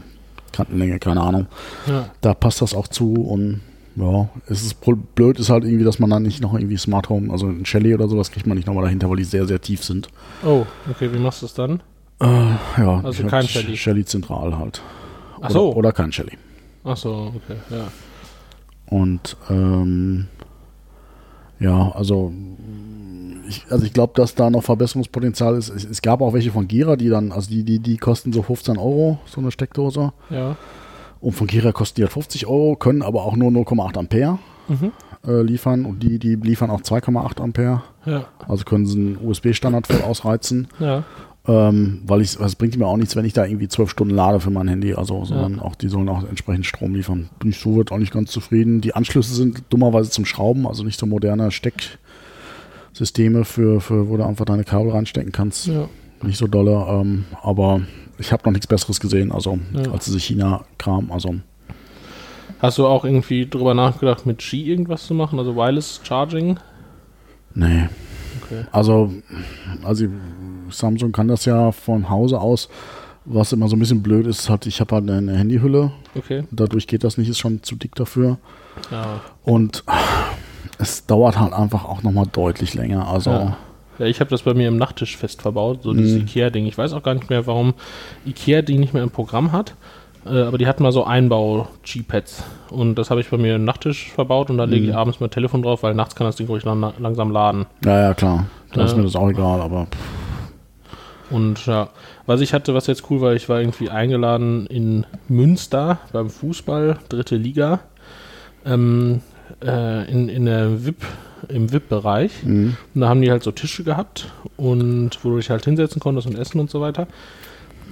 Kantenlänge, 0.52 0.98
keine 1.00 1.20
Ahnung. 1.20 1.46
Ja. 1.88 2.10
Da 2.20 2.34
passt 2.34 2.62
das 2.62 2.74
auch 2.74 2.86
zu 2.86 3.12
und 3.14 3.60
ja, 3.96 4.28
es 4.46 4.62
ist 4.62 4.76
blöd, 5.16 5.40
ist 5.40 5.50
halt 5.50 5.64
irgendwie, 5.64 5.84
dass 5.84 5.98
man 5.98 6.10
dann 6.10 6.22
nicht 6.22 6.40
noch 6.40 6.54
irgendwie 6.54 6.76
Smart 6.76 7.08
Home, 7.08 7.32
also 7.32 7.46
ein 7.48 7.66
Shelly 7.66 7.92
oder 7.92 8.08
sowas 8.08 8.30
kriegt 8.30 8.46
man 8.46 8.56
nicht 8.56 8.68
nochmal 8.68 8.84
dahinter, 8.84 9.10
weil 9.10 9.16
die 9.16 9.24
sehr, 9.24 9.46
sehr 9.48 9.60
tief 9.60 9.82
sind. 9.82 10.06
Oh, 10.44 10.64
okay, 10.88 11.12
wie 11.12 11.18
machst 11.18 11.42
du 11.42 11.46
es 11.46 11.54
dann? 11.54 11.82
Äh, 12.20 12.26
ja, 12.78 13.00
Also 13.02 13.24
kein 13.24 13.48
Shelly. 13.48 13.76
Shelly 13.76 14.04
zentral 14.04 14.56
halt. 14.58 14.80
Ach 15.36 15.40
oder, 15.46 15.50
so. 15.50 15.74
Oder 15.74 15.92
kein 15.92 16.12
Shelly. 16.12 16.32
Ach 16.84 16.96
so, 16.96 17.32
okay, 17.36 17.56
ja. 17.70 17.88
Und 18.86 19.36
ähm, 19.48 20.26
ja, 21.58 21.92
also 21.92 22.32
ich, 23.48 23.66
also 23.70 23.84
ich 23.84 23.92
glaube, 23.92 24.12
dass 24.16 24.34
da 24.34 24.48
noch 24.50 24.62
Verbesserungspotenzial 24.62 25.56
ist. 25.56 25.68
Es, 25.68 25.84
es 25.84 26.02
gab 26.02 26.20
auch 26.22 26.32
welche 26.32 26.50
von 26.50 26.66
Gira, 26.68 26.96
die 26.96 27.08
dann, 27.08 27.32
also 27.32 27.50
die, 27.50 27.64
die, 27.64 27.78
die 27.80 27.96
kosten 27.98 28.32
so 28.32 28.42
15 28.42 28.78
Euro, 28.78 29.18
so 29.26 29.40
eine 29.40 29.50
Steckdose. 29.50 30.12
Ja. 30.30 30.56
Und 31.20 31.32
von 31.32 31.46
Gira 31.46 31.72
kosten 31.72 31.96
die 31.96 32.02
halt 32.02 32.12
50 32.12 32.46
Euro, 32.46 32.76
können 32.76 33.02
aber 33.02 33.24
auch 33.24 33.36
nur 33.36 33.50
0,8 33.50 33.98
Ampere 33.98 34.38
Mhm. 34.68 34.92
äh, 35.26 35.42
liefern. 35.42 35.84
Und 35.84 36.02
die, 36.02 36.18
die 36.18 36.36
liefern 36.36 36.70
auch 36.70 36.80
2,8 36.80 37.40
Ampere. 37.42 37.82
Ja. 38.06 38.26
Also 38.48 38.64
können 38.64 38.86
sie 38.86 38.96
einen 38.98 39.18
USB-Standard 39.22 39.86
voll 39.86 40.02
ausreizen. 40.02 40.68
Ja. 40.78 41.04
Ähm, 41.48 42.02
weil 42.06 42.20
ich, 42.20 42.38
es 42.38 42.54
bringt 42.54 42.76
mir 42.76 42.86
auch 42.86 42.98
nichts, 42.98 43.16
wenn 43.16 43.24
ich 43.24 43.32
da 43.32 43.46
irgendwie 43.46 43.68
zwölf 43.68 43.90
Stunden 43.90 44.14
lade 44.14 44.40
für 44.40 44.50
mein 44.50 44.68
Handy, 44.68 44.92
also, 44.94 45.24
sondern 45.24 45.58
auch, 45.58 45.74
die 45.74 45.88
sollen 45.88 46.08
auch 46.10 46.22
entsprechend 46.28 46.66
Strom 46.66 46.94
liefern. 46.94 47.30
Bin 47.38 47.48
ich 47.50 47.58
so 47.58 47.76
wird 47.76 47.92
auch 47.92 47.98
nicht 47.98 48.12
ganz 48.12 48.30
zufrieden. 48.30 48.82
Die 48.82 48.94
Anschlüsse 48.94 49.34
sind 49.34 49.62
dummerweise 49.70 50.10
zum 50.10 50.26
Schrauben, 50.26 50.66
also 50.66 50.84
nicht 50.84 51.00
so 51.00 51.06
moderne 51.06 51.50
Stecksysteme 51.50 53.44
für, 53.46 53.80
für, 53.80 54.08
wo 54.08 54.16
du 54.18 54.24
einfach 54.24 54.44
deine 54.44 54.64
Kabel 54.64 54.90
reinstecken 54.92 55.32
kannst. 55.32 55.66
Ja. 55.66 55.88
Nicht 56.22 56.36
so 56.36 56.46
dolle, 56.46 56.86
ähm, 56.88 57.24
aber 57.42 57.80
ich 58.18 58.32
habe 58.32 58.42
noch 58.44 58.52
nichts 58.52 58.66
Besseres 58.66 59.00
gesehen, 59.00 59.32
also 59.32 59.58
Ja. 59.72 59.90
als 59.92 60.04
diese 60.04 60.20
China-Kram, 60.20 61.10
also 61.10 61.36
Hast 62.58 62.76
du 62.76 62.86
auch 62.86 63.06
irgendwie 63.06 63.48
drüber 63.48 63.72
nachgedacht, 63.72 64.26
mit 64.26 64.38
Qi 64.38 64.64
irgendwas 64.70 65.06
zu 65.06 65.14
machen, 65.14 65.38
also 65.38 65.56
Wireless 65.56 66.00
Charging? 66.02 66.58
nee. 67.54 67.88
Okay. 68.50 68.64
Also, 68.72 69.10
also 69.84 70.06
Samsung 70.70 71.12
kann 71.12 71.28
das 71.28 71.44
ja 71.44 71.72
von 71.72 72.08
Hause 72.10 72.40
aus, 72.40 72.68
was 73.24 73.52
immer 73.52 73.68
so 73.68 73.76
ein 73.76 73.78
bisschen 73.78 74.02
blöd 74.02 74.26
ist, 74.26 74.48
hat, 74.48 74.66
ich 74.66 74.80
habe 74.80 74.96
halt 74.96 75.08
eine 75.10 75.36
Handyhülle, 75.36 75.92
Okay. 76.16 76.44
dadurch 76.50 76.86
geht 76.86 77.04
das 77.04 77.16
nicht, 77.18 77.28
ist 77.28 77.38
schon 77.38 77.62
zu 77.62 77.76
dick 77.76 77.94
dafür. 77.94 78.38
Ja. 78.90 79.20
Und 79.44 79.84
es 80.78 81.06
dauert 81.06 81.38
halt 81.38 81.52
einfach 81.52 81.84
auch 81.84 82.02
nochmal 82.02 82.26
deutlich 82.32 82.74
länger. 82.74 83.06
Also, 83.08 83.30
Ja. 83.30 83.56
Ja, 83.98 84.06
ich 84.06 84.18
habe 84.20 84.30
das 84.30 84.40
bei 84.44 84.54
mir 84.54 84.66
im 84.68 84.78
Nachttisch 84.78 85.18
fest 85.18 85.42
verbaut, 85.42 85.82
so 85.82 85.92
dieses 85.92 86.14
Mhm. 86.14 86.20
Ikea-Ding. 86.22 86.64
Ich 86.64 86.78
weiß 86.78 86.94
auch 86.94 87.02
gar 87.02 87.12
nicht 87.12 87.28
mehr, 87.28 87.46
warum 87.46 87.74
Ikea 88.24 88.62
die 88.62 88.78
nicht 88.78 88.94
mehr 88.94 89.02
im 89.02 89.10
Programm 89.10 89.52
hat. 89.52 89.74
Äh, 90.26 90.42
aber 90.42 90.58
die 90.58 90.66
hatten 90.66 90.82
mal 90.82 90.92
so 90.92 91.04
Einbau-G-Pads. 91.04 92.42
Und 92.70 92.96
das 92.96 93.10
habe 93.10 93.20
ich 93.20 93.30
bei 93.30 93.36
mir 93.38 93.56
im 93.56 93.64
Nachttisch 93.64 94.10
verbaut 94.12 94.50
und 94.50 94.58
da 94.58 94.64
lege 94.64 94.84
ich 94.86 94.90
Mhm. 94.92 94.96
abends 94.98 95.20
mein 95.20 95.30
Telefon 95.30 95.62
drauf, 95.62 95.82
weil 95.82 95.94
nachts 95.94 96.14
kann 96.14 96.26
das 96.26 96.36
Ding 96.36 96.46
ruhig 96.46 96.64
lang, 96.64 96.92
langsam 96.98 97.30
laden. 97.30 97.66
ja, 97.84 98.00
ja, 98.00 98.14
klar. 98.14 98.46
Da 98.72 98.84
ist 98.84 98.92
Ja. 98.92 98.98
mir 98.98 99.04
das 99.04 99.16
auch 99.16 99.28
egal, 99.28 99.60
aber 99.60 99.86
pff, 99.86 101.32
Und 101.32 101.64
ja, 101.66 101.88
was 102.26 102.40
ich 102.40 102.52
hatte, 102.52 102.74
was 102.74 102.86
jetzt 102.88 103.08
cool 103.10 103.20
war, 103.20 103.34
ich 103.34 103.48
war 103.48 103.60
irgendwie 103.60 103.88
eingeladen 103.88 104.66
in 104.66 105.06
Münster 105.28 105.98
beim 106.12 106.28
Fußball, 106.28 106.98
dritte 107.08 107.36
Liga, 107.36 107.80
ähm, 108.66 109.20
äh, 109.64 110.10
in, 110.10 110.28
in 110.28 110.44
der 110.46 110.84
VIP, 110.84 111.02
im 111.48 111.72
VIP-Bereich. 111.72 112.44
mhm. 112.44 112.76
Und 112.94 113.00
da 113.00 113.08
haben 113.08 113.22
die 113.22 113.30
halt 113.30 113.42
so 113.42 113.52
Tische 113.52 113.84
gehabt 113.84 114.30
und 114.56 115.10
wo 115.22 115.30
du 115.30 115.36
dich 115.36 115.50
halt 115.50 115.64
hinsetzen 115.64 116.00
konntest 116.00 116.26
und 116.26 116.36
essen 116.38 116.60
und 116.60 116.68
so 116.70 116.80
weiter. 116.80 117.06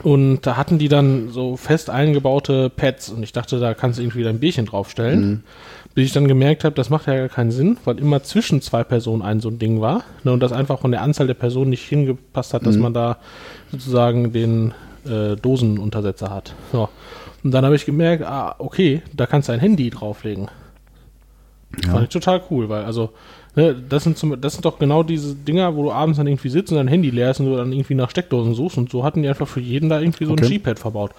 Und 0.02 0.42
da 0.42 0.56
hatten 0.56 0.78
die 0.78 0.88
dann 0.88 1.28
so 1.30 1.56
fest 1.56 1.90
eingebaute 1.90 2.70
Pads 2.70 3.10
und 3.10 3.22
ich 3.22 3.32
dachte, 3.32 3.58
da 3.58 3.74
kannst 3.74 3.98
du 3.98 4.02
irgendwie 4.02 4.22
dein 4.22 4.38
Bierchen 4.38 4.66
draufstellen. 4.66 5.28
Mhm. 5.28 5.40
Bis 5.94 6.06
ich 6.06 6.12
dann 6.12 6.28
gemerkt 6.28 6.62
habe, 6.64 6.74
das 6.76 6.90
macht 6.90 7.06
ja 7.08 7.16
gar 7.16 7.28
keinen 7.28 7.50
Sinn, 7.50 7.76
weil 7.84 7.98
immer 7.98 8.22
zwischen 8.22 8.60
zwei 8.62 8.84
Personen 8.84 9.22
ein 9.22 9.40
so 9.40 9.48
ein 9.48 9.58
Ding 9.58 9.80
war. 9.80 10.04
Ne, 10.22 10.32
und 10.32 10.40
das 10.40 10.52
einfach 10.52 10.78
von 10.78 10.92
der 10.92 11.02
Anzahl 11.02 11.26
der 11.26 11.34
Personen 11.34 11.70
nicht 11.70 11.88
hingepasst 11.88 12.54
hat, 12.54 12.64
dass 12.66 12.76
Mhm. 12.76 12.82
man 12.82 12.94
da 12.94 13.16
sozusagen 13.72 14.32
den 14.32 14.74
äh, 15.06 15.34
Dosenuntersetzer 15.36 16.30
hat. 16.30 16.54
So. 16.72 16.88
Und 17.42 17.50
dann 17.52 17.64
habe 17.64 17.74
ich 17.74 17.86
gemerkt, 17.86 18.24
ah, 18.24 18.54
okay, 18.58 19.02
da 19.14 19.26
kannst 19.26 19.48
du 19.48 19.52
ein 19.52 19.60
Handy 19.60 19.90
drauflegen. 19.90 20.48
ja. 21.84 21.90
Fand 21.92 22.04
ich 22.04 22.08
total 22.10 22.42
cool, 22.50 22.68
weil 22.68 22.84
also, 22.84 23.10
ne, 23.58 23.74
das 23.88 24.04
sind 24.04 24.16
zum, 24.16 24.40
das 24.40 24.54
sind 24.54 24.64
doch 24.64 24.78
genau 24.78 25.02
diese 25.02 25.34
Dinger, 25.34 25.74
wo 25.76 25.82
du 25.82 25.92
abends 25.92 26.16
dann 26.18 26.26
irgendwie 26.26 26.48
sitzt 26.48 26.70
und 26.72 26.78
dein 26.78 26.88
Handy 26.88 27.10
leer 27.10 27.30
ist 27.32 27.40
und 27.40 27.46
du 27.46 27.56
dann 27.56 27.72
irgendwie 27.72 27.94
nach 27.94 28.10
Steckdosen 28.10 28.54
suchst 28.54 28.78
und 28.78 28.90
so 28.90 29.04
hatten 29.04 29.22
die 29.22 29.28
einfach 29.28 29.48
für 29.48 29.60
jeden 29.60 29.88
da 29.90 30.00
irgendwie 30.00 30.24
so 30.24 30.32
ein 30.32 30.38
Okay. 30.38 30.48
G-Pad 30.48 30.78
verbaut. 30.78 31.10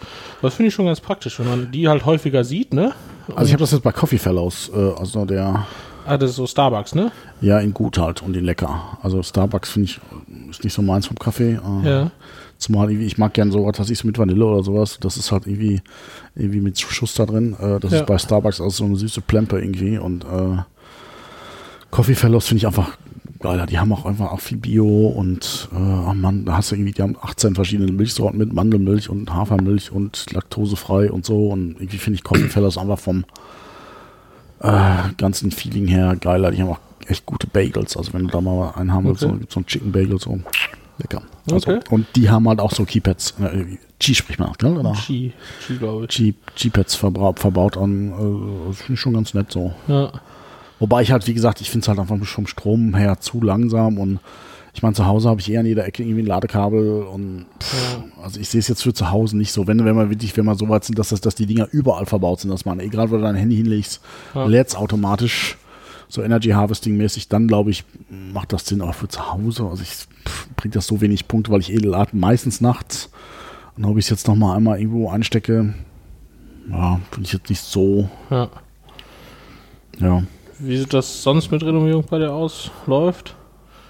Das 0.41 0.53
finde 0.55 0.69
ich 0.69 0.73
schon 0.73 0.85
ganz 0.85 1.01
praktisch, 1.01 1.37
wenn 1.39 1.47
man 1.47 1.71
die 1.71 1.87
halt 1.87 2.05
häufiger 2.05 2.43
sieht, 2.43 2.73
ne? 2.73 2.93
Also 3.35 3.45
ich 3.47 3.53
habe 3.53 3.61
das 3.61 3.71
jetzt 3.71 3.83
bei 3.83 3.91
Coffee 3.91 4.17
Fellows, 4.17 4.71
äh, 4.73 4.91
also 4.97 5.25
der, 5.25 5.65
Ah, 6.05 6.17
das 6.17 6.31
ist 6.31 6.37
so 6.37 6.47
Starbucks, 6.47 6.95
ne? 6.95 7.11
ja, 7.41 7.59
in 7.59 7.71
gut 7.73 7.99
halt 7.99 8.23
und 8.23 8.35
in 8.35 8.43
lecker. 8.43 8.97
Also 9.03 9.21
Starbucks 9.21 9.69
finde 9.69 9.85
ich, 9.89 9.99
ist 10.49 10.63
nicht 10.63 10.73
so 10.73 10.81
meins 10.81 11.05
vom 11.05 11.19
Kaffee. 11.19 11.59
Äh, 11.83 11.87
Ja. 11.87 12.11
Zumal 12.57 12.91
ich 12.91 13.17
mag 13.17 13.33
gern 13.35 13.51
so, 13.51 13.65
was 13.65 13.79
weiß 13.79 13.89
ich, 13.89 13.97
so 13.99 14.07
mit 14.07 14.17
Vanille 14.17 14.43
oder 14.45 14.63
sowas. 14.63 14.97
Das 14.99 15.15
ist 15.17 15.31
halt 15.31 15.45
irgendwie, 15.47 15.81
irgendwie 16.35 16.59
mit 16.61 16.77
Schuss 16.79 17.13
da 17.13 17.25
drin. 17.25 17.55
Äh, 17.59 17.79
das 17.79 17.91
Ja. 17.93 17.99
ist 17.99 18.05
bei 18.07 18.17
Starbucks 18.17 18.59
also 18.59 18.69
so 18.77 18.83
eine 18.85 18.95
süße 18.97 19.21
Plempe 19.21 19.59
irgendwie. 19.61 19.97
Und 19.97 20.23
äh, 20.25 20.57
Coffee 21.91 22.15
Fellows 22.15 22.47
finde 22.47 22.59
ich 22.59 22.67
einfach 22.67 22.97
geiler. 23.39 23.65
Die 23.65 23.79
haben 23.79 23.91
auch 23.93 24.05
einfach 24.05 24.31
auch 24.31 24.39
viel 24.41 24.57
Bio 24.57 25.07
und 25.07 25.69
äh, 25.71 25.75
oh 25.77 26.13
Mann, 26.13 26.45
da 26.45 26.57
hast 26.57 26.71
du 26.71 26.75
irgendwie, 26.75 26.91
die 26.91 27.01
haben 27.01 27.15
18 27.21 27.55
verschiedene 27.55 27.91
Milchsorten 27.91 28.37
mit 28.37 28.53
Mandelmilch 28.53 29.09
und 29.09 29.33
Hafermilch 29.33 29.91
und 29.91 30.31
laktosefrei 30.33 31.11
und 31.11 31.25
so. 31.25 31.47
Und 31.49 31.71
irgendwie 31.79 31.97
finde 31.97 32.15
ich 32.15 32.23
Coffee 32.23 32.49
Fellows 32.49 32.77
einfach 32.77 32.99
vom 32.99 33.25
äh, 34.61 35.13
ganzen 35.17 35.51
Feeling 35.51 35.87
her 35.87 36.15
geiler. 36.19 36.51
Die 36.51 36.61
haben 36.61 36.69
auch 36.69 36.79
echt 37.07 37.25
gute 37.25 37.47
Bagels. 37.47 37.95
Also 37.97 38.13
wenn 38.13 38.23
du 38.23 38.27
da 38.27 38.41
mal 38.41 38.71
einen 38.75 38.93
haben 38.93 39.05
willst, 39.07 39.23
Okay. 39.23 39.37
so, 39.41 39.45
so 39.49 39.59
ein 39.61 39.65
Chicken 39.65 39.91
Bagel, 39.91 40.19
so 40.19 40.39
lecker. 40.97 41.21
Also, 41.51 41.71
Okay. 41.71 41.79
Und 41.89 42.05
die 42.15 42.29
haben 42.29 42.47
halt 42.47 42.59
auch 42.59 42.71
so 42.71 42.83
Keypads. 42.85 43.35
Äh, 43.41 43.77
G 43.99 44.13
spricht 44.13 44.39
man, 44.39 44.51
gell? 44.57 44.77
Oder? 44.77 44.93
G, 45.07 45.31
G 45.67 45.77
glaube 45.77 46.05
ich. 46.09 46.15
G, 46.15 46.33
G-Pads 46.55 46.95
verbra- 46.97 47.37
verbaut 47.37 47.77
an. 47.77 48.11
Äh, 48.11 48.67
das 48.69 48.77
finde 48.77 48.93
ich 48.93 48.99
schon 48.99 49.13
ganz 49.13 49.33
nett 49.33 49.51
so. 49.51 49.73
Ja. 49.87 50.11
Wobei 50.79 51.01
ich 51.01 51.11
halt, 51.11 51.27
wie 51.27 51.33
gesagt, 51.33 51.61
ich 51.61 51.69
finde 51.69 51.83
es 51.83 51.87
halt 51.89 51.99
einfach 51.99 52.17
vom 52.25 52.47
Strom 52.47 52.95
her 52.95 53.19
zu 53.19 53.41
langsam 53.41 53.97
und 53.97 54.19
ich 54.73 54.83
meine, 54.83 54.93
zu 54.93 55.05
Hause 55.07 55.29
habe 55.29 55.41
ich 55.41 55.51
eher 55.51 55.59
an 55.61 55.65
jeder 55.65 55.85
Ecke 55.85 56.03
irgendwie 56.03 56.21
ein 56.21 56.27
Ladekabel 56.27 57.01
und 57.03 57.47
pff, 57.59 57.97
also 58.23 58.39
ich 58.39 58.49
sehe 58.49 58.59
es 58.59 58.67
jetzt 58.67 58.83
für 58.83 58.93
zu 58.93 59.09
Hause 59.11 59.35
nicht 59.35 59.51
so. 59.51 59.67
Wenn, 59.67 59.83
wenn 59.83 59.95
wir 59.95 60.09
wirklich, 60.09 60.37
wenn 60.37 60.45
wir 60.45 60.55
so 60.55 60.69
weit 60.69 60.85
sind, 60.85 60.97
dass, 60.97 61.09
das, 61.09 61.21
dass 61.21 61.35
die 61.35 61.47
Dinger 61.47 61.67
überall 61.71 62.05
verbaut 62.05 62.39
sind, 62.39 62.51
dass 62.51 62.65
man, 62.65 62.79
egal 62.79 63.09
wo 63.11 63.17
du 63.17 63.23
dein 63.23 63.35
Handy 63.35 63.55
hinlegst, 63.57 63.99
Ja. 64.35 64.45
lädt 64.45 64.67
es 64.69 64.75
automatisch 64.75 65.57
so 66.07 66.21
Energy 66.23 66.49
Harvesting 66.49 66.95
mäßig, 66.97 67.27
dann 67.27 67.47
glaube 67.47 67.71
ich, 67.71 67.83
macht 68.33 68.53
das 68.53 68.65
Sinn, 68.65 68.81
aber 68.81 68.93
für 68.93 69.07
zu 69.07 69.31
Hause, 69.33 69.65
also 69.65 69.83
ich 69.83 69.89
pff, 69.89 70.47
bringt 70.55 70.75
das 70.75 70.87
so 70.87 71.01
wenig 71.01 71.27
Punkte, 71.27 71.51
weil 71.51 71.59
ich 71.61 71.73
eh 71.73 71.77
lade 71.77 72.15
meistens 72.15 72.61
nachts 72.61 73.09
und 73.75 73.85
ob 73.85 73.97
ich 73.97 74.05
es 74.05 74.09
jetzt 74.09 74.27
nochmal 74.27 74.55
einmal 74.55 74.79
irgendwo 74.79 75.09
einstecke, 75.09 75.73
ja, 76.69 76.99
finde 77.11 77.27
ich 77.27 77.33
jetzt 77.33 77.49
nicht 77.49 77.61
so, 77.61 78.07
ja. 78.29 78.49
ja. 79.99 80.23
Wie 80.59 80.77
sieht 80.77 80.93
das 80.93 81.23
sonst 81.23 81.51
mit 81.51 81.63
Renovierung 81.63 82.03
bei 82.09 82.19
dir 82.19 82.33
aus? 82.33 82.69
Läuft? 82.85 83.33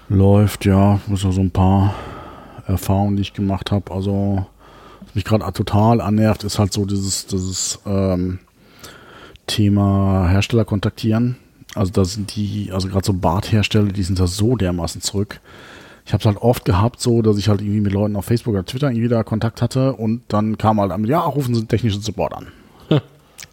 Läuft, 0.08 0.64
ja. 0.64 1.00
Muss 1.08 1.24
noch 1.24 1.32
so 1.32 1.40
ein 1.40 1.50
paar 1.50 1.94
Erfahrungen, 2.66 3.16
die 3.16 3.22
ich 3.22 3.32
gemacht 3.32 3.72
habe. 3.72 3.92
Also, 3.92 4.46
was 5.00 5.14
mich 5.16 5.24
gerade 5.24 5.52
total 5.52 6.00
annervt, 6.00 6.44
ist 6.44 6.60
halt 6.60 6.72
so 6.72 6.84
dieses, 6.84 7.26
dieses 7.26 7.80
ähm, 7.86 8.38
Thema 9.48 10.28
Hersteller 10.28 10.64
kontaktieren. 10.64 11.36
Also 11.74 11.90
da 11.90 12.04
sind 12.04 12.36
die, 12.36 12.70
also 12.72 12.88
gerade 12.88 13.04
so 13.04 13.14
Barthersteller, 13.14 13.88
die 13.88 14.02
sind 14.04 14.20
da 14.20 14.28
so 14.28 14.54
dermaßen 14.54 15.00
zurück. 15.00 15.40
Ich 16.06 16.12
habe 16.12 16.20
es 16.20 16.26
halt 16.26 16.38
oft 16.38 16.64
gehabt, 16.64 17.00
so, 17.00 17.20
dass 17.20 17.36
ich 17.36 17.48
halt 17.48 17.60
irgendwie 17.60 17.80
mit 17.80 17.92
Leuten 17.92 18.14
auf 18.14 18.26
Facebook 18.26 18.54
oder 18.54 18.64
Twitter 18.64 18.90
irgendwie 18.90 19.08
da 19.08 19.22
Kontakt 19.24 19.60
hatte 19.60 19.92
und 19.92 20.22
dann 20.28 20.56
kam 20.56 20.80
halt 20.80 20.92
ja, 21.06 21.20
rufen 21.20 21.54
Sie 21.54 21.64
technischen 21.66 22.00
Support 22.00 22.34
an. 22.34 22.46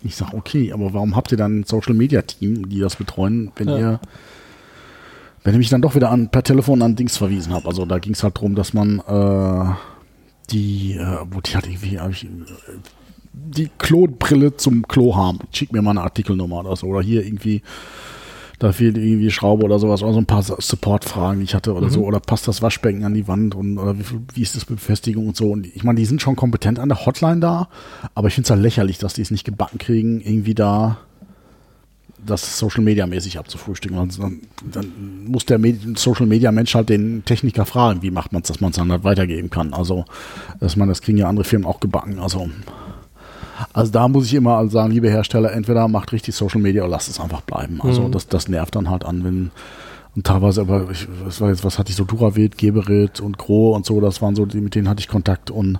Ich 0.03 0.15
sage, 0.15 0.35
okay, 0.37 0.71
aber 0.71 0.93
warum 0.93 1.15
habt 1.15 1.31
ihr 1.31 1.37
dann 1.37 1.59
ein 1.59 1.63
Social 1.63 1.93
Media 1.93 2.21
Team, 2.21 2.69
die 2.69 2.79
das 2.79 2.95
betreuen, 2.95 3.51
wenn 3.55 3.67
Ja. 3.69 3.77
ihr 3.77 3.99
wenn 5.43 5.53
ich 5.53 5.59
mich 5.59 5.69
dann 5.69 5.81
doch 5.81 5.95
wieder 5.95 6.11
an, 6.11 6.27
per 6.29 6.43
Telefon 6.43 6.81
an 6.81 6.97
Dings 6.97 7.15
verwiesen 7.15 7.53
habe. 7.53 7.67
Also 7.69 7.85
da 7.85 7.99
ging 7.99 8.11
es 8.13 8.21
halt 8.21 8.35
darum, 8.35 8.53
dass 8.53 8.73
man 8.73 8.99
äh, 8.99 9.73
die, 10.51 10.93
äh, 10.95 11.17
wo 11.31 11.39
die 11.39 11.55
halt 11.55 11.67
irgendwie, 11.67 11.97
hab 11.99 12.11
ich, 12.11 12.25
äh, 12.25 12.27
die 13.31 13.69
Klobrille 13.77 14.57
zum 14.57 14.85
Klo 14.89 15.15
haben. 15.15 15.39
Schick 15.53 15.71
mir 15.71 15.81
mal 15.81 15.91
eine 15.91 16.01
Artikelnummer 16.01 16.59
oder 16.59 16.75
so. 16.75 16.87
Oder 16.87 17.01
hier 17.01 17.23
irgendwie, 17.25 17.61
da 18.59 18.71
fehlt 18.71 18.97
irgendwie 18.97 19.29
Schraube 19.29 19.65
oder 19.65 19.77
sowas. 19.77 20.01
Oder 20.01 20.13
so 20.13 20.19
ein 20.19 20.25
paar 20.25 20.41
Support-Fragen, 20.41 21.39
die 21.39 21.45
ich 21.45 21.55
hatte 21.55 21.73
oder 21.73 21.89
so. 21.89 22.03
Oder 22.03 22.19
passt 22.19 22.47
das 22.47 22.61
Waschbecken 22.61 23.03
an 23.03 23.13
die 23.13 23.27
Wand 23.27 23.53
und 23.53 23.77
oder 23.77 23.97
wie, 23.97 24.03
wie 24.33 24.41
ist 24.41 24.55
das 24.55 24.69
mit 24.69 24.79
Befestigung 24.79 25.27
und 25.27 25.37
so. 25.37 25.51
Und 25.51 25.67
ich 25.67 25.83
meine, 25.83 25.99
die 25.99 26.05
sind 26.05 26.21
schon 26.21 26.35
kompetent 26.35 26.79
an 26.79 26.89
der 26.89 27.05
Hotline 27.05 27.39
da, 27.39 27.67
aber 28.15 28.29
ich 28.29 28.33
finde 28.33 28.47
es 28.47 28.51
halt 28.51 28.61
lächerlich, 28.61 28.97
dass 28.97 29.13
die 29.13 29.21
es 29.21 29.31
nicht 29.31 29.43
gebacken 29.43 29.77
kriegen, 29.77 30.21
irgendwie 30.21 30.55
da 30.55 30.97
das 32.25 32.57
Social 32.57 32.83
Media 32.83 33.05
mäßig 33.05 33.37
abzufrühstücken. 33.37 33.97
Und 33.97 34.19
dann, 34.19 34.41
dann 34.71 35.25
muss 35.27 35.45
der 35.45 35.59
Medi 35.59 35.93
Social 35.95 36.25
Media 36.25 36.51
Mensch 36.51 36.73
halt 36.73 36.89
den 36.89 37.23
Techniker 37.25 37.65
fragen, 37.65 38.01
wie 38.01 38.11
macht 38.11 38.33
man 38.33 38.41
es, 38.41 38.47
dass 38.47 38.59
man 38.59 38.71
es 38.71 38.77
dann 38.77 38.91
halt 38.91 39.03
weitergeben 39.03 39.49
kann. 39.49 39.73
Also, 39.73 40.05
dass 40.59 40.75
man, 40.75 40.89
das 40.89 41.01
kriegen 41.01 41.19
ja 41.19 41.29
andere 41.29 41.45
Firmen 41.45 41.67
auch 41.67 41.79
gebacken. 41.79 42.19
Also, 42.19 42.49
also 43.73 43.91
da 43.91 44.07
muss 44.07 44.25
ich 44.25 44.33
immer 44.33 44.57
also 44.57 44.71
sagen, 44.71 44.91
liebe 44.91 45.09
Hersteller, 45.09 45.51
entweder 45.51 45.87
macht 45.87 46.11
richtig 46.11 46.35
Social 46.35 46.61
Media 46.61 46.83
oder 46.83 46.91
lasst 46.91 47.09
es 47.09 47.19
einfach 47.19 47.41
bleiben. 47.41 47.81
Also 47.81 48.03
Mhm. 48.07 48.11
das, 48.11 48.27
das 48.27 48.47
nervt 48.47 48.75
dann 48.75 48.89
halt 48.89 49.03
an, 49.05 49.23
wenn 49.23 49.51
und 50.15 50.25
teilweise, 50.25 50.61
aber 50.61 50.89
ich, 50.89 51.07
was 51.23 51.39
war 51.41 51.49
jetzt, 51.49 51.63
was 51.63 51.77
hatte 51.77 51.91
ich 51.91 51.95
so, 51.95 52.03
Duravit, 52.03 52.57
Geberit 52.57 53.19
und 53.19 53.37
Gro 53.37 53.75
und 53.75 53.85
so, 53.85 54.01
das 54.01 54.19
waren 54.21 54.35
so, 54.35 54.47
die, 54.47 54.61
mit 54.61 54.73
denen 54.73 54.89
hatte 54.89 54.99
ich 54.99 55.07
Kontakt 55.07 55.51
und 55.51 55.79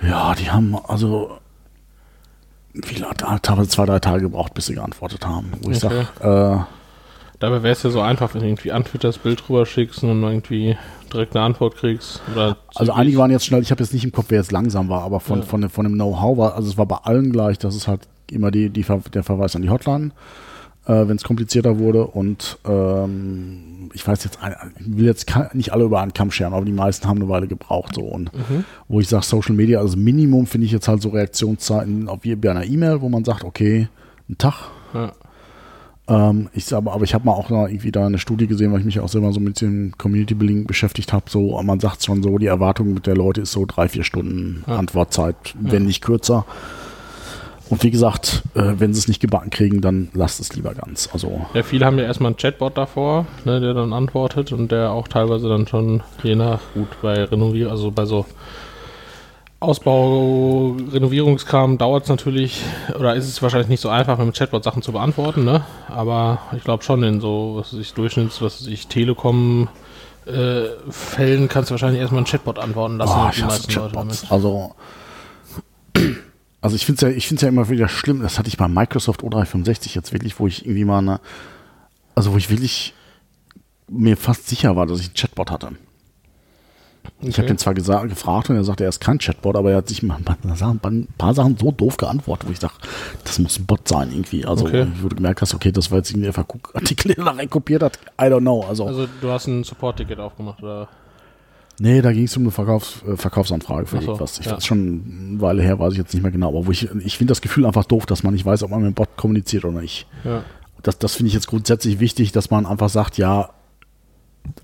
ja, 0.00 0.34
die 0.34 0.50
haben 0.50 0.76
also 0.86 1.38
viele, 2.84 3.06
teilweise 3.42 3.68
zwei, 3.68 3.86
drei 3.86 3.98
Tage 3.98 4.22
gebraucht, 4.22 4.54
bis 4.54 4.66
sie 4.66 4.74
geantwortet 4.74 5.26
haben. 5.26 5.52
Wo 5.62 5.70
ich 5.70 5.82
Okay. 5.84 6.06
sage, 6.20 6.66
äh, 6.68 6.83
Dabei 7.40 7.62
wäre 7.62 7.72
es 7.72 7.82
ja 7.82 7.90
so 7.90 8.00
einfach, 8.00 8.34
wenn 8.34 8.40
du 8.42 8.46
irgendwie 8.48 8.72
antwitterst, 8.72 9.22
Bild 9.22 9.48
rüber 9.48 9.66
schickst 9.66 10.02
und 10.04 10.22
irgendwie 10.22 10.76
direkt 11.12 11.34
eine 11.36 11.44
Antwort 11.44 11.76
kriegst. 11.76 12.22
Also 12.74 12.92
einige 12.92 13.18
waren 13.18 13.30
jetzt 13.30 13.44
schnell, 13.46 13.60
ich 13.62 13.70
habe 13.70 13.82
jetzt 13.82 13.92
nicht 13.92 14.04
im 14.04 14.12
Kopf, 14.12 14.26
wer 14.28 14.38
jetzt 14.38 14.52
langsam 14.52 14.88
war, 14.88 15.02
aber 15.02 15.20
von, 15.20 15.40
Ja. 15.40 15.44
von, 15.44 15.60
dem- 15.60 15.70
von 15.70 15.84
dem 15.84 15.94
Know-how 15.94 16.38
war, 16.38 16.54
also 16.54 16.68
es 16.68 16.78
war 16.78 16.86
bei 16.86 16.96
allen 16.96 17.32
gleich, 17.32 17.58
dass 17.58 17.74
es 17.74 17.86
halt 17.88 18.02
immer 18.30 18.50
die, 18.50 18.70
die, 18.70 18.84
der 19.12 19.22
Verweis 19.22 19.54
an 19.56 19.62
die 19.62 19.68
Hotline, 19.70 20.12
äh, 20.86 21.06
wenn 21.08 21.16
es 21.16 21.24
komplizierter 21.24 21.78
wurde 21.78 22.06
und 22.06 22.58
ähm, 22.64 23.90
ich 23.92 24.06
weiß 24.06 24.24
jetzt, 24.24 24.38
ich 24.80 24.96
will 24.96 25.04
jetzt 25.06 25.26
nicht 25.54 25.72
alle 25.72 25.84
über 25.84 26.00
einen 26.00 26.12
Kamm 26.14 26.30
scheren, 26.30 26.52
aber 26.54 26.64
die 26.64 26.72
meisten 26.72 27.06
haben 27.08 27.18
eine 27.20 27.28
Weile 27.28 27.46
gebraucht 27.48 27.94
so 27.94 28.02
und 28.02 28.32
Mhm. 28.34 28.64
wo 28.88 29.00
ich 29.00 29.08
sage 29.08 29.24
Social 29.24 29.54
Media, 29.54 29.78
also 29.80 29.96
Minimum 29.96 30.46
finde 30.46 30.66
ich 30.66 30.72
jetzt 30.72 30.88
halt 30.88 31.02
so 31.02 31.10
Reaktionszeiten 31.10 32.08
auf 32.08 32.20
wie 32.22 32.34
bei 32.36 32.50
einer 32.50 32.64
E-Mail, 32.64 33.00
wo 33.02 33.08
man 33.08 33.24
sagt, 33.24 33.44
okay, 33.44 33.88
ein 34.28 34.38
Tag, 34.38 34.54
Ja. 34.94 35.12
Ähm, 36.06 36.48
ich 36.52 36.66
sag, 36.66 36.78
aber, 36.86 37.02
ich 37.02 37.14
habe 37.14 37.24
mal 37.24 37.32
auch 37.32 37.48
noch 37.48 37.66
irgendwie 37.66 37.92
da 37.92 38.06
eine 38.06 38.18
Studie 38.18 38.46
gesehen, 38.46 38.72
weil 38.72 38.80
ich 38.80 38.84
mich 38.84 39.00
auch 39.00 39.08
selber 39.08 39.32
so 39.32 39.40
mit 39.40 39.60
dem 39.60 39.92
Community 39.96 40.34
Building 40.34 40.66
beschäftigt 40.66 41.12
habe. 41.12 41.24
So, 41.30 41.60
man 41.62 41.80
sagt 41.80 42.04
schon 42.04 42.22
so, 42.22 42.36
die 42.38 42.46
Erwartung 42.46 43.00
der 43.02 43.16
Leute 43.16 43.40
ist 43.42 43.52
so 43.52 43.64
drei, 43.66 43.88
vier 43.88 44.04
Stunden 44.04 44.64
Ja. 44.66 44.76
Antwortzeit, 44.76 45.36
wenn 45.58 45.84
nicht 45.86 46.02
kürzer. 46.02 46.44
Und 47.70 47.82
wie 47.82 47.90
gesagt, 47.90 48.42
äh, 48.54 48.74
wenn 48.76 48.92
sie 48.92 49.00
es 49.00 49.08
nicht 49.08 49.20
gebacken 49.20 49.48
kriegen, 49.48 49.80
dann 49.80 50.10
lasst 50.12 50.38
es 50.38 50.54
lieber 50.54 50.74
ganz. 50.74 51.08
Also 51.14 51.46
Ja, 51.54 51.62
viele 51.62 51.86
haben 51.86 51.96
ja 51.98 52.04
erstmal 52.04 52.28
einen 52.28 52.36
Chatbot 52.36 52.76
davor, 52.76 53.24
ne, 53.46 53.58
der 53.60 53.72
dann 53.72 53.94
antwortet 53.94 54.52
und 54.52 54.70
der 54.70 54.90
auch 54.90 55.08
teilweise 55.08 55.48
dann 55.48 55.66
schon 55.66 56.02
je 56.22 56.34
nach, 56.34 56.60
gut, 56.74 56.88
bei 57.00 57.24
Renovierung, 57.24 57.70
also 57.72 57.90
bei 57.90 58.04
so 58.04 58.26
Ausbau, 59.64 60.76
Renovierungskram 60.92 61.78
dauert 61.78 62.04
es 62.04 62.08
natürlich, 62.08 62.62
oder 62.98 63.14
ist 63.14 63.28
es 63.28 63.42
wahrscheinlich 63.42 63.68
nicht 63.68 63.80
so 63.80 63.88
einfach, 63.88 64.18
mit 64.18 64.26
dem 64.26 64.32
Chatbot 64.32 64.64
Sachen 64.64 64.82
zu 64.82 64.92
beantworten, 64.92 65.44
ne? 65.44 65.64
Aber 65.88 66.38
ich 66.56 66.64
glaube 66.64 66.84
schon 66.84 67.02
in 67.02 67.20
so, 67.20 67.56
was 67.56 67.72
weiß 67.72 67.80
ich, 67.80 67.94
Durchschnitts, 67.94 68.40
was 68.42 68.60
weiß 68.60 68.68
ich, 68.68 68.86
Telekom 68.86 69.68
äh, 70.26 70.66
Fällen 70.90 71.48
kannst 71.48 71.70
du 71.70 71.72
wahrscheinlich 71.72 72.00
erstmal 72.00 72.20
einen 72.20 72.26
Chatbot 72.26 72.58
antworten 72.58 72.96
lassen. 72.96 73.12
oh, 73.16 73.28
ich 73.30 73.42
hasse 73.42 73.68
Chatbots. 73.68 74.30
Also, 74.30 74.74
also 76.60 76.76
ich 76.76 76.86
finde 76.86 77.06
es 77.06 77.12
ja, 77.12 77.16
ich 77.16 77.28
find's 77.28 77.42
ja 77.42 77.48
immer 77.48 77.68
wieder 77.68 77.88
schlimm. 77.88 78.22
Das 78.22 78.38
hatte 78.38 78.48
ich 78.48 78.56
bei 78.56 78.68
Microsoft 78.68 79.22
O365 79.22 79.94
jetzt 79.94 80.12
wirklich, 80.12 80.38
wo 80.38 80.46
ich 80.46 80.64
irgendwie 80.64 80.84
mal 80.84 80.98
eine, 80.98 81.20
also 82.14 82.32
wo 82.32 82.36
ich 82.36 82.50
wirklich 82.50 82.94
mir 83.88 84.16
fast 84.16 84.48
sicher 84.48 84.76
war, 84.76 84.86
dass 84.86 85.00
ich 85.00 85.06
einen 85.08 85.14
Chatbot 85.14 85.50
hatte. 85.50 85.72
Ich 87.20 87.36
habe 87.38 87.44
Okay. 87.46 87.54
ihn 87.54 87.58
zwar 87.58 87.74
gefragt 87.74 88.50
und 88.50 88.56
er 88.56 88.64
sagte, 88.64 88.84
er 88.84 88.88
ist 88.88 89.00
kein 89.00 89.18
Chatbot, 89.18 89.56
aber 89.56 89.70
er 89.70 89.78
hat 89.78 89.88
sich 89.88 90.02
mal 90.02 90.16
ein 90.16 91.08
paar 91.18 91.34
Sachen, 91.34 91.56
so 91.58 91.70
doof 91.70 91.96
geantwortet, 91.96 92.48
wo 92.48 92.52
ich 92.52 92.58
dachte, 92.58 92.86
das 93.24 93.38
muss 93.38 93.58
ein 93.58 93.66
Bot 93.66 93.86
sein 93.88 94.10
irgendwie. 94.12 94.44
Also, 94.44 94.66
Okay. 94.66 94.86
wo 95.02 95.08
du 95.08 95.16
gemerkt 95.16 95.40
hast, 95.42 95.54
okay, 95.54 95.72
das 95.72 95.90
war 95.90 95.98
jetzt 95.98 96.10
irgendwie 96.10 96.26
einfach 96.28 96.44
Artikel, 96.74 97.08
den 97.14 97.18
er 97.18 97.24
da 97.24 97.30
reinkopiert 97.32 97.82
hat. 97.82 97.98
I 98.20 98.24
don't 98.24 98.40
know. 98.40 98.62
Also, 98.68 98.86
Also 98.86 99.06
du 99.20 99.30
hast 99.30 99.46
ein 99.46 99.64
Support-Ticket 99.64 100.18
aufgemacht, 100.18 100.62
oder? 100.62 100.88
nee, 101.80 102.00
da 102.02 102.12
ging 102.12 102.24
es 102.24 102.36
um 102.36 102.44
eine 102.44 102.52
Verkaufs-, 102.52 103.02
äh, 103.06 103.16
Verkaufsanfrage 103.16 103.86
für 103.86 103.96
so, 104.00 104.02
irgendwas. 104.08 104.38
Ich 104.38 104.46
ja. 104.46 104.56
weiß 104.56 104.64
schon 104.66 105.30
eine 105.32 105.40
Weile 105.40 105.62
her, 105.62 105.78
weiß 105.78 105.92
ich 105.92 105.98
jetzt 105.98 106.14
nicht 106.14 106.22
mehr 106.22 106.30
genau, 106.32 106.48
aber 106.50 106.66
wo 106.66 106.70
ich, 106.70 106.88
ich 107.04 107.18
finde 107.18 107.32
das 107.32 107.40
Gefühl 107.40 107.66
einfach 107.66 107.84
doof, 107.84 108.06
dass 108.06 108.22
man 108.22 108.32
nicht 108.34 108.44
weiß, 108.46 108.62
ob 108.62 108.70
man 108.70 108.80
mit 108.80 108.90
dem 108.90 108.94
Bot 108.94 109.16
kommuniziert 109.16 109.64
oder 109.64 109.80
nicht. 109.80 110.06
Ja. 110.24 110.44
Das, 110.82 110.98
das 110.98 111.14
finde 111.14 111.28
ich 111.28 111.34
jetzt 111.34 111.46
grundsätzlich 111.48 111.98
wichtig, 112.00 112.30
dass 112.32 112.50
man 112.50 112.64
einfach 112.66 112.90
sagt, 112.90 113.18
ja, 113.18 113.50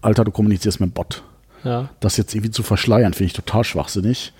Alter, 0.02 0.24
du 0.24 0.30
kommunizierst 0.30 0.78
mit 0.80 0.90
dem 0.90 0.92
Bot. 0.92 1.22
Ja. 1.64 1.88
das 2.00 2.16
jetzt 2.16 2.34
irgendwie 2.34 2.50
zu 2.50 2.62
verschleiern, 2.62 3.12
finde 3.12 3.26
ich 3.26 3.32
total 3.32 3.64
schwachsinnig. 3.64 4.32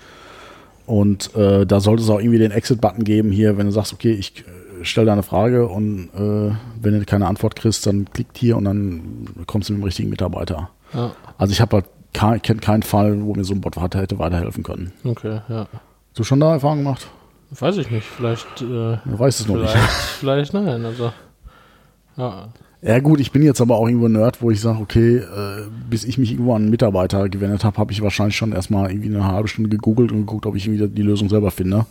Und 0.87 1.33
äh, 1.35 1.65
da 1.65 1.79
sollte 1.79 2.03
es 2.03 2.09
auch 2.09 2.19
irgendwie 2.19 2.39
den 2.39 2.51
Exit-Button 2.51 3.03
geben 3.03 3.31
hier, 3.31 3.57
wenn 3.57 3.67
du 3.67 3.71
sagst, 3.71 3.93
okay, 3.93 4.11
ich 4.11 4.39
äh, 4.39 4.83
stelle 4.85 5.05
da 5.07 5.13
eine 5.13 5.23
Frage 5.23 5.67
und 5.67 6.09
äh, 6.15 6.55
wenn 6.81 6.99
du 6.99 7.05
keine 7.05 7.27
Antwort 7.27 7.55
kriegst, 7.55 7.85
dann 7.85 8.05
klickt 8.11 8.37
hier 8.37 8.57
und 8.57 8.65
dann 8.65 9.27
kommst 9.47 9.69
du 9.69 9.73
mit 9.73 9.81
dem 9.81 9.85
richtigen 9.85 10.09
Mitarbeiter. 10.09 10.69
Ja. 10.93 11.11
Also 11.37 11.53
ich 11.53 11.61
habe 11.61 11.77
halt 11.77 11.85
kein, 12.13 12.41
kenne 12.41 12.59
keinen 12.59 12.83
Fall, 12.83 13.21
wo 13.23 13.33
mir 13.35 13.43
so 13.43 13.53
ein 13.53 13.61
Bot 13.61 13.77
weiter 13.77 13.99
hätte 14.01 14.19
weiterhelfen 14.19 14.63
können. 14.63 14.91
Okay, 15.03 15.39
ja. 15.47 15.67
Hast 15.71 16.19
du 16.19 16.23
schon 16.23 16.39
da 16.41 16.53
Erfahrung 16.53 16.79
gemacht? 16.79 17.07
Weiß 17.51 17.77
ich 17.77 17.89
nicht, 17.91 18.05
vielleicht, 18.05 18.47
äh, 18.61 18.63
Du 18.65 18.99
weißt 19.05 19.41
es 19.41 19.47
noch 19.47 19.55
vielleicht, 19.55 19.75
nicht. 19.75 19.85
vielleicht 20.19 20.53
nein, 20.53 20.83
also. 20.85 21.13
Ja, 22.17 22.49
Ja 22.83 22.99
gut, 22.99 23.19
ich 23.19 23.31
bin 23.31 23.43
jetzt 23.43 23.61
aber 23.61 23.75
auch 23.75 23.87
irgendwo 23.87 24.07
Nerd, 24.07 24.41
wo 24.41 24.49
ich 24.49 24.59
sage, 24.59 24.79
okay, 24.81 25.17
äh, 25.17 25.67
bis 25.87 26.03
ich 26.03 26.17
mich 26.17 26.31
irgendwo 26.31 26.55
an 26.55 26.63
einen 26.63 26.71
Mitarbeiter 26.71 27.29
gewendet 27.29 27.63
habe, 27.63 27.77
habe 27.77 27.91
ich 27.91 28.01
wahrscheinlich 28.01 28.35
schon 28.35 28.53
erstmal 28.53 28.89
irgendwie 28.89 29.15
eine 29.15 29.23
halbe 29.25 29.47
Stunde 29.47 29.69
gegoogelt 29.69 30.11
und 30.11 30.21
geguckt, 30.21 30.47
ob 30.47 30.55
ich 30.55 30.65
irgendwie 30.65 30.87
die 30.87 31.03
Lösung 31.03 31.29
selber 31.29 31.51
finde. 31.51 31.85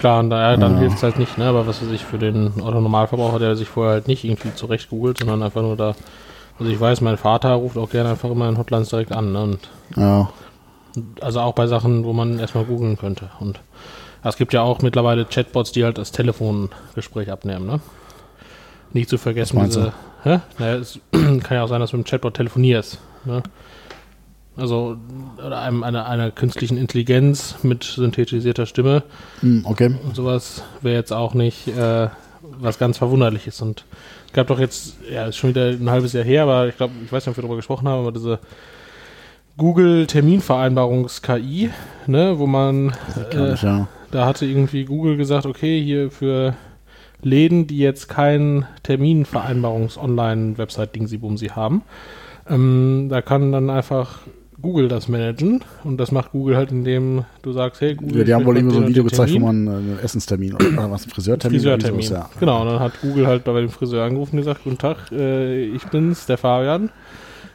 klar, 0.00 0.20
und 0.20 0.30
da, 0.30 0.56
dann 0.56 0.74
Ja. 0.74 0.78
hilft 0.80 0.96
es 0.96 1.02
halt 1.04 1.18
nicht, 1.18 1.38
ne? 1.38 1.44
Aber 1.46 1.68
was 1.68 1.80
weiß 1.80 1.90
ich, 1.90 2.04
für 2.04 2.18
den 2.18 2.52
Otto-Normalverbraucher, 2.60 3.38
der 3.38 3.54
sich 3.54 3.68
vorher 3.68 3.94
halt 3.94 4.08
nicht 4.08 4.24
irgendwie 4.24 4.54
zurecht 4.54 4.90
googelt, 4.90 5.18
sondern 5.18 5.42
einfach 5.42 5.62
nur 5.62 5.76
da. 5.76 5.94
Also 6.58 6.72
ich 6.72 6.80
weiß, 6.80 7.00
mein 7.02 7.16
Vater 7.16 7.52
ruft 7.52 7.76
auch 7.78 7.90
gerne 7.90 8.10
einfach 8.10 8.30
immer 8.30 8.48
in 8.48 8.58
Hotlines 8.58 8.88
direkt 8.88 9.12
an, 9.12 9.32
ne? 9.32 9.42
Und 9.42 9.58
Ja, 9.96 10.30
also 11.20 11.40
auch 11.40 11.54
bei 11.54 11.68
Sachen, 11.68 12.04
wo 12.04 12.12
man 12.12 12.40
erstmal 12.40 12.64
googeln 12.64 12.98
könnte. 12.98 13.30
Und 13.38 13.60
es 14.24 14.36
gibt 14.36 14.52
ja 14.52 14.62
auch 14.62 14.82
mittlerweile 14.82 15.24
Chatbots, 15.24 15.70
die 15.70 15.84
halt 15.84 15.98
das 15.98 16.10
Telefongespräch 16.10 17.30
abnehmen, 17.30 17.66
ne? 17.66 17.80
Nicht 18.92 19.08
zu 19.08 19.18
vergessen, 19.18 19.60
diese. 19.64 19.92
Hä? 20.22 20.40
Naja, 20.58 20.76
es 20.76 20.98
kann 21.12 21.42
ja 21.50 21.62
auch 21.62 21.68
sein, 21.68 21.80
dass 21.80 21.90
du 21.90 21.96
mit 21.96 22.06
dem 22.06 22.10
Chatbot 22.10 22.34
telefonierst. 22.34 22.98
Ne? 23.24 23.42
Also 24.56 24.96
oder 25.44 25.60
einem, 25.60 25.84
einer, 25.84 26.06
einer 26.06 26.32
künstlichen 26.32 26.76
Intelligenz 26.76 27.56
mit 27.62 27.84
synthetisierter 27.84 28.66
Stimme 28.66 29.04
Hm, 29.40 29.64
okay. 29.64 29.94
und 30.04 30.16
sowas 30.16 30.64
wäre 30.82 30.96
jetzt 30.96 31.12
auch 31.12 31.34
nicht 31.34 31.68
äh, 31.68 32.08
was 32.40 32.78
ganz 32.78 32.98
Verwunderliches. 32.98 33.62
Und 33.62 33.84
es 34.26 34.32
gab 34.32 34.48
doch 34.48 34.58
jetzt, 34.58 34.96
ja, 35.10 35.26
ist 35.26 35.36
schon 35.36 35.50
wieder 35.50 35.68
ein 35.68 35.90
halbes 35.90 36.12
Jahr 36.12 36.24
her, 36.24 36.42
aber 36.42 36.66
ich 36.66 36.76
glaube, 36.76 36.94
ich 37.04 37.12
weiß 37.12 37.24
nicht, 37.24 37.30
ob 37.30 37.36
wir 37.36 37.42
darüber 37.42 37.56
gesprochen 37.56 37.86
haben, 37.86 38.00
aber 38.00 38.10
diese 38.10 38.40
Google-Terminvereinbarungs-KI, 39.58 41.70
ne, 42.06 42.38
wo 42.38 42.46
man 42.46 42.92
äh, 43.32 43.54
ich, 43.54 43.62
ja. 43.62 43.88
da 44.10 44.26
hatte 44.26 44.46
irgendwie 44.46 44.84
Google 44.84 45.16
gesagt, 45.16 45.46
okay, 45.46 45.82
hier 45.82 46.10
für 46.10 46.54
Läden, 47.22 47.66
die 47.66 47.78
jetzt 47.78 48.08
kein 48.08 48.66
Terminvereinbarungs-Online-Website-Dingsi-Bumsi 48.82 51.48
haben, 51.48 51.82
ähm, 52.48 53.08
da 53.10 53.22
kann 53.22 53.52
dann 53.52 53.70
einfach 53.70 54.20
Google 54.60 54.88
das 54.88 55.08
managen 55.08 55.62
und 55.84 55.98
das 55.98 56.10
macht 56.10 56.32
Google 56.32 56.56
halt, 56.56 56.72
indem 56.72 57.24
du 57.42 57.52
sagst, 57.52 57.80
hey 57.80 57.94
Google, 57.94 58.18
Ja, 58.18 58.24
die 58.24 58.34
haben 58.34 58.44
wohl 58.44 58.56
irgendwie 58.56 58.74
so 58.74 58.82
ein 58.82 58.88
Video 58.88 59.04
gezeigt, 59.04 59.32
wo 59.34 59.38
man 59.38 59.66
äh, 59.66 59.70
einen 59.70 59.98
Essenstermin 60.02 60.54
oder, 60.54 60.66
oder 60.66 60.90
was, 60.90 61.02
einen 61.02 61.12
Friseurtermin? 61.12 61.60
Friseurtermin. 61.60 62.10
ja. 62.10 62.28
Genau, 62.40 62.62
und 62.62 62.68
dann 62.68 62.80
hat 62.80 63.00
Google 63.00 63.28
halt 63.28 63.44
bei 63.44 63.60
dem 63.60 63.70
Friseur 63.70 64.04
angerufen 64.04 64.32
und 64.36 64.38
gesagt, 64.38 64.64
guten 64.64 64.78
Tag, 64.78 65.12
äh, 65.12 65.62
ich 65.64 65.84
bin's, 65.84 66.26
der 66.26 66.38
Fabian. 66.38 66.90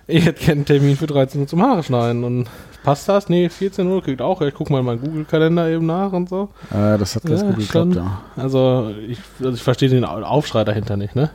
Ich 0.08 0.26
hätte 0.26 0.39
gerne 0.42 0.60
einen 0.60 0.66
Termin 0.66 0.98
für 0.98 1.08
13 1.08 1.42
Uhr 1.42 1.48
zum 1.48 1.62
Haare 1.62 1.82
schneiden. 1.84 2.24
Und 2.24 2.48
passt 2.84 3.08
das? 3.08 3.30
Nee, 3.30 3.48
14 3.50 3.88
Uhr 3.88 4.04
kriegt 4.04 4.22
auch. 4.22 4.42
Ich 4.42 4.54
guck 4.54 4.70
mal 4.70 4.80
in 4.80 4.86
meinen 4.86 5.02
Google-Kalender 5.02 5.70
eben 5.70 5.86
nach 5.86 6.12
und 6.12 6.28
so. 6.30 6.50
Äh, 6.72 6.98
das 6.98 7.16
hat 7.16 7.24
ganz 7.24 7.42
Ja, 7.42 7.48
gut 7.48 7.58
geklappt, 7.60 7.96
ja. 7.96 8.22
Also 8.36 8.92
ich, 9.08 9.20
also 9.39 9.54
ich 9.54 9.63
verstehe 9.63 9.89
den 9.89 10.04
Au- 10.06 10.22
Aufschrei 10.24 10.63
dahinter 10.66 10.98
nicht, 10.98 11.16
ne? 11.16 11.30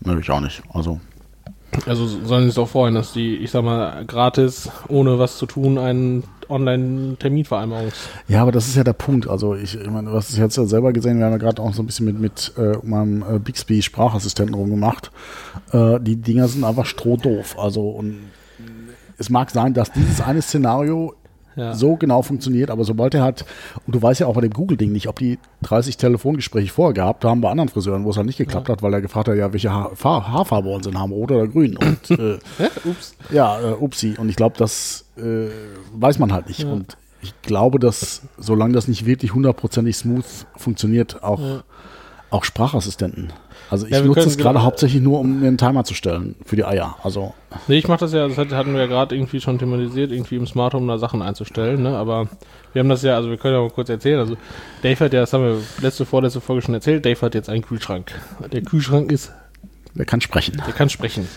Nö, 0.00 0.18
ich 0.20 0.30
auch 0.30 0.40
nicht. 0.40 0.62
Also, 0.72 1.00
Also 1.86 2.06
sollen 2.06 2.44
sie 2.44 2.50
es 2.50 2.58
auch 2.58 2.68
freuen, 2.68 2.94
dass 2.94 3.12
die, 3.12 3.36
ich 3.36 3.50
sag 3.50 3.62
mal, 3.64 4.04
gratis, 4.04 4.68
ohne 4.88 5.18
was 5.18 5.38
zu 5.38 5.46
tun, 5.46 5.78
einen 5.78 6.24
Online-Terminvereinbarungs... 6.48 7.94
ja, 8.28 8.42
aber 8.42 8.52
das 8.52 8.66
ist 8.68 8.76
ja 8.76 8.84
der 8.84 8.92
Punkt. 8.92 9.28
Also, 9.28 9.54
ich, 9.54 9.78
ich 9.78 9.90
meine, 9.90 10.10
du 10.10 10.16
hast 10.16 10.30
es 10.30 10.36
jetzt 10.36 10.56
ja 10.56 10.64
selber 10.64 10.92
gesehen, 10.92 11.18
wir 11.18 11.26
haben 11.26 11.32
ja 11.32 11.38
gerade 11.38 11.62
auch 11.62 11.72
so 11.74 11.82
ein 11.82 11.86
bisschen 11.86 12.06
mit, 12.06 12.18
mit 12.18 12.52
äh, 12.56 12.76
meinem 12.82 13.22
äh, 13.22 13.38
Bixby 13.38 13.82
Sprachassistenten 13.82 14.54
rumgemacht. 14.54 15.10
Äh, 15.72 16.00
die 16.00 16.16
Dinger 16.16 16.48
sind 16.48 16.64
einfach 16.64 16.86
strohdoof. 16.86 17.58
Also, 17.58 17.88
und 17.90 18.18
es 19.18 19.30
mag 19.30 19.50
sein, 19.50 19.74
dass 19.74 19.90
dieses 19.92 20.20
eine 20.20 20.42
Szenario 20.42 21.14
Ja. 21.58 21.74
so 21.74 21.96
genau 21.96 22.22
funktioniert, 22.22 22.70
aber 22.70 22.84
sobald 22.84 23.14
er 23.14 23.22
hat, 23.22 23.44
und 23.86 23.94
du 23.94 24.00
weißt 24.00 24.20
ja 24.20 24.26
auch 24.26 24.34
bei 24.34 24.40
dem 24.40 24.52
Google-Ding 24.52 24.92
nicht, 24.92 25.08
ob 25.08 25.18
die 25.18 25.38
30 25.62 25.96
Telefongespräche 25.96 26.72
vorher 26.72 26.94
gehabt 26.94 27.24
haben 27.24 27.40
bei 27.40 27.50
anderen 27.50 27.68
Friseuren, 27.68 28.04
wo 28.04 28.10
es 28.10 28.16
halt 28.16 28.26
nicht 28.26 28.38
geklappt 28.38 28.68
hat, 28.68 28.82
weil 28.82 28.94
er 28.94 29.00
gefragt 29.00 29.28
hat, 29.28 29.36
ja, 29.36 29.52
welche 29.52 29.72
Haar 29.72 29.90
Fahr 29.94 30.28
Haarfarbe 30.28 30.68
wollen 30.68 30.82
sie 30.82 30.92
haben, 30.94 31.12
rot 31.12 31.30
oder 31.32 31.48
grün? 31.48 31.76
Und 31.76 32.10
äh, 32.18 32.38
Ups. 32.84 33.14
ja, 33.30 33.60
äh, 33.60 33.72
upsi. 33.72 34.14
Und 34.18 34.28
ich 34.28 34.36
glaube, 34.36 34.56
das 34.56 35.04
äh, 35.16 35.48
weiß 35.92 36.18
man 36.18 36.32
halt 36.32 36.48
nicht. 36.48 36.60
Ja. 36.60 36.70
Und 36.72 36.96
ich 37.20 37.34
glaube, 37.42 37.78
dass 37.78 38.22
solange 38.38 38.74
das 38.74 38.86
nicht 38.86 39.04
wirklich 39.04 39.34
hundertprozentig 39.34 39.96
smooth 39.96 40.24
funktioniert, 40.56 41.22
auch 41.22 41.40
Ja. 41.40 41.64
Auch 42.30 42.44
Sprachassistenten. 42.44 43.32
Also 43.70 43.86
ich 43.86 43.92
Ja, 43.92 44.00
nutze 44.02 44.20
es 44.26 44.38
gerade 44.38 44.62
hauptsächlich 44.62 45.02
nur, 45.02 45.20
um 45.20 45.40
mir 45.40 45.48
einen 45.48 45.58
Timer 45.58 45.84
zu 45.84 45.92
stellen 45.94 46.36
für 46.46 46.56
die 46.56 46.64
Eier. 46.64 46.96
Also 47.02 47.34
Nee, 47.66 47.76
ich 47.78 47.88
mache 47.88 48.00
das 48.00 48.12
ja, 48.12 48.26
das 48.26 48.38
hat- 48.38 48.52
hatten 48.52 48.72
wir 48.72 48.80
ja 48.80 48.86
gerade 48.86 49.14
irgendwie 49.14 49.40
schon 49.40 49.58
thematisiert, 49.58 50.10
irgendwie 50.10 50.36
im 50.36 50.46
Smart 50.46 50.72
Home 50.74 50.90
da 50.90 50.98
Sachen 50.98 51.20
einzustellen, 51.22 51.82
ne? 51.82 51.96
Aber 51.96 52.28
wir 52.72 52.80
haben 52.80 52.88
das 52.88 53.02
ja, 53.02 53.16
also 53.16 53.28
wir 53.30 53.36
können 53.36 53.54
ja 53.54 53.60
mal 53.60 53.70
kurz 53.70 53.88
erzählen. 53.90 54.18
Also 54.20 54.36
Dave 54.82 54.98
hat 55.04 55.12
ja, 55.12 55.20
das 55.20 55.32
haben 55.32 55.44
wir 55.44 55.58
letzte, 55.82 56.06
vorletzte 56.06 56.40
Folge 56.40 56.62
schon 56.62 56.74
erzählt, 56.74 57.04
Dave 57.04 57.20
hat 57.20 57.34
jetzt 57.34 57.48
einen 57.50 57.62
Kühlschrank. 57.62 58.12
Der 58.52 58.62
Kühlschrank 58.62 59.12
ist, 59.12 59.32
wer 59.94 60.06
kann 60.06 60.20
sprechen? 60.20 60.62
der 60.66 60.74
kann 60.74 60.88
sprechen. 60.88 61.28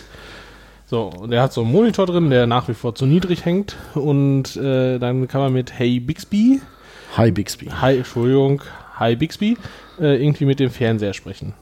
So, 0.86 1.04
und 1.08 1.30
der 1.30 1.42
hat 1.42 1.52
so 1.54 1.62
einen 1.62 1.72
Monitor 1.72 2.06
drin, 2.06 2.28
der 2.30 2.46
nach 2.46 2.68
wie 2.68 2.74
vor 2.74 2.94
zu 2.94 3.06
niedrig 3.06 3.44
hängt. 3.46 3.76
Und 3.94 4.56
äh, 4.56 4.98
dann 4.98 5.26
kann 5.28 5.40
man 5.40 5.52
mit 5.52 5.72
Hey 5.78 6.00
Bixby, 6.00 6.60
Hi 7.16 7.30
Bixby. 7.30 7.66
Hi, 7.80 7.96
Entschuldigung, 7.98 8.62
Hi 8.98 9.16
Bixby, 9.16 9.56
äh, 10.00 10.22
irgendwie 10.22 10.44
mit 10.44 10.60
dem 10.60 10.70
Fernseher 10.70 11.12
sprechen. 11.14 11.54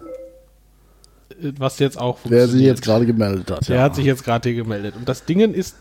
Was 1.59 1.79
jetzt 1.79 1.99
auch 1.99 2.19
Wer 2.25 2.47
sich 2.49 2.61
jetzt 2.63 2.79
funktioniert. 2.79 2.83
gerade 2.83 3.07
gemeldet 3.07 3.51
hat. 3.51 3.69
Der 3.69 3.83
hat 3.83 3.95
sich 3.95 4.05
jetzt 4.05 4.25
gerade 4.25 4.49
hier 4.49 4.63
gemeldet. 4.63 4.95
Und 4.97 5.09
das 5.09 5.25
Ding 5.25 5.41
ist 5.53 5.77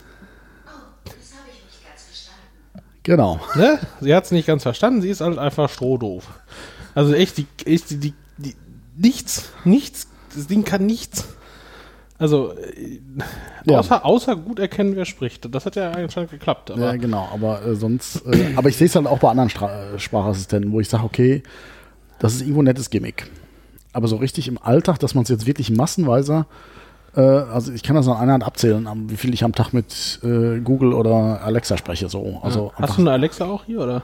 Genau. 3.04 3.40
Ne? 3.56 3.80
Sie 4.02 4.14
hat 4.14 4.26
es 4.26 4.32
nicht 4.32 4.46
ganz 4.46 4.64
verstanden, 4.64 5.02
sie 5.02 5.10
ist 5.10 5.22
halt 5.22 5.38
einfach 5.38 5.70
strohdoof. 5.70 6.28
Also 6.94 7.14
echt, 7.14 7.38
die, 7.38 7.48
echt 7.66 7.90
die, 7.90 7.98
die, 7.98 8.14
die, 8.38 8.56
nichts, 8.98 9.50
nichts, 9.64 10.08
das 10.36 10.48
Ding 10.48 10.64
kann 10.64 10.86
nichts. 10.86 11.26
Also, 12.18 12.54
äh, 12.54 13.00
Ja. 13.66 13.80
außer, 13.80 14.06
außer 14.06 14.36
gut 14.36 14.60
erkennen, 14.60 14.96
wer 14.96 15.06
spricht. 15.06 15.54
Das 15.56 15.66
hat 15.66 15.76
ja 15.78 15.92
anscheinend 15.92 16.32
geklappt. 16.32 16.70
Aber 16.72 16.82
Ja, 16.82 16.96
genau, 16.98 17.30
aber 17.34 17.66
äh, 17.66 17.76
sonst, 17.76 18.26
äh, 18.28 18.54
aber 18.58 18.68
ich 18.70 18.76
sehe 18.78 18.88
es 18.88 18.96
halt 18.96 19.08
auch 19.08 19.20
bei 19.20 19.30
anderen 19.30 19.50
Stra 19.50 19.94
äh, 19.94 20.00
Sprachassistenten, 20.00 20.72
wo 20.74 20.82
ich 20.82 20.90
sage, 20.90 21.04
okay, 21.06 21.42
das 22.20 22.34
ist 22.36 22.42
irgendwo 22.42 22.62
ein 22.62 22.66
nettes 22.66 22.90
Gimmick. 22.90 23.28
Aber 23.94 24.08
so 24.08 24.18
richtig 24.18 24.48
im 24.48 24.58
Alltag, 24.62 25.00
dass 25.00 25.16
man 25.16 25.24
es 25.24 25.30
jetzt 25.30 25.46
wirklich 25.48 25.72
massenweise, 25.72 26.46
äh, 27.16 27.22
also 27.22 27.72
ich 27.72 27.82
kann 27.84 27.96
das 27.96 28.08
an 28.08 28.18
einer 28.18 28.34
Hand 28.34 28.44
abzählen, 28.44 28.88
wie 29.10 29.18
viel 29.18 29.34
ich 29.34 29.44
am 29.44 29.54
Tag 29.54 29.74
mit 29.74 30.20
äh, 30.24 30.60
Google 30.60 30.94
oder 30.94 31.42
Alexa 31.44 31.78
spreche. 31.78 32.08
So. 32.10 32.40
Also 32.44 32.72
Hast 32.76 32.98
du 32.98 33.02
eine 33.02 33.12
Alexa 33.12 33.46
auch 33.46 33.66
hier, 33.66 33.80
oder? 33.82 34.04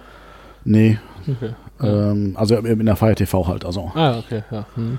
nee, 0.63 0.97
Okay. 1.27 1.53
ähm, 1.81 2.35
also 2.37 2.55
in 2.55 2.85
der 2.85 2.95
Fire 2.95 3.13
TV 3.15 3.47
halt. 3.47 3.65
Also 3.65 3.91
Ah, 3.95 4.17
okay, 4.17 4.43
ja. 4.51 4.65
Hm. 4.75 4.97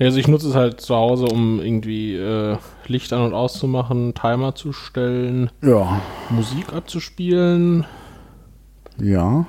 Ja, 0.00 0.06
Also 0.06 0.18
ich 0.18 0.26
nutze 0.28 0.48
es 0.48 0.54
halt 0.54 0.80
zu 0.80 0.94
Hause, 0.94 1.26
um 1.26 1.60
irgendwie 1.60 2.16
äh, 2.16 2.56
Licht 2.86 3.12
an- 3.12 3.20
und 3.22 3.34
auszumachen, 3.34 4.14
Timer 4.14 4.54
zu 4.54 4.72
stellen, 4.72 5.50
ja, 5.62 6.00
Musik 6.30 6.72
abzuspielen 6.72 7.84
ja. 8.98 9.44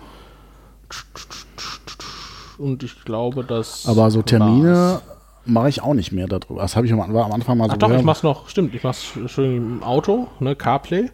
Und 2.60 2.84
ich 2.84 3.04
glaube, 3.06 3.44
dass. 3.44 3.86
Aber 3.88 4.10
so 4.12 4.22
Termine 4.22 5.02
mache 5.46 5.70
ich 5.70 5.82
auch 5.82 5.94
nicht 5.94 6.12
mehr 6.12 6.28
darüber. 6.28 6.62
Das 6.62 6.76
habe 6.76 6.86
ich 6.86 6.94
am, 6.94 7.00
Anfang 7.02 7.58
mal 7.58 7.66
so 7.66 7.74
Ach 7.74 7.78
doch, 7.78 7.88
ich 7.88 7.92
gehört. 7.92 8.06
mach's 8.06 8.24
noch, 8.24 8.48
stimmt, 8.50 8.74
ich 8.76 8.84
mach's 8.84 9.14
schön 9.28 9.58
im 9.58 9.84
Auto, 9.84 10.28
ne, 10.40 10.56
CarPlay. 10.56 11.10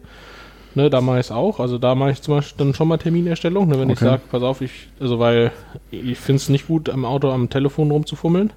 Ne, 0.76 0.88
da 0.88 1.00
mache 1.00 1.18
ich 1.18 1.26
es 1.26 1.32
auch. 1.32 1.58
Also 1.58 1.78
da 1.78 1.96
mache 1.96 2.12
ich 2.12 2.22
zum 2.22 2.36
Beispiel 2.36 2.64
dann 2.64 2.74
schon 2.74 2.86
mal 2.86 2.96
Terminerstellung, 2.98 3.66
ne, 3.68 3.80
wenn 3.80 3.90
ich 3.90 3.98
Okay. 3.98 4.04
sage, 4.04 4.22
pass 4.30 4.42
auf, 4.42 4.60
ich, 4.60 4.88
also 5.00 5.18
weil 5.18 5.50
ich 5.90 6.16
finde 6.18 6.36
es 6.36 6.48
nicht 6.48 6.68
gut, 6.68 6.88
am 6.88 7.04
Auto 7.04 7.30
am 7.32 7.50
Telefon 7.50 7.90
rumzufummeln. 7.90 8.52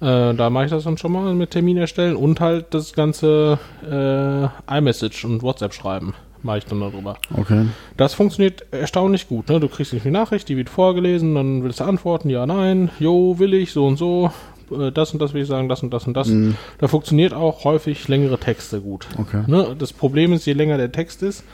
Äh, 0.00 0.34
da 0.34 0.50
mache 0.50 0.64
ich 0.64 0.70
das 0.70 0.84
dann 0.84 0.98
schon 0.98 1.12
mal 1.12 1.32
mit 1.34 1.50
Termin 1.52 1.76
erstellen 1.76 2.16
und 2.16 2.40
halt 2.40 2.74
das 2.74 2.94
ganze 2.94 3.58
äh, 3.88 4.76
iMessage 4.78 5.24
und 5.24 5.42
WhatsApp 5.42 5.72
schreiben. 5.74 6.14
Mache 6.42 6.58
ich 6.58 6.64
dann 6.64 6.80
darüber. 6.80 7.16
Okay. 7.36 7.66
Das 7.96 8.14
funktioniert 8.14 8.64
erstaunlich 8.70 9.28
gut. 9.28 9.48
Ne? 9.48 9.60
Du 9.60 9.68
kriegst 9.68 9.92
nicht 9.92 10.06
eine 10.06 10.18
Nachricht, 10.18 10.48
die 10.48 10.56
wird 10.56 10.70
vorgelesen, 10.70 11.34
dann 11.34 11.62
willst 11.62 11.80
du 11.80 11.84
antworten, 11.84 12.30
ja, 12.30 12.46
nein, 12.46 12.90
jo, 12.98 13.38
will 13.38 13.52
ich, 13.52 13.72
so 13.72 13.86
und 13.86 13.96
so, 13.98 14.30
äh, 14.70 14.90
das 14.90 15.12
und 15.12 15.20
das 15.20 15.34
will 15.34 15.42
ich 15.42 15.48
sagen, 15.48 15.68
das 15.68 15.82
und 15.82 15.92
das 15.92 16.06
und 16.06 16.14
das. 16.14 16.30
Da 16.78 16.88
funktioniert 16.88 17.34
auch 17.34 17.64
häufig 17.64 18.08
längere 18.08 18.38
Texte 18.38 18.80
gut. 18.80 19.06
Okay. 19.18 19.42
Ne? 19.46 19.76
Das 19.78 19.92
Problem 19.92 20.32
ist, 20.32 20.46
je 20.46 20.54
länger 20.54 20.78
der 20.78 20.92
Text 20.92 21.22
ist, 21.22 21.44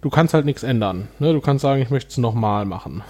du 0.00 0.10
kannst 0.10 0.34
halt 0.34 0.46
nichts 0.46 0.64
ändern. 0.64 1.08
Ne? 1.20 1.32
Du 1.32 1.40
kannst 1.40 1.62
sagen, 1.62 1.80
ich 1.80 1.90
möchte 1.90 2.10
es 2.10 2.18
nochmal 2.18 2.64
machen. 2.64 3.02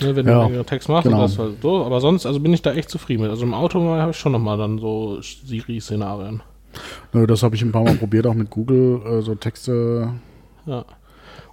Ne? 0.00 0.16
Wenn 0.16 0.24
du 0.24 0.32
Ja, 0.32 0.38
einen 0.40 0.48
längeren 0.48 0.66
Text 0.66 0.88
machst, 0.88 1.04
genau. 1.04 1.18
halt 1.18 1.60
so. 1.60 1.84
aber 1.84 2.00
sonst, 2.00 2.24
also 2.24 2.40
bin 2.40 2.54
ich 2.54 2.62
da 2.62 2.72
echt 2.72 2.88
zufrieden 2.88 3.22
mit. 3.22 3.30
Also 3.30 3.44
im 3.44 3.52
Auto 3.52 3.80
habe 3.82 4.12
ich 4.12 4.16
schon 4.16 4.32
nochmal 4.32 4.56
dann 4.56 4.78
so 4.78 5.20
Siri-Szenarien. 5.20 6.42
Das 7.12 7.42
habe 7.42 7.56
ich 7.56 7.62
ein 7.62 7.72
paar 7.72 7.82
Mal 7.82 7.96
probiert, 7.96 8.26
auch 8.26 8.34
mit 8.34 8.48
Google, 8.48 9.00
äh, 9.04 9.22
so 9.22 9.34
Texte. 9.34 10.10
Ja. 10.66 10.84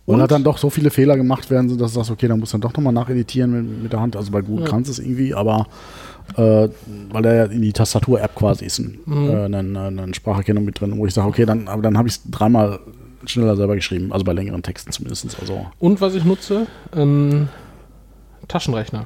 Und 0.05 0.21
hat 0.21 0.31
dann 0.31 0.43
doch 0.43 0.57
so 0.57 0.69
viele 0.69 0.89
Fehler 0.89 1.17
gemacht 1.17 1.49
werden, 1.49 1.67
dass 1.77 1.91
du 1.91 1.95
sagst, 1.99 2.11
okay, 2.11 2.27
dann 2.29 2.39
musst 2.39 2.53
du 2.53 2.57
dann 2.57 2.61
doch 2.69 2.75
nochmal 2.77 2.93
nacheditieren 2.93 3.51
mit, 3.51 3.83
mit 3.83 3.93
der 3.93 3.99
Hand. 3.99 4.15
Also 4.15 4.31
bei 4.31 4.41
Google 4.41 4.63
Ja. 4.65 4.71
kannst 4.71 4.87
du 4.87 4.91
es 4.93 4.99
irgendwie, 4.99 5.33
aber 5.33 5.67
äh, 6.37 6.69
weil 7.11 7.21
da 7.23 7.33
ja 7.33 7.43
in 7.45 7.61
die 7.61 7.73
Tastatur-App 7.73 8.33
quasi 8.35 8.65
ist 8.65 8.79
ein, 8.79 8.99
Mhm. 9.05 9.29
äh, 9.29 9.43
eine, 9.45 9.59
eine 9.87 10.13
Spracherkennung 10.13 10.63
mit 10.63 10.79
drin, 10.79 10.97
wo 10.97 11.05
ich 11.05 11.13
sage, 11.13 11.27
okay, 11.27 11.45
dann, 11.45 11.67
aber 11.67 11.81
dann 11.81 11.97
habe 11.97 12.07
ich 12.07 12.15
es 12.15 12.21
dreimal 12.31 12.79
schneller 13.25 13.57
selber 13.57 13.75
geschrieben, 13.75 14.13
also 14.13 14.23
bei 14.23 14.31
längeren 14.31 14.63
Texten 14.63 14.91
zumindest. 14.93 15.37
Also, 15.41 15.65
Und 15.79 15.99
was 15.99 16.15
ich 16.15 16.23
nutze, 16.23 16.67
ähm, 16.95 17.49
Taschenrechner. 18.47 19.05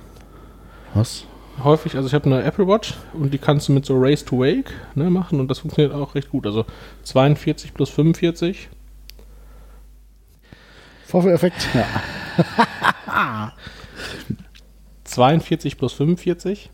was? 0.94 1.26
häufig, 1.64 1.96
also 1.96 2.08
ich 2.08 2.14
habe 2.14 2.26
eine 2.26 2.44
Apple 2.44 2.68
Watch 2.68 2.96
und 3.14 3.34
die 3.34 3.38
kannst 3.38 3.68
du 3.68 3.74
mit 3.74 3.86
so 3.86 3.96
Race 4.00 4.24
to 4.26 4.40
Wake 4.40 4.72
ne, 4.96 5.10
machen 5.10 5.40
und 5.40 5.48
das 5.48 5.60
funktioniert 5.60 5.94
auch 5.94 6.16
recht 6.16 6.30
gut. 6.30 6.46
Also 6.48 6.66
42 7.04 7.74
plus 7.74 7.90
45. 7.90 8.70
Vorführeffekt? 11.12 11.68
Ja. 11.74 13.52
42 15.04 15.78
plus 15.78 15.94
45. 15.94 16.70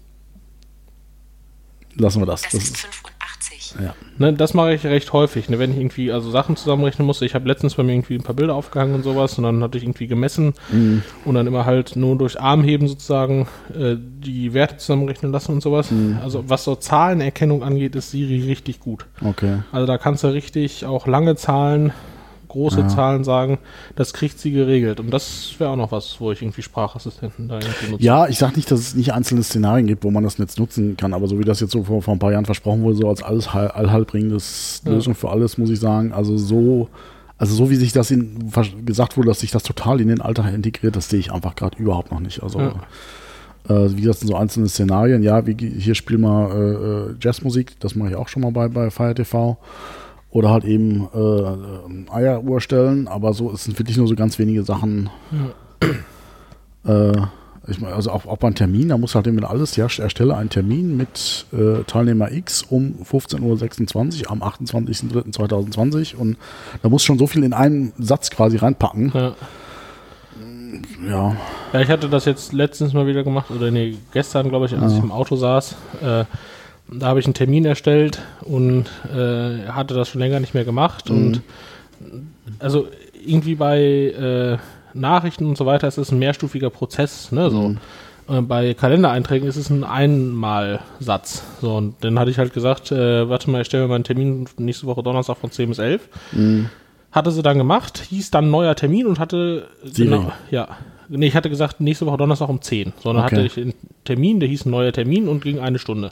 Lassen 1.95 2.21
wir 2.21 2.27
das. 2.27 2.43
Das 2.43 2.51
das 2.51 2.63
ist 2.63 2.75
ist, 2.75 2.81
85. 2.85 3.75
ja. 3.83 3.95
Ne, 4.19 4.33
das 4.33 4.53
mache 4.53 4.73
ich 4.75 4.83
recht 4.85 5.11
häufig, 5.13 5.49
ne, 5.49 5.57
wenn 5.57 5.71
ich 5.71 5.77
irgendwie 5.77 6.11
also 6.11 6.29
Sachen 6.29 6.55
zusammenrechnen 6.55 7.07
musste. 7.07 7.25
Ich 7.25 7.33
habe 7.33 7.47
letztens 7.47 7.73
bei 7.73 7.81
mir 7.81 7.93
irgendwie 7.93 8.13
ein 8.15 8.21
paar 8.23 8.35
Bilder 8.35 8.53
aufgehangen 8.53 8.93
und 8.93 9.01
sowas 9.03 9.35
und 9.39 9.43
dann 9.45 9.63
hatte 9.63 9.79
ich 9.79 9.83
irgendwie 9.83 10.05
gemessen 10.05 10.53
Mhm. 10.69 11.01
und 11.25 11.33
dann 11.33 11.47
immer 11.47 11.65
halt 11.65 11.95
nur 11.95 12.15
durch 12.15 12.39
Armheben 12.39 12.87
sozusagen 12.87 13.47
äh, 13.73 13.95
die 13.97 14.53
Werte 14.53 14.77
zusammenrechnen 14.77 15.31
lassen 15.31 15.53
und 15.53 15.61
sowas. 15.63 15.89
Mhm. 15.89 16.19
Also 16.21 16.43
was 16.47 16.63
so 16.63 16.75
Zahlenerkennung 16.75 17.63
angeht, 17.63 17.95
ist 17.95 18.11
Siri 18.11 18.43
richtig 18.43 18.79
gut. 18.79 19.07
Okay. 19.23 19.63
Also 19.71 19.87
da 19.87 19.97
kannst 19.97 20.23
du 20.23 20.27
richtig 20.27 20.85
auch 20.85 21.07
lange 21.07 21.35
Zahlen, 21.35 21.91
große 22.47 22.79
Ja. 22.81 22.87
Zahlen 22.87 23.23
sagen, 23.23 23.57
das 23.95 24.13
kriegt 24.13 24.39
sie 24.39 24.51
geregelt. 24.51 24.99
Und 24.99 25.11
das 25.11 25.53
wäre 25.57 25.69
auch 25.71 25.75
noch 25.75 25.91
was, 25.91 26.19
wo 26.19 26.31
ich 26.31 26.41
irgendwie 26.41 26.61
Sprachassistenten 26.61 27.47
da 27.49 27.59
irgendwie 27.59 27.91
nutze. 27.91 28.03
Ja, 28.03 28.27
ich 28.27 28.37
sage 28.37 28.55
nicht, 28.55 28.69
dass 28.71 28.79
es 28.79 28.95
nicht 28.95 29.13
einzelne 29.13 29.43
Szenarien 29.43 29.87
gibt, 29.87 30.03
wo 30.03 30.11
man 30.11 30.23
das 30.23 30.39
Netz 30.39 30.57
nutzen 30.57 30.97
kann, 30.97 31.13
aber 31.13 31.27
so 31.27 31.39
wie 31.39 31.43
das 31.43 31.59
jetzt 31.59 31.71
so 31.71 31.83
vor, 31.83 32.01
vor 32.01 32.13
ein 32.13 32.19
paar 32.19 32.31
Jahren 32.31 32.45
versprochen 32.45 32.81
wurde, 32.83 32.95
so 32.97 33.09
als 33.09 33.21
alles 33.23 33.47
allheilbringendes 34.01 34.81
Ja. 34.85 34.91
Lösung 34.93 35.15
für 35.15 35.29
alles, 35.29 35.57
muss 35.57 35.69
ich 35.69 35.79
sagen, 35.79 36.11
also 36.13 36.37
so, 36.37 36.89
also 37.37 37.53
so 37.55 37.69
wie 37.69 37.75
sich 37.75 37.91
das 37.93 38.11
in, 38.11 38.51
gesagt 38.85 39.17
wurde, 39.17 39.27
dass 39.29 39.41
sich 39.41 39.51
das 39.51 39.63
total 39.63 40.01
in 40.01 40.07
den 40.07 40.21
Alltag 40.21 40.53
integriert, 40.53 40.95
das 40.95 41.09
sehe 41.09 41.19
ich 41.19 41.31
einfach 41.31 41.55
gerade 41.55 41.77
überhaupt 41.77 42.11
noch 42.11 42.19
nicht. 42.19 42.41
Also 42.43 42.59
Ja. 42.59 42.73
äh, 43.69 43.95
wie 43.95 44.01
gesagt, 44.01 44.19
so 44.19 44.35
einzelne 44.35 44.69
Szenarien, 44.69 45.21
ja, 45.23 45.45
wie 45.45 45.55
hier 45.77 45.93
spiel 45.95 46.17
mal 46.17 46.49
äh, 46.51 47.11
äh, 47.11 47.15
Jazzmusik, 47.21 47.79
das 47.79 47.95
mache 47.95 48.09
ich 48.11 48.15
auch 48.15 48.27
schon 48.27 48.41
mal 48.41 48.51
bei, 48.51 48.67
bei 48.69 48.89
Fire 48.89 49.13
TV. 49.13 49.57
Oder 50.29 50.49
halt 50.51 50.65
eben 50.65 51.07
äh, 51.13 52.11
Eieruhr 52.11 52.59
stellen, 52.61 53.07
aber 53.07 53.33
so 53.33 53.51
es 53.51 53.63
sind 53.63 53.79
wirklich 53.79 53.97
nur 53.97 54.07
so 54.07 54.15
ganz 54.15 54.37
wenige 54.39 54.63
Sachen. 54.63 55.09
Äh, 56.85 57.13
ich 57.69 57.81
meine, 57.81 57.95
also 57.95 58.11
auch, 58.11 58.25
auch 58.25 58.37
beim 58.37 58.55
Termin, 58.55 58.89
da 58.89 58.97
muss 58.97 59.13
halt 59.15 59.27
eben 59.27 59.43
alles, 59.43 59.75
ja, 59.75 59.85
erstelle 59.85 60.35
einen 60.37 60.49
Termin 60.49 60.95
mit 60.95 61.45
äh, 61.51 61.83
Teilnehmer 61.85 62.31
X 62.31 62.63
um 62.63 62.95
15.26 63.03 64.23
Uhr 64.25 64.31
am 64.31 64.41
28.03.2020 64.41 66.15
und 66.15 66.37
da 66.81 66.87
muss 66.89 67.03
schon 67.03 67.17
so 67.19 67.27
viel 67.27 67.43
in 67.43 67.53
einen 67.53 67.91
Satz 67.97 68.29
quasi 68.29 68.57
reinpacken. 68.57 69.11
Ja. 69.13 69.33
Ja, 71.07 71.35
ja, 71.73 71.81
ich 71.81 71.89
hatte 71.89 72.07
das 72.09 72.25
jetzt 72.25 72.53
letztens 72.53 72.93
mal 72.93 73.07
wieder 73.07 73.23
gemacht, 73.23 73.49
oder 73.51 73.71
nee, 73.71 73.97
gestern, 74.11 74.49
glaube 74.49 74.65
ich, 74.67 74.73
als 74.73 74.91
Ja. 74.91 74.97
ich 74.97 75.03
im 75.03 75.11
Auto 75.11 75.35
saß. 75.35 75.75
Äh, 76.01 76.25
da 76.91 77.07
habe 77.07 77.19
ich 77.19 77.25
einen 77.25 77.33
Termin 77.33 77.65
erstellt 77.65 78.19
und 78.41 78.85
äh, 79.13 79.67
hatte 79.69 79.93
das 79.93 80.09
schon 80.09 80.21
länger 80.21 80.39
nicht 80.39 80.53
mehr 80.53 80.65
gemacht. 80.65 81.09
Und 81.09 81.41
also 82.59 82.87
irgendwie 83.25 83.55
bei 83.55 83.79
äh, 83.81 84.57
Nachrichten 84.93 85.45
und 85.45 85.57
so 85.57 85.65
weiter 85.65 85.87
ist 85.87 85.97
es 85.97 86.11
ein 86.11 86.19
mehrstufiger 86.19 86.69
Prozess. 86.69 87.31
Ne? 87.31 87.49
So. 87.49 87.75
Äh, 88.29 88.41
Bei 88.41 88.73
Kalendereinträgen 88.73 89.47
ist 89.47 89.57
es 89.57 89.69
ein 89.69 89.83
Einmalsatz. 89.83 91.43
So, 91.61 91.75
und 91.75 91.95
dann 92.01 92.17
hatte 92.19 92.31
ich 92.31 92.37
halt 92.37 92.53
gesagt, 92.53 92.91
äh, 92.91 93.29
warte 93.29 93.49
mal, 93.49 93.61
ich 93.61 93.67
stelle 93.67 93.83
mir 93.83 93.89
meinen 93.89 94.03
Termin 94.03 94.47
nächste 94.57 94.87
Woche 94.87 95.03
Donnerstag 95.03 95.37
von 95.37 95.51
10 95.51 95.69
bis 95.69 95.79
11. 95.79 96.07
Hatte 97.11 97.31
sie 97.31 97.41
dann 97.41 97.57
gemacht, 97.57 97.99
hieß 98.09 98.31
dann 98.31 98.51
neuer 98.51 98.75
Termin 98.75 99.07
und 99.07 99.19
hatte 99.19 99.67
Siri. 99.83 100.19
ja. 100.51 100.67
Nee, 101.09 101.27
ich 101.27 101.35
hatte 101.37 101.49
gesagt, 101.49 101.79
nächste 101.79 102.05
Woche 102.05 102.17
Donnerstag 102.17 102.49
um 102.49 102.61
10. 102.61 102.91
Sondern 103.01 103.23
Okay. 103.25 103.35
hatte 103.37 103.45
ich 103.45 103.57
einen 103.57 103.73
Termin, 104.03 104.41
der 104.41 104.49
hieß 104.49 104.65
neuer 104.65 104.91
Termin 104.91 105.29
und 105.29 105.41
ging 105.41 105.59
eine 105.59 105.79
Stunde. 105.79 106.11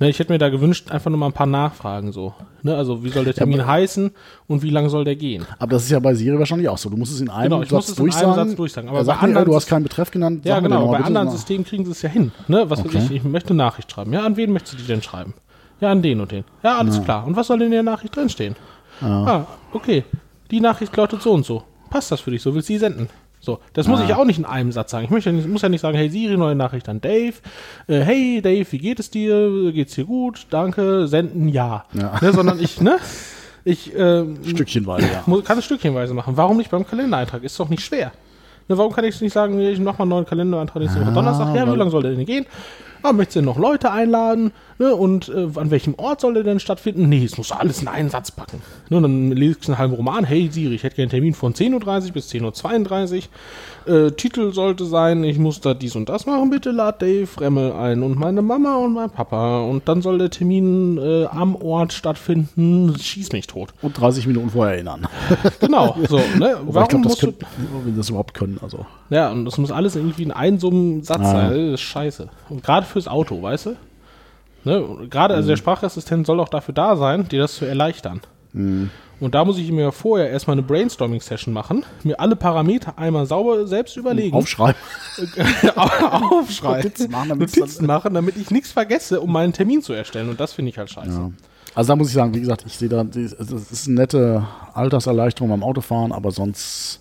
Ne, 0.00 0.08
ich 0.10 0.18
hätte 0.18 0.32
mir 0.32 0.38
da 0.38 0.48
gewünscht, 0.48 0.90
einfach 0.90 1.08
nur 1.10 1.18
mal 1.18 1.26
ein 1.26 1.32
paar 1.32 1.46
Nachfragen 1.46 2.10
so. 2.10 2.34
Ne, 2.62 2.74
also 2.76 3.04
wie 3.04 3.10
soll 3.10 3.24
der 3.24 3.34
Termin 3.34 3.64
heißen 3.64 4.10
und 4.48 4.62
wie 4.62 4.70
lang 4.70 4.88
soll 4.88 5.04
der 5.04 5.14
gehen? 5.14 5.46
Aber 5.60 5.70
das 5.72 5.84
ist 5.84 5.90
ja 5.90 6.00
bei 6.00 6.14
Siri 6.14 6.36
wahrscheinlich 6.38 6.68
auch 6.68 6.78
so. 6.78 6.90
Du 6.90 6.96
musst 6.96 7.12
es 7.12 7.20
in 7.20 7.30
einem 7.30 7.44
Genau, 7.50 7.62
ich 7.62 7.70
muss 7.70 7.86
Satz 7.86 7.92
es 7.92 7.98
in 7.98 8.04
einem 8.04 8.10
durchsagen. 8.10 8.48
Satz 8.48 8.56
durchsagen, 8.56 8.88
aber 8.88 8.98
er 8.98 9.00
bei 9.02 9.04
sagt 9.06 9.22
mir, 9.22 9.28
anderen 9.28 9.42
äh, 9.44 9.50
du 9.50 9.54
hast 9.54 9.66
keinen 9.68 9.82
Betreff 9.84 10.10
genannt. 10.10 10.44
Ja, 10.44 10.60
mir 10.60 10.68
genau. 10.68 10.88
Bei 10.90 10.98
anderen. 10.98 11.30
Systemen 11.30 11.64
kriegen 11.64 11.84
sie 11.84 11.92
es 11.92 12.02
ja 12.02 12.08
hin. 12.08 12.32
Ne? 12.48 12.68
Was 12.68 12.80
Okay. 12.80 12.98
ich, 12.98 13.10
ich 13.12 13.24
möchte 13.24 13.54
Nachricht 13.54 13.90
schreiben. 13.92 14.12
Ja, 14.12 14.24
an 14.24 14.36
wen 14.36 14.52
möchtest 14.52 14.74
du 14.74 14.78
die 14.78 14.86
denn 14.86 15.00
schreiben? 15.02 15.34
Ja, 15.80 15.90
an 15.92 16.02
den 16.02 16.20
und 16.20 16.32
den. 16.32 16.44
Ja, 16.62 16.78
alles 16.78 17.02
klar. 17.02 17.26
Und 17.26 17.36
was 17.36 17.46
soll 17.46 17.58
denn 17.58 17.66
in 17.66 17.72
der 17.72 17.82
Nachricht 17.84 18.16
drinstehen? 18.16 18.56
Ah, 19.00 19.44
okay. 19.72 20.04
Die 20.50 20.60
Nachricht 20.60 20.96
lautet 20.96 21.22
so 21.22 21.32
und 21.32 21.44
so. 21.44 21.62
Passt 21.90 22.10
das 22.10 22.20
für 22.20 22.30
dich? 22.30 22.42
So 22.42 22.54
willst 22.54 22.68
du 22.68 22.72
sie 22.74 22.78
senden? 22.78 23.08
So, 23.44 23.58
das 23.74 23.86
muss 23.88 24.00
ich 24.02 24.14
auch 24.14 24.24
nicht 24.24 24.38
in 24.38 24.44
einem 24.46 24.72
Satz 24.72 24.90
sagen. 24.90 25.04
Ich 25.04 25.10
möchte 25.10 25.30
muss 25.32 25.60
ja 25.60 25.68
nicht 25.68 25.82
sagen, 25.82 25.96
hey 25.98 26.08
Siri, 26.08 26.36
neue 26.36 26.54
Nachricht 26.54 26.88
an 26.88 27.00
Dave. 27.00 27.34
Äh, 27.86 28.00
hey 28.00 28.40
Dave, 28.42 28.66
wie 28.70 28.78
geht 28.78 28.98
es 29.00 29.10
dir? 29.10 29.70
Geht's 29.72 29.94
dir 29.94 30.04
gut? 30.04 30.46
Danke. 30.50 31.06
Senden 31.08 31.48
ja. 31.48 31.84
Ja. 31.92 32.14
Ne, 32.22 32.32
sondern 32.32 32.58
ich, 32.60 32.80
ne? 32.80 32.96
Ich 33.64 33.94
äh, 33.94 34.24
Stückchenweise, 34.46 35.06
ja. 35.06 35.22
Mu- 35.26 35.42
kann 35.42 35.58
es 35.58 35.64
stückchenweise 35.66 36.14
machen. 36.14 36.36
Warum 36.36 36.56
nicht 36.56 36.70
beim 36.70 36.86
Kalendereintrag? 36.86 37.42
Ist 37.44 37.58
doch 37.60 37.68
nicht 37.68 37.82
schwer. 37.84 38.12
Ne, 38.68 38.78
warum 38.78 38.92
kann 38.92 39.04
ich 39.04 39.20
nicht 39.20 39.32
sagen, 39.32 39.60
ich 39.60 39.78
mache 39.78 39.96
mal 39.98 40.02
einen 40.04 40.10
neuen 40.10 40.26
Kalendereintrag 40.26 40.82
nächste 40.82 41.00
Woche 41.02 41.12
Donnerstag? 41.12 41.54
Ja, 41.54 41.70
wie 41.70 41.76
lange 41.76 41.90
soll 41.90 42.02
der 42.02 42.12
denn 42.12 42.24
gehen? 42.24 42.46
Ah, 43.04 43.12
möchtest 43.12 43.36
du 43.36 43.40
denn 43.40 43.44
noch 43.44 43.58
Leute 43.58 43.90
einladen? 43.90 44.50
Ne, 44.78 44.94
und 44.94 45.28
äh, 45.28 45.46
an 45.56 45.70
welchem 45.70 45.94
Ort 45.96 46.22
soll 46.22 46.32
der 46.32 46.42
denn 46.42 46.58
stattfinden? 46.58 47.06
Nee, 47.06 47.22
es 47.22 47.36
muss 47.36 47.52
alles 47.52 47.82
in 47.82 47.88
einen 47.88 48.08
Satz 48.08 48.30
packen. 48.30 48.62
Ne, 48.88 48.96
und 48.96 49.02
dann 49.02 49.30
lese 49.30 49.58
ich 49.60 49.68
einen 49.68 49.76
halben 49.76 49.92
Roman. 49.92 50.24
Hey 50.24 50.48
Siri, 50.50 50.74
ich 50.74 50.84
hätte 50.84 50.96
gerne 50.96 51.10
einen 51.12 51.20
Termin 51.20 51.34
von 51.34 51.52
10.30 51.52 52.06
Uhr 52.06 52.12
bis 52.12 52.30
10.32 52.32 53.16
Uhr. 53.16 53.22
Äh, 53.86 54.12
Titel 54.12 54.52
sollte 54.52 54.84
sein, 54.86 55.24
ich 55.24 55.38
muss 55.38 55.60
da 55.60 55.74
dies 55.74 55.94
und 55.96 56.08
das 56.08 56.24
machen. 56.26 56.48
Bitte 56.50 56.70
lad 56.70 57.02
Dave 57.02 57.28
Remmel 57.38 57.72
ein 57.72 58.02
und 58.02 58.18
meine 58.18 58.40
Mama 58.42 58.76
und 58.76 58.94
mein 58.94 59.10
Papa. 59.10 59.60
Und 59.60 59.86
dann 59.88 60.00
soll 60.02 60.18
der 60.18 60.30
Termin 60.30 60.96
äh, 60.98 61.26
am 61.26 61.54
Ort 61.56 61.92
stattfinden. 61.92 62.94
Schieß 62.98 63.32
mich 63.32 63.46
tot. 63.46 63.70
Und 63.82 63.98
30 64.00 64.26
Minuten 64.26 64.50
vorher 64.50 64.74
erinnern. 64.74 65.06
Genau, 65.60 65.96
so, 66.08 66.16
ne? 66.38 66.56
Warum 66.66 66.82
ich 66.82 66.88
glaube, 66.88 67.08
das 67.08 67.18
können, 67.18 67.36
wenn 67.84 67.96
das 67.96 68.08
überhaupt 68.08 68.34
können. 68.34 68.58
Also. 68.62 68.86
ja, 69.10 69.30
und 69.30 69.44
das 69.44 69.58
muss 69.58 69.70
alles 69.70 69.96
irgendwie 69.96 70.22
in 70.22 70.32
einem 70.32 70.58
so 70.58 70.68
einem 70.70 71.02
Satz 71.02 71.20
Ah. 71.20 71.32
sein. 71.32 71.50
Das 71.50 71.74
ist 71.74 71.80
scheiße. 71.80 72.28
Und 72.50 72.62
gerade 72.62 72.86
fürs 72.86 73.08
Auto, 73.08 73.40
weißt 73.42 73.66
du? 73.66 73.76
Ne? 74.64 74.82
Gerade, 75.10 75.34
Mhm. 75.34 75.38
also 75.38 75.48
der 75.50 75.56
Sprachassistent 75.56 76.26
soll 76.26 76.40
auch 76.40 76.48
dafür 76.48 76.72
da 76.74 76.96
sein, 76.96 77.28
dir 77.28 77.40
das 77.40 77.56
zu 77.56 77.66
erleichtern. 77.66 78.20
Mhm. 78.54 78.90
Und 79.20 79.34
da 79.34 79.44
muss 79.44 79.58
ich 79.58 79.70
mir 79.70 79.92
vorher 79.92 80.30
erstmal 80.30 80.54
eine 80.54 80.62
Brainstorming-Session 80.62 81.52
machen, 81.52 81.84
mir 82.02 82.18
alle 82.18 82.36
Parameter 82.36 82.98
einmal 82.98 83.26
sauber 83.26 83.66
selbst 83.66 83.96
überlegen, 83.96 84.36
Aufschreiben. 84.36 84.80
aufschreiben, 85.76 86.82
Notizen 86.82 87.10
machen, 87.10 87.28
damit 87.28 87.56
Notizen 87.56 87.86
machen, 87.86 88.14
damit 88.14 88.36
ich 88.36 88.50
nichts 88.50 88.72
vergesse, 88.72 89.20
um 89.20 89.32
meinen 89.32 89.52
Termin 89.52 89.82
zu 89.82 89.92
erstellen. 89.92 90.28
Und 90.28 90.40
das 90.40 90.52
finde 90.52 90.70
ich 90.70 90.78
halt 90.78 90.90
scheiße. 90.90 91.10
Ja. 91.10 91.30
Also 91.74 91.92
da 91.92 91.96
muss 91.96 92.08
ich 92.08 92.14
sagen, 92.14 92.34
wie 92.34 92.40
gesagt, 92.40 92.64
ich 92.66 92.76
sehe 92.76 92.88
da, 92.88 93.02
das 93.02 93.32
ist 93.32 93.88
eine 93.88 93.96
nette 93.96 94.46
Alterserleichterung 94.74 95.50
beim 95.50 95.62
Autofahren, 95.62 96.12
aber 96.12 96.30
sonst, 96.30 97.00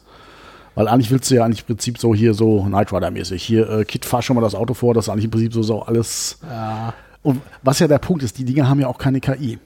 weil 0.75 0.87
eigentlich 0.87 1.11
willst 1.11 1.29
du 1.29 1.35
ja 1.35 1.45
eigentlich 1.45 1.61
im 1.61 1.67
Prinzip 1.67 1.99
so 1.99 2.15
hier 2.15 2.33
so 2.33 2.63
Knight 2.63 2.91
Rider-mäßig. 2.91 3.43
Hier, 3.43 3.69
äh, 3.69 3.85
Kit, 3.85 4.05
fahr 4.05 4.21
schon 4.21 4.35
mal 4.35 4.41
das 4.41 4.55
Auto 4.55 4.73
vor, 4.73 4.93
das 4.93 5.05
ist 5.05 5.09
eigentlich 5.09 5.25
im 5.25 5.31
Prinzip 5.31 5.53
so, 5.53 5.61
so 5.61 5.83
alles. 5.83 6.39
Ja. 6.49 6.93
Und 7.21 7.41
was 7.61 7.79
ja 7.79 7.87
der 7.87 7.99
Punkt 7.99 8.23
ist, 8.23 8.37
die 8.37 8.45
Dinge 8.45 8.67
haben 8.67 8.79
ja 8.79 8.87
auch 8.87 8.97
keine 8.97 9.19
KI. 9.19 9.59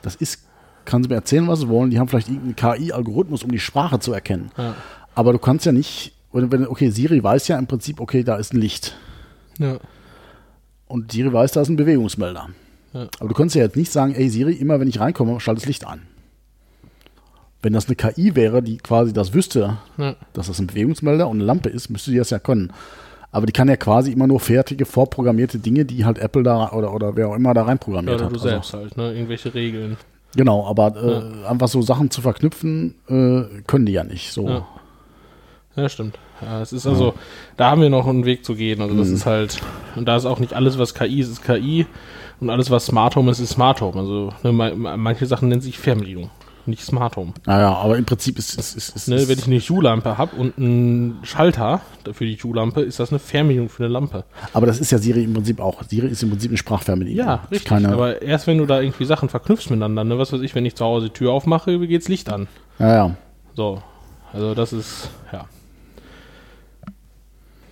Das 0.00 0.14
ist, 0.16 0.40
kann 0.84 1.02
sie 1.02 1.08
mir 1.08 1.14
erzählen, 1.16 1.46
was 1.48 1.60
sie 1.60 1.68
wollen, 1.68 1.90
die 1.90 1.98
haben 1.98 2.08
vielleicht 2.08 2.28
irgendeinen 2.28 2.56
KI-Algorithmus, 2.56 3.42
um 3.42 3.50
die 3.50 3.58
Sprache 3.58 3.98
zu 3.98 4.12
erkennen. 4.12 4.50
Ja. 4.56 4.74
Aber 5.14 5.32
du 5.32 5.38
kannst 5.38 5.66
ja 5.66 5.72
nicht, 5.72 6.12
wenn, 6.32 6.66
okay, 6.66 6.90
Siri 6.90 7.22
weiß 7.22 7.48
ja 7.48 7.58
im 7.58 7.66
Prinzip, 7.66 8.00
okay, 8.00 8.24
da 8.24 8.36
ist 8.36 8.52
ein 8.54 8.60
Licht. 8.60 8.96
Ja. 9.58 9.78
Und 10.86 11.12
Siri 11.12 11.32
weiß, 11.32 11.52
da 11.52 11.60
ist 11.62 11.68
ein 11.68 11.76
Bewegungsmelder. 11.76 12.48
Ja. 12.94 13.06
Aber 13.20 13.28
du 13.28 13.34
kannst 13.34 13.54
ja 13.54 13.62
jetzt 13.62 13.76
nicht 13.76 13.92
sagen, 13.92 14.14
ey 14.14 14.28
Siri, 14.28 14.52
immer 14.54 14.80
wenn 14.80 14.88
ich 14.88 15.00
reinkomme, 15.00 15.38
schalt 15.40 15.58
das 15.58 15.66
Licht 15.66 15.86
an. 15.86 16.02
Wenn 17.62 17.72
das 17.74 17.86
eine 17.86 17.94
KI 17.96 18.34
wäre, 18.34 18.62
die 18.62 18.78
quasi 18.78 19.12
das 19.12 19.34
wüsste, 19.34 19.78
Ja. 19.96 20.16
dass 20.32 20.48
das 20.48 20.58
ein 20.58 20.66
Bewegungsmelder 20.66 21.28
und 21.28 21.36
eine 21.36 21.44
Lampe 21.44 21.68
ist, 21.68 21.90
müsste 21.90 22.10
die 22.10 22.16
das 22.18 22.30
ja 22.30 22.38
können. 22.38 22.72
Aber 23.30 23.46
die 23.46 23.52
kann 23.52 23.68
ja 23.68 23.76
quasi 23.76 24.12
immer 24.12 24.26
nur 24.26 24.40
fertige, 24.40 24.84
vorprogrammierte 24.84 25.58
Dinge, 25.58 25.84
die 25.86 26.04
halt 26.04 26.18
Apple 26.18 26.42
da 26.42 26.70
oder, 26.72 26.92
oder 26.92 27.16
wer 27.16 27.28
auch 27.28 27.34
immer 27.36 27.54
da 27.54 27.62
reinprogrammiert 27.62 28.16
Oder 28.16 28.24
hat. 28.26 28.32
du 28.32 28.36
Also, 28.36 28.48
selbst 28.48 28.74
halt, 28.74 28.96
ne? 28.96 29.14
Irgendwelche 29.14 29.54
Regeln. 29.54 29.96
Genau, 30.36 30.66
aber 30.66 30.94
äh, 31.44 31.46
einfach 31.48 31.68
so 31.68 31.82
Sachen 31.82 32.10
zu 32.10 32.20
verknüpfen, 32.20 32.94
äh, 33.08 33.62
können 33.66 33.86
die 33.86 33.92
ja 33.92 34.04
nicht. 34.04 34.32
So. 34.32 34.48
Ja. 34.48 34.66
Ja, 35.76 35.88
stimmt. 35.88 36.18
Ja, 36.42 36.60
es 36.60 36.72
ist 36.72 36.86
also, 36.86 37.14
da 37.56 37.70
haben 37.70 37.80
wir 37.80 37.88
noch 37.88 38.06
einen 38.06 38.24
Weg 38.26 38.44
zu 38.44 38.54
gehen. 38.54 38.82
Also 38.82 38.94
das 38.96 39.08
Mhm. 39.08 39.14
ist 39.14 39.26
halt, 39.26 39.58
und 39.96 40.06
da 40.06 40.16
ist 40.16 40.26
auch 40.26 40.38
nicht 40.38 40.52
alles, 40.54 40.76
was 40.78 40.92
KI 40.94 41.20
ist, 41.20 41.28
ist 41.28 41.42
KI 41.44 41.86
und 42.40 42.50
alles, 42.50 42.70
was 42.70 42.86
Smart 42.86 43.16
Home 43.16 43.30
ist, 43.30 43.38
ist 43.38 43.50
Smart 43.50 43.80
Home. 43.80 43.98
Also 43.98 44.32
ne, 44.42 44.52
ma- 44.52 44.96
manche 44.98 45.24
Sachen 45.26 45.48
nennen 45.48 45.60
sich 45.62 45.78
Fernbedienung, 45.78 46.30
nicht 46.66 46.84
Smart 46.84 47.16
Home. 47.16 47.32
Naja, 47.46 47.72
aber 47.74 47.96
im 47.98 48.04
Prinzip 48.04 48.38
ist 48.38 48.58
es. 48.58 48.74
Ist, 48.74 48.96
ist, 48.96 49.08
Ne, 49.08 49.26
wenn 49.28 49.38
ich 49.38 49.46
eine 49.46 49.58
Hue-Lampe 49.58 50.18
habe 50.18 50.36
und 50.36 50.56
einen 50.58 51.18
Schalter 51.22 51.80
für 52.12 52.24
die 52.24 52.36
Hue-Lampe, 52.36 52.80
ist 52.82 53.00
das 53.00 53.10
eine 53.10 53.18
Fernbedienung 53.18 53.68
für 53.68 53.84
eine 53.84 53.92
Lampe. 53.92 54.24
aber 54.52 54.66
das 54.66 54.78
ist 54.78 54.90
ja 54.92 54.98
Siri 54.98 55.24
im 55.24 55.34
Prinzip 55.34 55.60
auch. 55.60 55.82
Siri 55.84 56.08
ist 56.08 56.22
im 56.22 56.30
Prinzip 56.30 56.50
eine 56.50 56.58
Sprachfernbedienung. 56.58 57.26
Ja, 57.26 57.40
richtig. 57.50 57.68
Keine, 57.68 57.92
Aber 57.92 58.22
erst 58.22 58.46
wenn 58.46 58.58
du 58.58 58.66
da 58.66 58.80
irgendwie 58.80 59.04
Sachen 59.04 59.28
verknüpfst 59.28 59.70
miteinander, 59.70 60.04
ne, 60.04 60.18
was 60.18 60.32
weiß 60.32 60.40
ich, 60.42 60.54
wenn 60.54 60.64
ich 60.66 60.74
zu 60.74 60.84
Hause 60.84 61.06
die 61.06 61.12
Tür 61.12 61.32
aufmache, 61.32 61.78
geht's 61.86 62.08
Licht 62.08 62.30
an. 62.30 62.48
ja, 62.78 62.94
ja. 62.94 63.16
So. 63.54 63.82
Also 64.32 64.54
das 64.54 64.72
ist, 64.72 65.10
ja. 65.32 65.44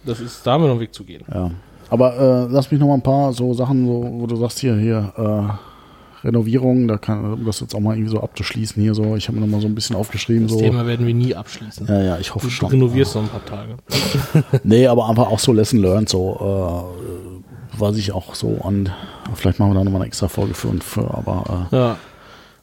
Das 0.04 0.20
ist, 0.20 0.46
da 0.46 0.52
haben 0.52 0.62
wir 0.62 0.66
noch 0.68 0.74
einen 0.74 0.80
Weg 0.82 0.94
zu 0.94 1.04
gehen. 1.04 1.24
Ja. 1.32 1.50
Aber 1.90 2.16
äh, 2.18 2.46
lass 2.52 2.70
mich 2.70 2.80
noch 2.80 2.86
mal 2.88 2.94
ein 2.94 3.02
paar 3.02 3.32
so 3.32 3.52
Sachen, 3.52 3.86
so, 3.86 4.06
wo 4.20 4.26
du 4.26 4.36
sagst, 4.36 4.60
hier, 4.60 4.76
hier, 4.76 5.12
äh, 5.16 5.52
Renovierung, 6.24 6.86
da 6.88 6.98
kann, 6.98 7.32
um 7.34 7.44
das 7.46 7.60
jetzt 7.60 7.74
auch 7.74 7.80
mal 7.80 7.94
irgendwie 7.96 8.10
so 8.12 8.20
abzuschließen, 8.20 8.82
hier 8.82 8.94
so, 8.94 9.16
ich 9.16 9.28
habe 9.28 9.38
mir 9.38 9.46
noch 9.46 9.52
mal 9.52 9.60
so 9.60 9.66
ein 9.68 9.74
bisschen 9.74 9.96
aufgeschrieben, 9.96 10.44
Das 10.44 10.52
so. 10.52 10.60
Thema 10.60 10.86
werden 10.86 11.06
wir 11.06 11.14
nie 11.14 11.34
abschließen. 11.34 11.86
Ja, 11.88 12.02
ja, 12.02 12.18
ich 12.18 12.34
hoffe 12.34 12.46
Du 12.46 12.50
schon. 12.52 12.68
renovierst 12.70 13.14
noch 13.14 13.22
ein 13.22 13.28
paar 13.28 13.44
Tage. 13.44 13.76
Nee, 14.64 14.86
aber 14.86 15.08
einfach 15.08 15.28
auch 15.28 15.38
so 15.38 15.52
Lesson 15.52 15.80
Learned, 15.80 16.08
so, 16.08 16.92
äh, 16.94 17.78
was 17.78 17.96
ich 17.96 18.12
auch 18.12 18.34
so 18.34 18.58
an, 18.62 18.90
vielleicht 19.34 19.58
machen 19.58 19.70
wir 19.72 19.78
da 19.78 19.84
nochmal 19.84 20.02
eine 20.02 20.08
extra 20.08 20.28
Folge 20.28 20.54
für 20.54 20.68
und 20.68 20.84
für, 20.84 21.02
aber 21.14 21.68
äh, 21.72 21.76
Ja. 21.76 21.96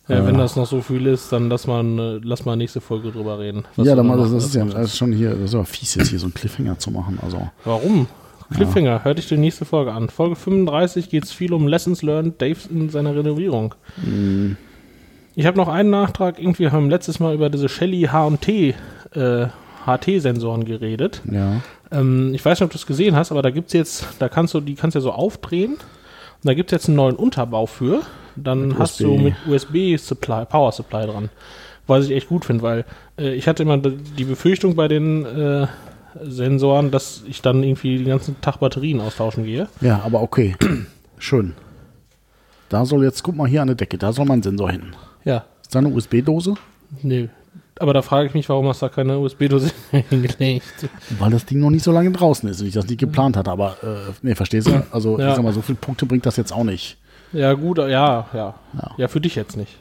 Ja, 0.09 0.19
Äh. 0.19 0.25
wenn 0.25 0.37
das 0.37 0.55
noch 0.55 0.65
so 0.67 0.79
viel 0.81 1.05
ist, 1.05 1.33
dann 1.33 1.49
lass 1.49 1.67
mal, 1.67 1.83
äh, 1.83 2.19
lass 2.23 2.45
mal 2.45 2.55
nächste 2.55 2.79
Folge 2.79 3.11
drüber 3.11 3.39
reden. 3.39 3.65
ja, 3.75 3.83
du 3.83 3.89
dann 3.89 3.97
da 3.97 4.03
mal, 4.03 4.17
das, 4.17 4.31
das 4.31 4.45
ist 4.45 4.55
ja 4.55 4.63
das 4.63 4.85
ist 4.85 4.97
schon 4.97 5.11
hier, 5.11 5.31
das 5.31 5.49
ist 5.49 5.55
aber 5.55 5.65
fies 5.65 5.95
jetzt 5.95 6.09
hier 6.09 6.19
so 6.19 6.27
einen 6.27 6.33
Cliffhanger 6.33 6.79
zu 6.79 6.91
machen, 6.91 7.19
also. 7.21 7.49
Warum? 7.65 8.07
Cliffhanger, 8.53 9.03
hör 9.03 9.13
dich 9.13 9.27
die 9.27 9.37
nächste 9.37 9.65
Folge 9.65 9.91
an. 9.91 10.09
Folge 10.09 10.35
35 10.35 11.09
geht 11.09 11.25
es 11.25 11.31
viel 11.31 11.53
um 11.53 11.67
Lessons 11.67 12.01
Learned, 12.01 12.41
Dave 12.41 12.57
in 12.69 12.89
seiner 12.89 13.15
Renovierung. 13.15 13.75
Mhm. 13.97 14.57
Ich 15.35 15.45
habe 15.45 15.57
noch 15.57 15.67
einen 15.67 15.89
Nachtrag. 15.89 16.39
Irgendwie 16.39 16.69
haben 16.69 16.85
wir 16.85 16.95
letztes 16.95 17.19
Mal 17.19 17.35
über 17.35 17.49
diese 17.49 17.69
Shelly 17.69 18.03
H&T 18.03 18.73
äh, 19.13 19.47
HT-Sensoren 19.85 20.65
geredet. 20.65 21.21
Ja. 21.31 21.61
Ähm, 21.91 22.33
ich 22.33 22.43
weiß 22.43 22.59
nicht, 22.59 22.65
ob 22.65 22.71
du 22.71 22.77
es 22.77 22.85
gesehen 22.85 23.15
hast, 23.15 23.31
aber 23.31 23.41
da 23.41 23.51
gibt's 23.51 23.73
jetzt, 23.73 24.07
da 24.19 24.29
kannst 24.29 24.53
du, 24.53 24.61
die 24.61 24.75
kannst 24.75 24.95
du 24.95 24.99
ja 24.99 25.03
so 25.03 25.11
aufdrehen. 25.11 25.73
Und 25.73 26.43
da 26.43 26.53
gibt 26.53 26.71
es 26.71 26.75
jetzt 26.75 26.87
einen 26.87 26.97
neuen 26.97 27.15
Unterbau 27.15 27.65
für. 27.65 28.01
Dann 28.35 28.69
Mit 28.69 28.79
hast 28.79 29.01
USB. 29.01 29.03
du 29.03 29.17
mit 29.17 29.35
USB 29.47 29.97
Supply, 29.97 30.45
Power 30.45 30.71
Supply 30.71 31.05
dran. 31.05 31.29
Was 31.87 32.05
ich 32.05 32.11
echt 32.11 32.27
gut 32.29 32.45
finde, 32.45 32.63
weil 32.63 32.85
äh, 33.17 33.33
ich 33.33 33.47
hatte 33.47 33.63
immer 33.63 33.77
die 33.77 34.25
Befürchtung 34.25 34.75
bei 34.75 34.87
den 34.87 35.25
äh, 35.25 35.67
Sensoren, 36.23 36.91
dass 36.91 37.23
ich 37.27 37.41
dann 37.41 37.63
irgendwie 37.63 37.97
den 37.97 38.07
ganzen 38.07 38.39
Tag 38.41 38.59
Batterien 38.59 38.99
austauschen 39.01 39.43
gehe. 39.43 39.67
Ja, 39.81 40.01
aber 40.05 40.21
okay. 40.21 40.55
Schön. 41.17 41.53
Da 42.69 42.85
soll 42.85 43.03
jetzt, 43.03 43.23
guck 43.23 43.35
mal 43.35 43.47
hier 43.47 43.61
an 43.61 43.67
der 43.67 43.75
Decke, 43.75 43.97
da 43.97 44.11
soll 44.11 44.25
mein 44.25 44.43
Sensor 44.43 44.71
hin. 44.71 44.93
Ja, 45.23 45.45
Ist 45.61 45.73
da 45.73 45.79
eine 45.79 45.89
USB-Dose? 45.89 46.55
nö. 47.01 47.27
Aber 47.79 47.93
da 47.93 48.01
frage 48.01 48.27
ich 48.27 48.33
mich, 48.33 48.49
warum 48.49 48.67
hast 48.67 48.81
du 48.81 48.87
da 48.87 48.89
keine 48.91 49.19
USB-Dose 49.19 49.71
hingelegt? 49.91 50.89
Weil 51.19 51.29
das 51.29 51.45
Ding 51.45 51.59
noch 51.59 51.69
nicht 51.69 51.83
so 51.83 51.91
lange 51.91 52.09
draußen 52.11 52.49
ist 52.49 52.59
und 52.59 52.65
ich 52.65 52.73
das 52.73 52.87
nicht 52.87 52.99
geplant 52.99 53.37
hatte. 53.37 53.51
Aber, 53.51 53.77
äh, 53.83 54.11
nee, 54.23 54.33
verstehst 54.33 54.67
du? 54.67 54.71
Also, 54.91 55.19
Ja. 55.19 55.29
ich 55.29 55.35
sag 55.35 55.43
mal, 55.43 55.53
so 55.53 55.61
viele 55.61 55.77
Punkte 55.77 56.07
bringt 56.07 56.25
das 56.25 56.37
jetzt 56.37 56.51
auch 56.51 56.63
nicht. 56.63 56.97
Ja, 57.33 57.53
gut, 57.53 57.77
ja, 57.77 57.87
ja. 57.87 58.25
Ja. 58.33 58.55
Ja, 58.97 59.07
für 59.07 59.21
dich 59.21 59.35
jetzt 59.35 59.57
nicht. 59.57 59.75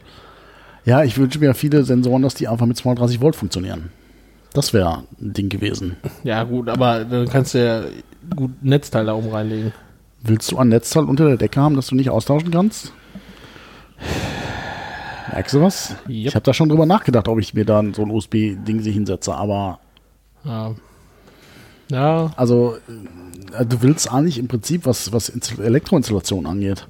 Ja, 0.85 1.05
ich 1.05 1.17
wünsche 1.17 1.39
mir 1.39 1.55
viele 1.55 1.85
Sensoren, 1.85 2.21
dass 2.23 2.35
die 2.35 2.49
einfach 2.49 2.67
mit 2.67 2.77
230 2.77 3.21
Volt 3.23 3.35
funktionieren. 3.35 3.91
Das 4.57 4.73
wäre 4.73 5.05
ein 5.21 5.33
Ding 5.35 5.49
gewesen. 5.51 5.97
Ja, 6.25 6.43
gut, 6.45 6.69
aber 6.71 7.05
dann 7.05 7.29
kannst 7.29 7.53
du 7.55 7.65
ja 7.65 7.83
gut 8.35 8.51
Netzteil 8.63 9.05
da 9.05 9.13
oben 9.15 9.29
reinlegen. 9.31 9.73
Willst 10.23 10.51
du 10.51 10.57
ein 10.59 10.69
Netzteil 10.71 11.05
unter 11.05 11.27
der 11.27 11.37
Decke 11.37 11.61
haben, 11.61 11.77
das 11.77 11.89
du 11.89 11.95
nicht 11.95 12.09
austauschen 12.11 12.51
kannst? 12.51 12.93
Merkst 15.33 15.55
du 15.55 15.61
was? 15.61 15.91
Yep. 15.91 16.27
Ich 16.29 16.35
habe 16.35 16.43
da 16.45 16.55
schon 16.55 16.69
drüber 16.69 16.87
nachgedacht, 16.87 17.29
ob 17.29 17.39
ich 17.39 17.53
mir 17.53 17.65
dann 17.65 17.93
so 17.93 18.03
ein 18.03 18.11
USB-Ding 18.11 18.81
sich 18.81 18.95
hinsetze. 18.95 19.35
Aber, 19.35 19.79
Ja. 20.45 20.75
Ja, 21.89 22.33
also, 22.37 22.77
äh, 23.57 23.65
du 23.65 23.81
willst 23.83 24.11
eigentlich 24.11 24.39
im 24.39 24.49
Prinzip, 24.49 24.87
was, 24.87 25.13
was 25.13 25.29
Inst- 25.33 25.61
Elektroinstallation 25.63 26.45
angeht, 26.47 26.87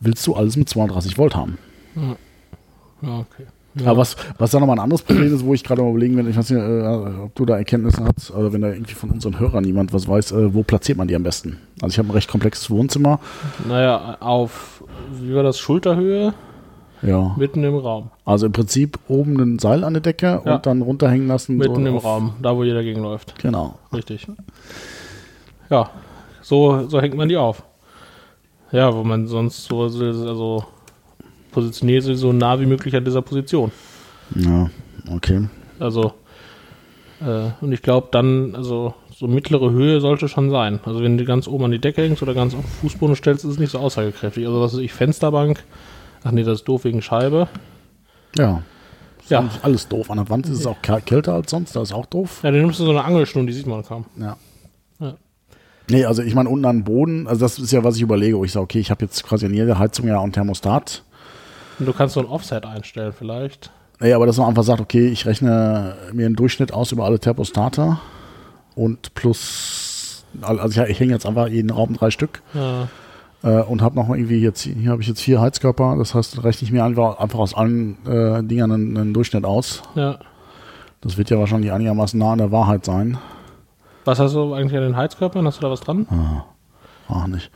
willst 0.00 0.26
du 0.26 0.34
alles 0.34 0.56
mit 0.56 0.68
32 0.68 1.16
Volt 1.16 1.36
haben. 1.36 1.58
ja, 1.94 3.18
okay. 3.18 3.46
Aber 3.84 3.96
was, 3.96 4.16
was 4.38 4.50
da 4.50 4.60
nochmal 4.60 4.76
ein 4.76 4.82
anderes 4.82 5.02
Problem 5.02 5.34
ist, 5.34 5.44
wo 5.44 5.54
ich 5.54 5.64
gerade 5.64 5.80
mal 5.82 5.90
überlegen 5.90 6.16
bin, 6.16 6.28
ich 6.28 6.36
weiß 6.36 6.50
nicht, 6.50 6.60
äh, 6.60 7.22
ob 7.24 7.34
du 7.34 7.46
da 7.46 7.56
Erkenntnisse 7.56 8.04
hast, 8.04 8.30
oder 8.30 8.52
wenn 8.52 8.60
da 8.60 8.68
irgendwie 8.68 8.94
von 8.94 9.10
unseren 9.10 9.38
Hörern 9.40 9.64
jemand 9.64 9.92
was 9.94 10.06
weiß, 10.06 10.32
äh, 10.32 10.52
wo 10.54 10.62
platziert 10.62 10.98
man 10.98 11.08
die 11.08 11.16
am 11.16 11.22
besten? 11.22 11.58
Also 11.80 11.94
ich 11.94 11.98
habe 11.98 12.08
ein 12.08 12.12
recht 12.12 12.28
komplexes 12.30 12.68
Wohnzimmer. 12.70 13.18
Naja, 13.66 14.18
auf, 14.20 14.84
wie 15.12 15.34
war 15.34 15.42
das, 15.42 15.58
Schulterhöhe, 15.58 16.34
Ja. 17.00 17.34
mitten 17.38 17.64
im 17.64 17.76
Raum. 17.76 18.10
Also 18.26 18.46
im 18.46 18.52
Prinzip 18.52 18.98
oben 19.08 19.40
ein 19.40 19.58
Seil 19.58 19.84
an 19.84 19.94
der 19.94 20.02
Decke 20.02 20.42
Ja. 20.44 20.54
und 20.56 20.66
dann 20.66 20.82
runterhängen 20.82 21.26
lassen. 21.28 21.56
Mitten 21.56 21.82
so 21.82 21.90
im 21.90 21.96
Raum, 21.96 22.34
da 22.42 22.54
wo 22.54 22.64
jeder 22.64 22.82
gegenläuft. 22.82 23.34
Genau. 23.40 23.76
Richtig. 23.94 24.26
Ja, 25.70 25.88
so, 26.42 26.86
so 26.88 27.00
hängt 27.00 27.14
man 27.16 27.28
die 27.28 27.36
auf. 27.38 27.62
Ja, 28.70 28.94
wo 28.94 29.02
man 29.02 29.26
sonst 29.26 29.64
so, 29.64 29.88
so- 29.88 30.04
also 30.04 30.64
positioniert 31.52 32.02
sich 32.02 32.18
so 32.18 32.32
nah 32.32 32.58
wie 32.60 32.66
möglich 32.66 32.96
an 32.96 33.04
dieser 33.04 33.22
Position. 33.22 33.70
Ja, 34.34 34.68
okay. 35.14 35.46
Also, 35.78 36.14
äh, 37.20 37.50
und 37.60 37.72
ich 37.72 37.82
glaube 37.82 38.08
dann, 38.10 38.54
also 38.56 38.94
so 39.14 39.26
mittlere 39.28 39.70
Höhe 39.70 40.00
sollte 40.00 40.28
schon 40.28 40.50
sein. 40.50 40.80
Also 40.84 41.02
wenn 41.02 41.16
du 41.18 41.24
ganz 41.24 41.46
oben 41.46 41.64
an 41.64 41.70
die 41.70 41.78
Decke 41.78 42.02
hängst 42.02 42.22
oder 42.22 42.34
ganz 42.34 42.54
auf 42.54 42.60
den 42.62 42.70
Fußboden 42.80 43.14
stellst, 43.14 43.44
ist 43.44 43.52
es 43.52 43.58
nicht 43.58 43.70
so 43.70 43.78
aussagekräftig. 43.78 44.46
Also 44.46 44.60
was 44.60 44.72
weiß 44.74 44.80
ich, 44.80 44.92
Fensterbank. 44.92 45.62
Ach 46.24 46.32
nee, 46.32 46.42
das 46.42 46.60
ist 46.60 46.64
doof 46.68 46.84
wegen 46.84 47.02
Scheibe. 47.02 47.48
Ja. 48.36 48.62
Ja. 49.28 49.38
Eigentlich 49.40 49.62
Alles 49.64 49.88
doof. 49.88 50.10
An 50.10 50.16
der 50.18 50.28
Wand 50.30 50.46
ist 50.46 50.58
es 50.58 50.66
auch 50.66 50.78
kä- 50.82 51.00
kälter 51.00 51.34
als 51.34 51.50
sonst, 51.50 51.76
das 51.76 51.90
ist 51.90 51.92
auch 51.94 52.06
doof. 52.06 52.40
Ja, 52.42 52.50
dann 52.50 52.60
nimmst 52.60 52.80
du 52.80 52.84
so 52.84 52.90
eine 52.90 53.04
Angelschnur, 53.04 53.44
die 53.46 53.52
sieht 53.52 53.66
man 53.66 53.84
kaum. 53.84 54.06
Ja. 54.18 54.36
Ja. 54.98 55.14
Nee, 55.90 56.04
also 56.04 56.22
ich 56.22 56.34
meine, 56.34 56.48
unten 56.48 56.64
den 56.64 56.84
Boden, 56.84 57.26
also 57.28 57.40
das 57.40 57.58
ist 57.58 57.70
ja, 57.72 57.84
was 57.84 57.96
ich 57.96 58.02
überlege, 58.02 58.36
wo 58.38 58.44
ich 58.44 58.52
sage, 58.52 58.64
okay, 58.64 58.78
ich 58.80 58.90
habe 58.90 59.04
jetzt 59.04 59.22
quasi 59.24 59.46
an 59.46 59.54
jeder 59.54 59.78
Heizung 59.78 60.06
ja 60.08 60.18
auch 60.18 60.24
ein 60.24 60.32
Thermostat. 60.32 61.04
Und 61.78 61.86
du 61.86 61.92
kannst 61.92 62.14
so 62.14 62.20
ein 62.20 62.26
Offset 62.26 62.64
einstellen 62.64 63.12
vielleicht. 63.16 63.70
Nee, 64.00 64.12
aber 64.12 64.26
dass 64.26 64.36
man 64.36 64.48
einfach 64.48 64.64
sagt, 64.64 64.80
okay, 64.80 65.08
ich 65.08 65.26
rechne 65.26 65.94
mir 66.12 66.26
einen 66.26 66.36
Durchschnitt 66.36 66.72
aus 66.72 66.92
über 66.92 67.04
alle 67.04 67.18
Thermostate 67.20 67.98
und 68.74 69.14
plus, 69.14 70.24
also 70.40 70.82
ich, 70.82 70.90
ich 70.90 71.00
hänge 71.00 71.12
jetzt 71.12 71.26
einfach 71.26 71.46
jeden 71.48 71.70
Raum 71.70 71.94
drei 71.94 72.10
Stück 72.10 72.42
Ja, 72.52 72.88
äh, 73.44 73.62
und 73.62 73.80
habe 73.80 73.94
noch 73.94 74.08
mal 74.08 74.18
irgendwie 74.18 74.40
jetzt, 74.40 74.62
hier 74.62 74.90
habe 74.90 75.02
ich 75.02 75.08
jetzt 75.08 75.20
vier 75.22 75.40
Heizkörper, 75.40 75.96
das 75.98 76.14
heißt, 76.14 76.42
rechne 76.42 76.66
ich 76.66 76.72
mir 76.72 76.84
einfach, 76.84 77.18
einfach 77.18 77.38
aus 77.38 77.54
allen 77.54 77.96
äh, 78.06 78.42
Dingern 78.42 78.72
einen, 78.72 78.96
einen 78.96 79.14
Durchschnitt 79.14 79.44
aus. 79.44 79.82
ja. 79.94 80.18
Das 81.00 81.18
wird 81.18 81.30
ja 81.30 81.38
wahrscheinlich 81.38 81.72
einigermaßen 81.72 82.16
nah 82.16 82.30
an 82.30 82.38
der 82.38 82.52
Wahrheit 82.52 82.84
sein. 82.84 83.18
Was 84.04 84.20
hast 84.20 84.36
du 84.36 84.54
eigentlich 84.54 84.76
an 84.76 84.84
den 84.84 84.96
Heizkörpern? 84.96 85.44
Hast 85.46 85.58
du 85.58 85.62
da 85.62 85.70
was 85.70 85.80
dran? 85.80 86.06
Ach 87.14 87.26
nicht. 87.26 87.50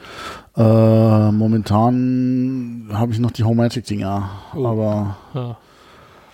Äh, 0.56 1.32
momentan 1.32 2.88
habe 2.92 3.12
ich 3.12 3.18
noch 3.18 3.30
die 3.30 3.44
Homematic-Dinger, 3.44 4.28
Oh. 4.54 4.66
aber 4.66 5.16
Ja. 5.34 5.56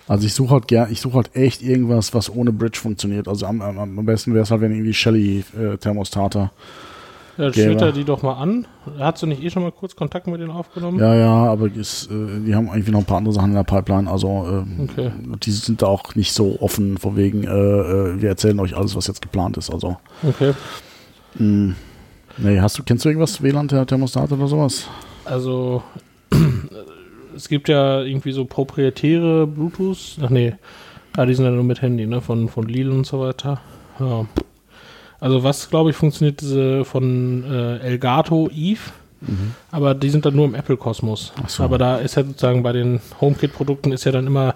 Also 0.07 0.25
ich 0.27 0.33
suche 0.33 0.53
halt 0.55 0.67
gern, 0.67 0.91
ich 0.91 0.99
suche 0.99 1.15
halt 1.15 1.33
echt 1.35 1.61
irgendwas, 1.61 2.13
was 2.13 2.29
ohne 2.29 2.51
Bridge 2.51 2.77
funktioniert. 2.77 3.29
Also 3.29 3.45
am, 3.45 3.61
am, 3.61 3.79
am 3.79 4.05
besten 4.05 4.33
wäre 4.33 4.43
es 4.43 4.51
halt, 4.51 4.59
wenn 4.59 4.71
irgendwie 4.73 4.93
Shelly 4.93 5.45
äh, 5.57 5.77
Thermostate. 5.77 6.51
Ja, 7.37 7.51
schütter 7.51 7.91
die 7.93 8.03
doch 8.03 8.21
mal 8.21 8.33
an. 8.33 8.67
Hast 8.99 9.23
du 9.23 9.27
nicht 9.27 9.41
eh 9.41 9.49
schon 9.49 9.63
mal 9.63 9.71
kurz 9.71 9.95
Kontakt 9.95 10.27
mit 10.27 10.39
denen 10.41 10.51
aufgenommen? 10.51 10.99
Ja, 10.99 11.15
ja, 11.15 11.31
aber 11.45 11.65
ist, 11.73 12.11
äh, 12.11 12.41
die 12.45 12.53
haben 12.53 12.67
irgendwie 12.67 12.91
noch 12.91 12.99
ein 12.99 13.05
paar 13.05 13.17
andere 13.17 13.33
Sachen 13.33 13.49
in 13.51 13.55
der 13.55 13.63
Pipeline. 13.63 14.11
Also 14.11 14.45
ähm, 14.47 14.89
Okay. 14.91 15.11
die 15.41 15.51
sind 15.51 15.81
da 15.81 15.87
auch 15.87 16.13
nicht 16.15 16.33
so 16.33 16.57
offen, 16.59 16.97
von 16.97 17.15
wegen, 17.15 17.45
äh, 17.45 17.47
äh, 17.49 18.21
wir 18.21 18.27
erzählen 18.29 18.59
euch 18.59 18.75
alles, 18.75 18.95
was 18.97 19.07
jetzt 19.07 19.21
geplant 19.21 19.55
ist. 19.57 19.71
Also 19.73 19.97
Okay. 20.21 20.53
mh, 21.39 21.73
nee, 22.37 22.59
hast 22.59 22.77
du, 22.77 22.83
kennst 22.83 23.05
du 23.05 23.09
irgendwas 23.09 23.41
WLAN 23.41 23.67
der 23.67 23.85
Thermostat 23.85 24.31
oder 24.31 24.47
sowas? 24.47 24.87
Also, 25.25 25.83
es 27.35 27.47
gibt 27.47 27.69
ja 27.69 28.01
irgendwie 28.01 28.31
so 28.31 28.45
proprietäre 28.45 29.47
Bluetooth. 29.47 30.17
Ach 30.21 30.29
nee, 30.29 30.55
ah, 31.15 31.25
die 31.25 31.33
sind 31.33 31.45
ja 31.45 31.51
nur 31.51 31.63
mit 31.63 31.81
Handy, 31.81 32.05
ne? 32.05 32.21
Von, 32.21 32.49
von 32.49 32.67
Lidl 32.67 32.91
und 32.91 33.05
so 33.05 33.19
weiter. 33.19 33.61
Ja. 33.99 34.25
Also, 35.19 35.43
was 35.43 35.69
glaube 35.69 35.91
ich 35.91 35.95
funktioniert 35.95 36.41
diese 36.41 36.83
von 36.85 37.43
äh, 37.45 37.77
Elgato 37.79 38.49
Eve. 38.53 38.91
Aber 39.71 39.95
die 39.95 40.09
sind 40.09 40.25
dann 40.25 40.35
nur 40.35 40.45
im 40.45 40.55
Apple-Kosmos. 40.55 41.33
So. 41.47 41.63
Aber 41.63 41.77
da 41.77 41.97
ist 41.97 42.15
ja 42.15 42.23
sozusagen 42.23 42.63
bei 42.63 42.73
den 42.73 42.99
HomeKit-Produkten 43.21 43.91
ist 43.91 44.03
ja 44.03 44.11
dann 44.11 44.27
immer 44.27 44.55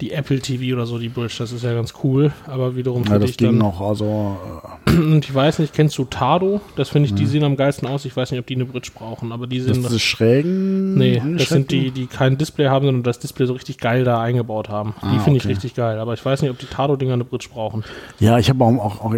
die 0.00 0.12
Apple 0.12 0.38
TV 0.40 0.74
oder 0.74 0.86
so 0.86 0.98
die 0.98 1.08
Bridge. 1.08 1.34
Das 1.38 1.52
ist 1.52 1.64
ja 1.64 1.72
ganz 1.74 1.92
cool. 2.04 2.32
Aber 2.46 2.76
wiederum 2.76 3.02
Ja, 3.02 3.10
finde 3.10 3.20
das 3.20 3.30
ich 3.30 3.36
ging 3.36 3.48
dann 3.48 3.58
noch. 3.58 3.80
Also 3.80 4.36
Und 4.86 5.24
ich 5.24 5.34
weiß 5.34 5.58
nicht, 5.58 5.74
kennst 5.74 5.98
du 5.98 6.04
Tado? 6.04 6.60
Das 6.76 6.88
finde 6.88 7.08
ich, 7.08 7.14
die 7.14 7.26
sehen 7.26 7.44
am 7.44 7.56
geilsten 7.56 7.88
aus. 7.88 8.04
Ich 8.04 8.16
weiß 8.16 8.30
nicht, 8.30 8.40
ob 8.40 8.46
die 8.46 8.54
eine 8.54 8.64
Bridge 8.64 8.90
brauchen, 8.94 9.32
aber 9.32 9.46
die 9.46 9.58
äh, 9.58 9.66
das 9.66 9.74
sind. 9.76 9.84
diese 9.86 9.98
schrägen. 9.98 10.94
nee, 10.94 11.22
das 11.36 11.48
sind 11.48 11.70
die, 11.70 11.90
die 11.90 12.06
kein 12.06 12.38
Display 12.38 12.68
haben, 12.68 12.84
sondern 12.86 13.02
das 13.02 13.18
Display 13.18 13.46
so 13.46 13.52
richtig 13.54 13.78
geil 13.78 14.04
da 14.04 14.20
eingebaut 14.20 14.68
haben. 14.68 14.94
Die 15.02 15.06
Ah, 15.06 15.20
finde 15.20 15.38
ich 15.38 15.44
okay. 15.44 15.52
richtig 15.52 15.74
geil, 15.74 15.98
aber 15.98 16.14
ich 16.14 16.24
weiß 16.24 16.42
nicht, 16.42 16.50
ob 16.50 16.58
die 16.58 16.66
Tado-Dinger 16.66 17.14
eine 17.14 17.24
Bridge 17.24 17.48
brauchen. 17.52 17.84
Ja, 18.20 18.38
ich 18.38 18.48
habe 18.48 18.64
auch, 18.64 18.76
auch, 18.78 19.00
auch, 19.04 19.12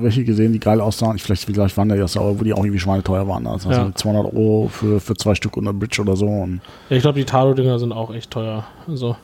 welche 0.00 0.24
gesehen, 0.24 0.52
die 0.52 0.60
geil 0.60 0.80
aussahen. 0.80 1.16
Ich, 1.16 1.22
vielleicht, 1.22 1.44
vielleicht 1.44 1.76
waren 1.76 1.88
da 1.88 1.94
ja 1.96 2.06
wo 2.14 2.42
die 2.44 2.52
auch 2.52 2.58
irgendwie 2.64 2.78
schweineteuer 2.80 3.26
waren. 3.28 3.46
Also 3.46 3.70
Ja. 3.70 3.90
200 3.94 4.32
Euro 4.32 4.68
für, 4.72 5.00
für 5.00 5.14
zwei 5.14 5.34
Stück 5.34 5.56
unter 5.56 5.72
Bridge 5.72 6.00
oder 6.00 6.16
so. 6.16 6.26
Und 6.26 6.60
Ja, 6.88 6.96
ich 6.96 7.02
glaube, 7.02 7.18
die 7.18 7.24
Tado-Dinger 7.24 7.78
sind 7.78 7.92
auch 7.92 8.12
echt 8.14 8.30
teuer. 8.30 8.64
Also, 8.86 9.16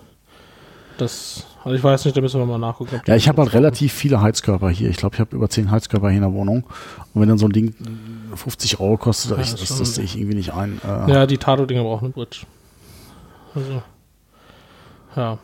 das. 0.99 1.45
Also, 1.63 1.77
ich 1.77 1.83
weiß 1.83 2.05
nicht, 2.05 2.17
da 2.17 2.21
müssen 2.21 2.39
wir 2.41 2.47
mal 2.47 2.59
nachgucken. 2.59 3.01
ja, 3.07 3.17
ich 3.17 3.29
habe 3.29 3.43
halt 3.43 3.55
relativ 3.55 3.93
viele 3.93 4.21
Heizkörper 4.21 4.69
hier. 4.71 4.91
Ich 4.91 4.97
glaube, 4.99 5.15
ich 5.15 5.21
habe 5.21 5.35
über 5.35 5.49
10 5.49 5.71
Heizkörper 5.71 6.09
hier 6.09 6.17
in 6.19 6.23
der 6.23 6.33
Wohnung. 6.33 6.65
Und 7.15 7.21
wenn 7.21 7.29
dann 7.29 7.39
so 7.39 7.47
ein 7.47 7.53
Ding 7.53 7.75
50 8.35 8.81
Euro 8.81 8.97
kostet, 8.97 9.31
Ja, 9.31 9.37
das 9.39 9.55
das, 9.55 9.79
das 9.79 9.95
sehe 9.95 10.05
ich 10.05 10.17
irgendwie 10.17 10.37
nicht 10.37 10.53
ein. 10.53 10.81
Äh. 10.85 11.11
Ja, 11.11 11.27
die 11.27 11.39
Tado-Dinger 11.39 11.83
brauchen 11.83 12.07
eine 12.07 12.13
Bridge. 12.13 12.41
Also. 13.55 13.83
Ja. 15.17 15.39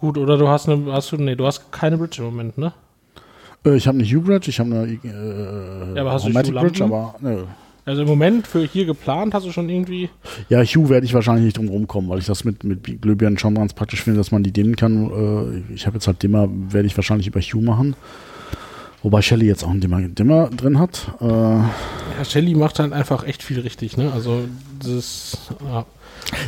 Gut, 0.00 0.18
oder 0.18 0.36
du 0.38 0.48
hast 0.48 0.68
eine. 0.68 0.92
Hast 0.92 1.10
du. 1.12 1.16
Nee, 1.16 1.34
du 1.34 1.46
hast 1.46 1.72
keine 1.72 1.98
Bridge 1.98 2.18
im 2.18 2.26
Moment, 2.26 2.58
ne? 2.58 2.72
äh, 3.64 3.74
ich 3.76 3.88
habe 3.88 3.98
eine 3.98 4.06
Hue-Bridge, 4.06 4.50
ich 4.50 4.60
habe 4.60 4.70
eine 4.70 4.84
äh, 4.86 5.94
Ja, 5.96 6.02
aber 6.02 6.12
hast 6.12 6.24
du 6.24 6.28
Homematic 6.28 6.54
Bridge, 6.54 6.84
aber 6.84 7.14
nö. 7.20 7.44
Also 7.88 8.02
im 8.02 8.08
Moment 8.08 8.46
für 8.46 8.66
hier 8.66 8.84
geplant 8.84 9.32
hast 9.32 9.46
du 9.46 9.50
schon 9.50 9.70
irgendwie. 9.70 10.10
Ja, 10.50 10.62
Hue 10.62 10.90
werde 10.90 11.06
ich 11.06 11.14
wahrscheinlich 11.14 11.46
nicht 11.46 11.56
drum 11.56 11.68
rumkommen, 11.68 12.10
weil 12.10 12.18
ich 12.18 12.26
das 12.26 12.44
mit, 12.44 12.62
mit 12.62 13.00
Glühbirnen 13.00 13.38
schon 13.38 13.54
ganz 13.54 13.72
praktisch 13.72 14.02
finde, 14.02 14.18
dass 14.18 14.30
man 14.30 14.42
die 14.42 14.52
dimmen 14.52 14.76
kann. 14.76 15.62
Äh, 15.70 15.72
ich 15.74 15.86
habe 15.86 15.96
jetzt 15.96 16.06
halt 16.06 16.22
Dimmer, 16.22 16.48
werde 16.50 16.86
ich 16.86 16.94
wahrscheinlich 16.96 17.26
über 17.26 17.40
Hue 17.40 17.62
machen. 17.62 17.96
Wobei 19.02 19.22
Shelly 19.22 19.46
jetzt 19.46 19.64
auch 19.64 19.70
einen 19.70 19.80
Dimmer, 19.80 20.02
Dimmer 20.02 20.50
drin 20.50 20.78
hat. 20.78 21.12
Äh, 21.20 21.24
Ja, 21.24 22.24
Shelly 22.24 22.54
macht 22.54 22.78
halt 22.78 22.92
einfach 22.92 23.24
echt 23.24 23.42
viel 23.42 23.60
richtig, 23.60 23.96
ne? 23.96 24.12
Also 24.12 24.42
das 24.80 24.88
ist, 24.88 25.38
ja. 25.64 25.86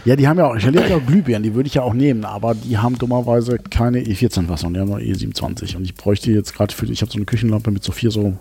Ja, 0.05 0.17
die 0.17 0.29
haben 0.29 0.39
ja 0.39 0.47
auch, 0.47 0.59
Shelly 0.59 0.79
hat 0.79 0.91
ja 0.91 0.97
auch 0.97 1.07
Glühbirnen, 1.07 1.43
die 1.43 1.55
würde 1.55 1.67
ich 1.67 1.75
ja 1.75 1.83
auch 1.83 1.95
nehmen, 1.95 2.25
aber 2.25 2.55
die 2.55 2.79
haben 2.79 2.99
dummerweise 2.99 3.59
keine 3.59 4.01
E14-Fassung, 4.01 4.75
die 4.75 4.81
haben 4.81 4.89
nur 4.89 4.99
E27. 4.99 5.77
Und 5.77 5.85
ich 5.85 5.95
bräuchte 5.95 6.31
jetzt 6.31 6.55
gerade 6.55 6.75
für, 6.75 6.87
ich 6.87 7.03
habe 7.03 7.11
so 7.11 7.17
eine 7.17 7.25
Küchenlampe 7.25 7.71
mit 7.71 7.83
so 7.83 7.93
vier 7.93 8.11
so, 8.11 8.35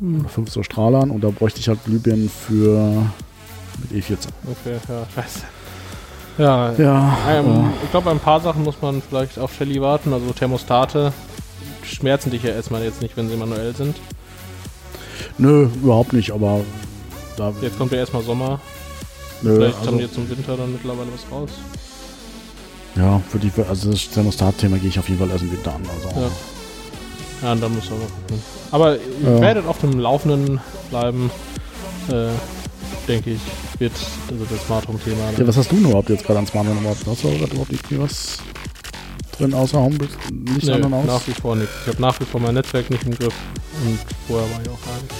oder 0.00 0.28
fünf 0.28 0.50
so 0.50 0.62
Strahlern 0.62 1.10
und 1.10 1.24
da 1.24 1.30
bräuchte 1.30 1.60
ich 1.60 1.68
halt 1.68 1.84
Glühbirnen 1.84 2.28
für 2.28 3.06
mit 3.90 3.92
E 3.92 4.12
E14. 4.12 4.28
okay, 4.50 4.76
ja, 4.88 5.06
scheiße. 5.14 5.40
Ja, 6.38 6.72
Ja, 6.74 7.18
ähm, 7.30 7.70
ich 7.82 7.90
glaube, 7.90 8.10
ein 8.10 8.18
paar 8.18 8.40
Sachen 8.40 8.62
muss 8.62 8.82
man 8.82 9.00
vielleicht 9.00 9.38
auf 9.38 9.54
Shelly 9.54 9.80
warten. 9.80 10.12
Also 10.12 10.30
Thermostate 10.32 11.12
schmerzen 11.82 12.30
dich 12.30 12.42
ja 12.42 12.50
erstmal 12.50 12.84
jetzt 12.84 13.00
nicht, 13.00 13.16
wenn 13.16 13.28
sie 13.28 13.36
manuell 13.36 13.74
sind. 13.74 13.96
nö, 15.38 15.68
überhaupt 15.82 16.12
nicht, 16.12 16.30
aber 16.32 16.60
da, 17.36 17.52
Jetzt 17.62 17.78
kommt 17.78 17.92
ja 17.92 17.98
erstmal 17.98 18.22
Sommer. 18.22 18.60
Nö, 19.42 19.54
Vielleicht 19.56 19.76
also, 19.78 19.86
haben 19.90 19.98
die 19.98 20.04
jetzt 20.04 20.16
im 20.16 20.28
Winter 20.30 20.56
dann 20.56 20.72
mittlerweile 20.72 21.08
was 21.12 21.30
raus. 21.32 21.50
Ja, 22.96 23.20
für 23.28 23.38
die, 23.38 23.50
also 23.68 23.90
das 23.90 24.08
Thermostat-Thema 24.10 24.78
gehe 24.78 24.88
ich 24.88 24.98
auf 24.98 25.08
jeden 25.08 25.20
Fall 25.20 25.30
erst 25.30 25.42
im 25.44 25.52
Winter 25.52 25.74
an. 25.74 25.82
Also. 25.94 26.20
Ja. 26.20 26.30
Ja, 27.42 27.52
und 27.52 27.62
dann 27.62 27.74
muss 27.74 27.90
man 27.90 27.98
mal 27.98 28.06
gucken. 28.06 28.42
Aber 28.70 28.94
ihr 28.96 29.00
Ja. 29.34 29.40
werdet 29.40 29.66
auf 29.66 29.78
dem 29.80 29.98
Laufenden 29.98 30.60
bleiben. 30.90 31.30
Äh, 32.08 32.28
denke 33.06 33.30
ich, 33.32 33.40
wird 33.78 33.92
also 34.30 34.44
das 34.50 34.64
Smart 34.66 34.88
Home 34.88 34.98
Thema. 34.98 35.30
Ja, 35.36 35.46
was 35.46 35.56
hast 35.58 35.70
du 35.70 35.76
denn 35.76 35.84
überhaupt 35.84 36.08
jetzt 36.08 36.24
gerade 36.24 36.38
an 36.38 36.46
Smart 36.46 36.66
Home 36.66 36.80
überhaupt? 36.80 37.06
Hast 37.06 37.22
du 37.24 37.28
überhaupt 37.28 37.52
irgendwie 37.70 37.98
was 38.00 38.38
drin 39.36 39.52
außer 39.52 39.78
Home? 39.78 39.96
Nichts 40.32 40.64
Nee, 40.66 40.72
anderen 40.72 40.94
aus? 40.94 41.06
nach 41.06 41.26
wie 41.26 41.32
vor 41.32 41.54
nichts. 41.56 41.74
Ich 41.82 41.88
habe 41.92 42.00
nach 42.00 42.18
wie 42.20 42.24
vor 42.24 42.40
mein 42.40 42.54
Netzwerk 42.54 42.88
nicht 42.90 43.04
im 43.04 43.10
Griff 43.12 43.34
und 43.84 43.98
vorher 44.26 44.50
war 44.50 44.62
ich 44.62 44.68
auch 44.70 44.84
gar 44.86 44.94
nichts. 45.02 45.14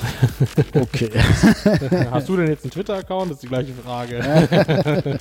Okay. 0.74 1.10
Hast 2.10 2.28
du 2.28 2.36
denn 2.36 2.48
jetzt 2.48 2.64
einen 2.64 2.70
Twitter-Account? 2.70 3.30
Das 3.30 3.36
ist 3.36 3.42
die 3.42 3.48
gleiche 3.48 3.72
Frage. 3.84 4.20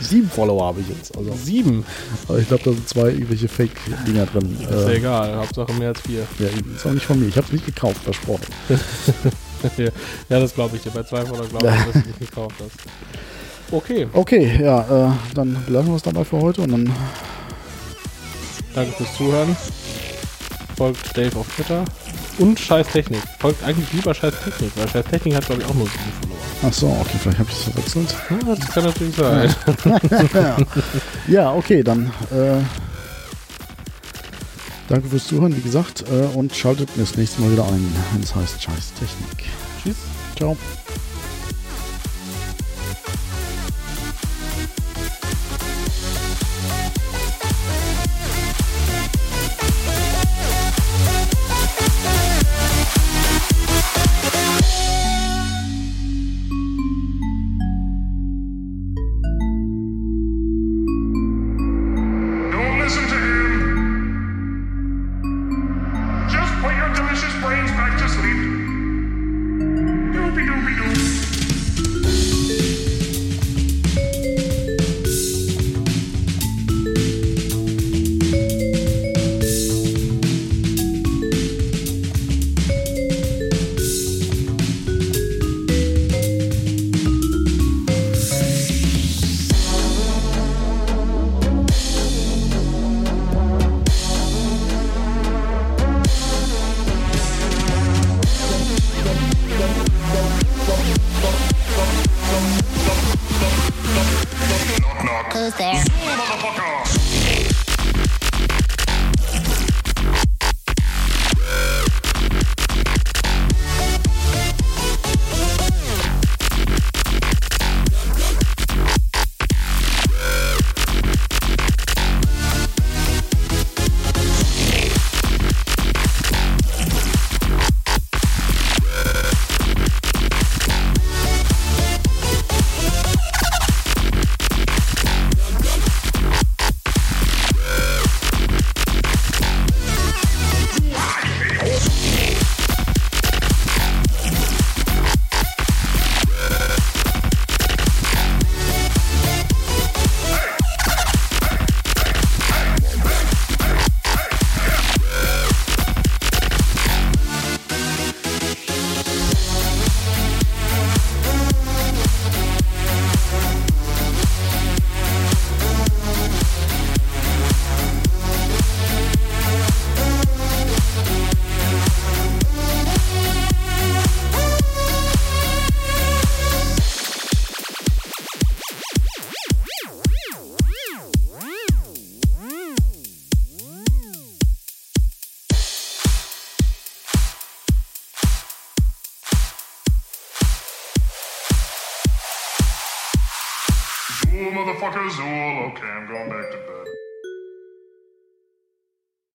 Sieben 0.00 0.28
Follower 0.30 0.66
habe 0.66 0.80
ich 0.80 0.88
jetzt. 0.88 1.16
Also. 1.16 1.32
Sieben. 1.34 1.84
Aber 2.28 2.38
ich 2.38 2.48
glaube, 2.48 2.62
da 2.64 2.72
sind 2.72 2.88
zwei 2.88 3.08
irgendwelche 3.10 3.48
Fake-Dinger 3.48 4.26
drin. 4.26 4.56
Ist 4.60 4.70
ja 4.70 4.88
Äh, 4.88 4.96
egal. 4.96 5.36
Hauptsache 5.36 5.72
mehr 5.74 5.88
als 5.88 6.00
vier. 6.00 6.26
ja, 6.38 6.46
ist 6.74 6.86
auch 6.86 6.90
nicht 6.92 7.06
von 7.06 7.18
mir. 7.20 7.28
Ich 7.28 7.36
habe 7.36 7.46
es 7.46 7.52
nicht 7.52 7.66
gekauft, 7.66 7.98
versprochen. 8.02 8.46
ja, 9.78 9.90
das 10.40 10.54
glaube 10.54 10.76
ich 10.76 10.82
dir. 10.82 10.90
Bei 10.90 11.02
zwei 11.02 11.24
Follower 11.24 11.46
glaube 11.48 11.66
ich, 11.68 11.84
dass 11.94 12.02
du 12.02 12.08
nicht 12.08 12.18
gekauft 12.20 12.56
hast. 12.60 13.72
Okay, 13.74 14.06
Okay, 14.12 14.58
ja, 14.62 15.08
äh, 15.08 15.12
dann 15.34 15.56
belassen 15.66 15.88
wir 15.92 15.96
es 15.96 16.02
dabei 16.02 16.24
für 16.24 16.38
heute 16.40 16.60
und 16.62 16.72
dann. 16.72 16.92
danke 18.74 18.92
fürs 18.92 19.16
Zuhören. 19.16 19.56
Folgt 20.76 21.16
Dave 21.16 21.38
auf 21.38 21.46
Twitter. 21.54 21.84
Und 22.42 22.58
Scheiß 22.58 22.88
Technik. 22.88 23.20
Folgt 23.38 23.62
eigentlich 23.62 23.92
lieber 23.92 24.12
Scheiß 24.12 24.34
Technik, 24.42 24.72
weil 24.74 24.88
Scheiß 24.88 25.04
Technik 25.04 25.36
hat, 25.36 25.46
glaube 25.46 25.62
ich, 25.62 25.68
auch 25.68 25.74
nur 25.74 25.86
sieben 25.86 26.12
Follower. 26.20 26.38
Ach 26.64 26.72
so, 26.72 26.88
okay, 26.88 27.16
vielleicht 27.20 27.38
habe 27.38 27.48
ich 27.50 27.56
es 27.56 27.62
verwechselt. 27.62 28.16
Ja, 28.30 28.54
das 28.54 28.68
kann 28.68 28.84
natürlich 28.84 29.14
sein. 29.14 29.54
Ja, 31.28 31.52
okay, 31.52 31.84
dann 31.84 32.06
äh, 32.32 32.60
danke 34.88 35.08
fürs 35.08 35.26
Zuhören, 35.28 35.56
wie 35.56 35.60
gesagt, 35.60 36.04
äh, 36.10 36.36
und 36.36 36.54
schaltet 36.54 36.96
mir 36.96 37.04
das 37.04 37.16
nächste 37.16 37.42
Mal 37.42 37.52
wieder 37.52 37.64
ein, 37.64 37.94
wenn 38.12 38.22
es 38.22 38.34
heißt 38.34 38.60
Scheiß 38.60 38.92
Technik. 38.98 39.48
Tschüss. 39.82 39.96
Ciao. 40.36 40.56
Who's 105.42 105.54
there? 105.54 105.82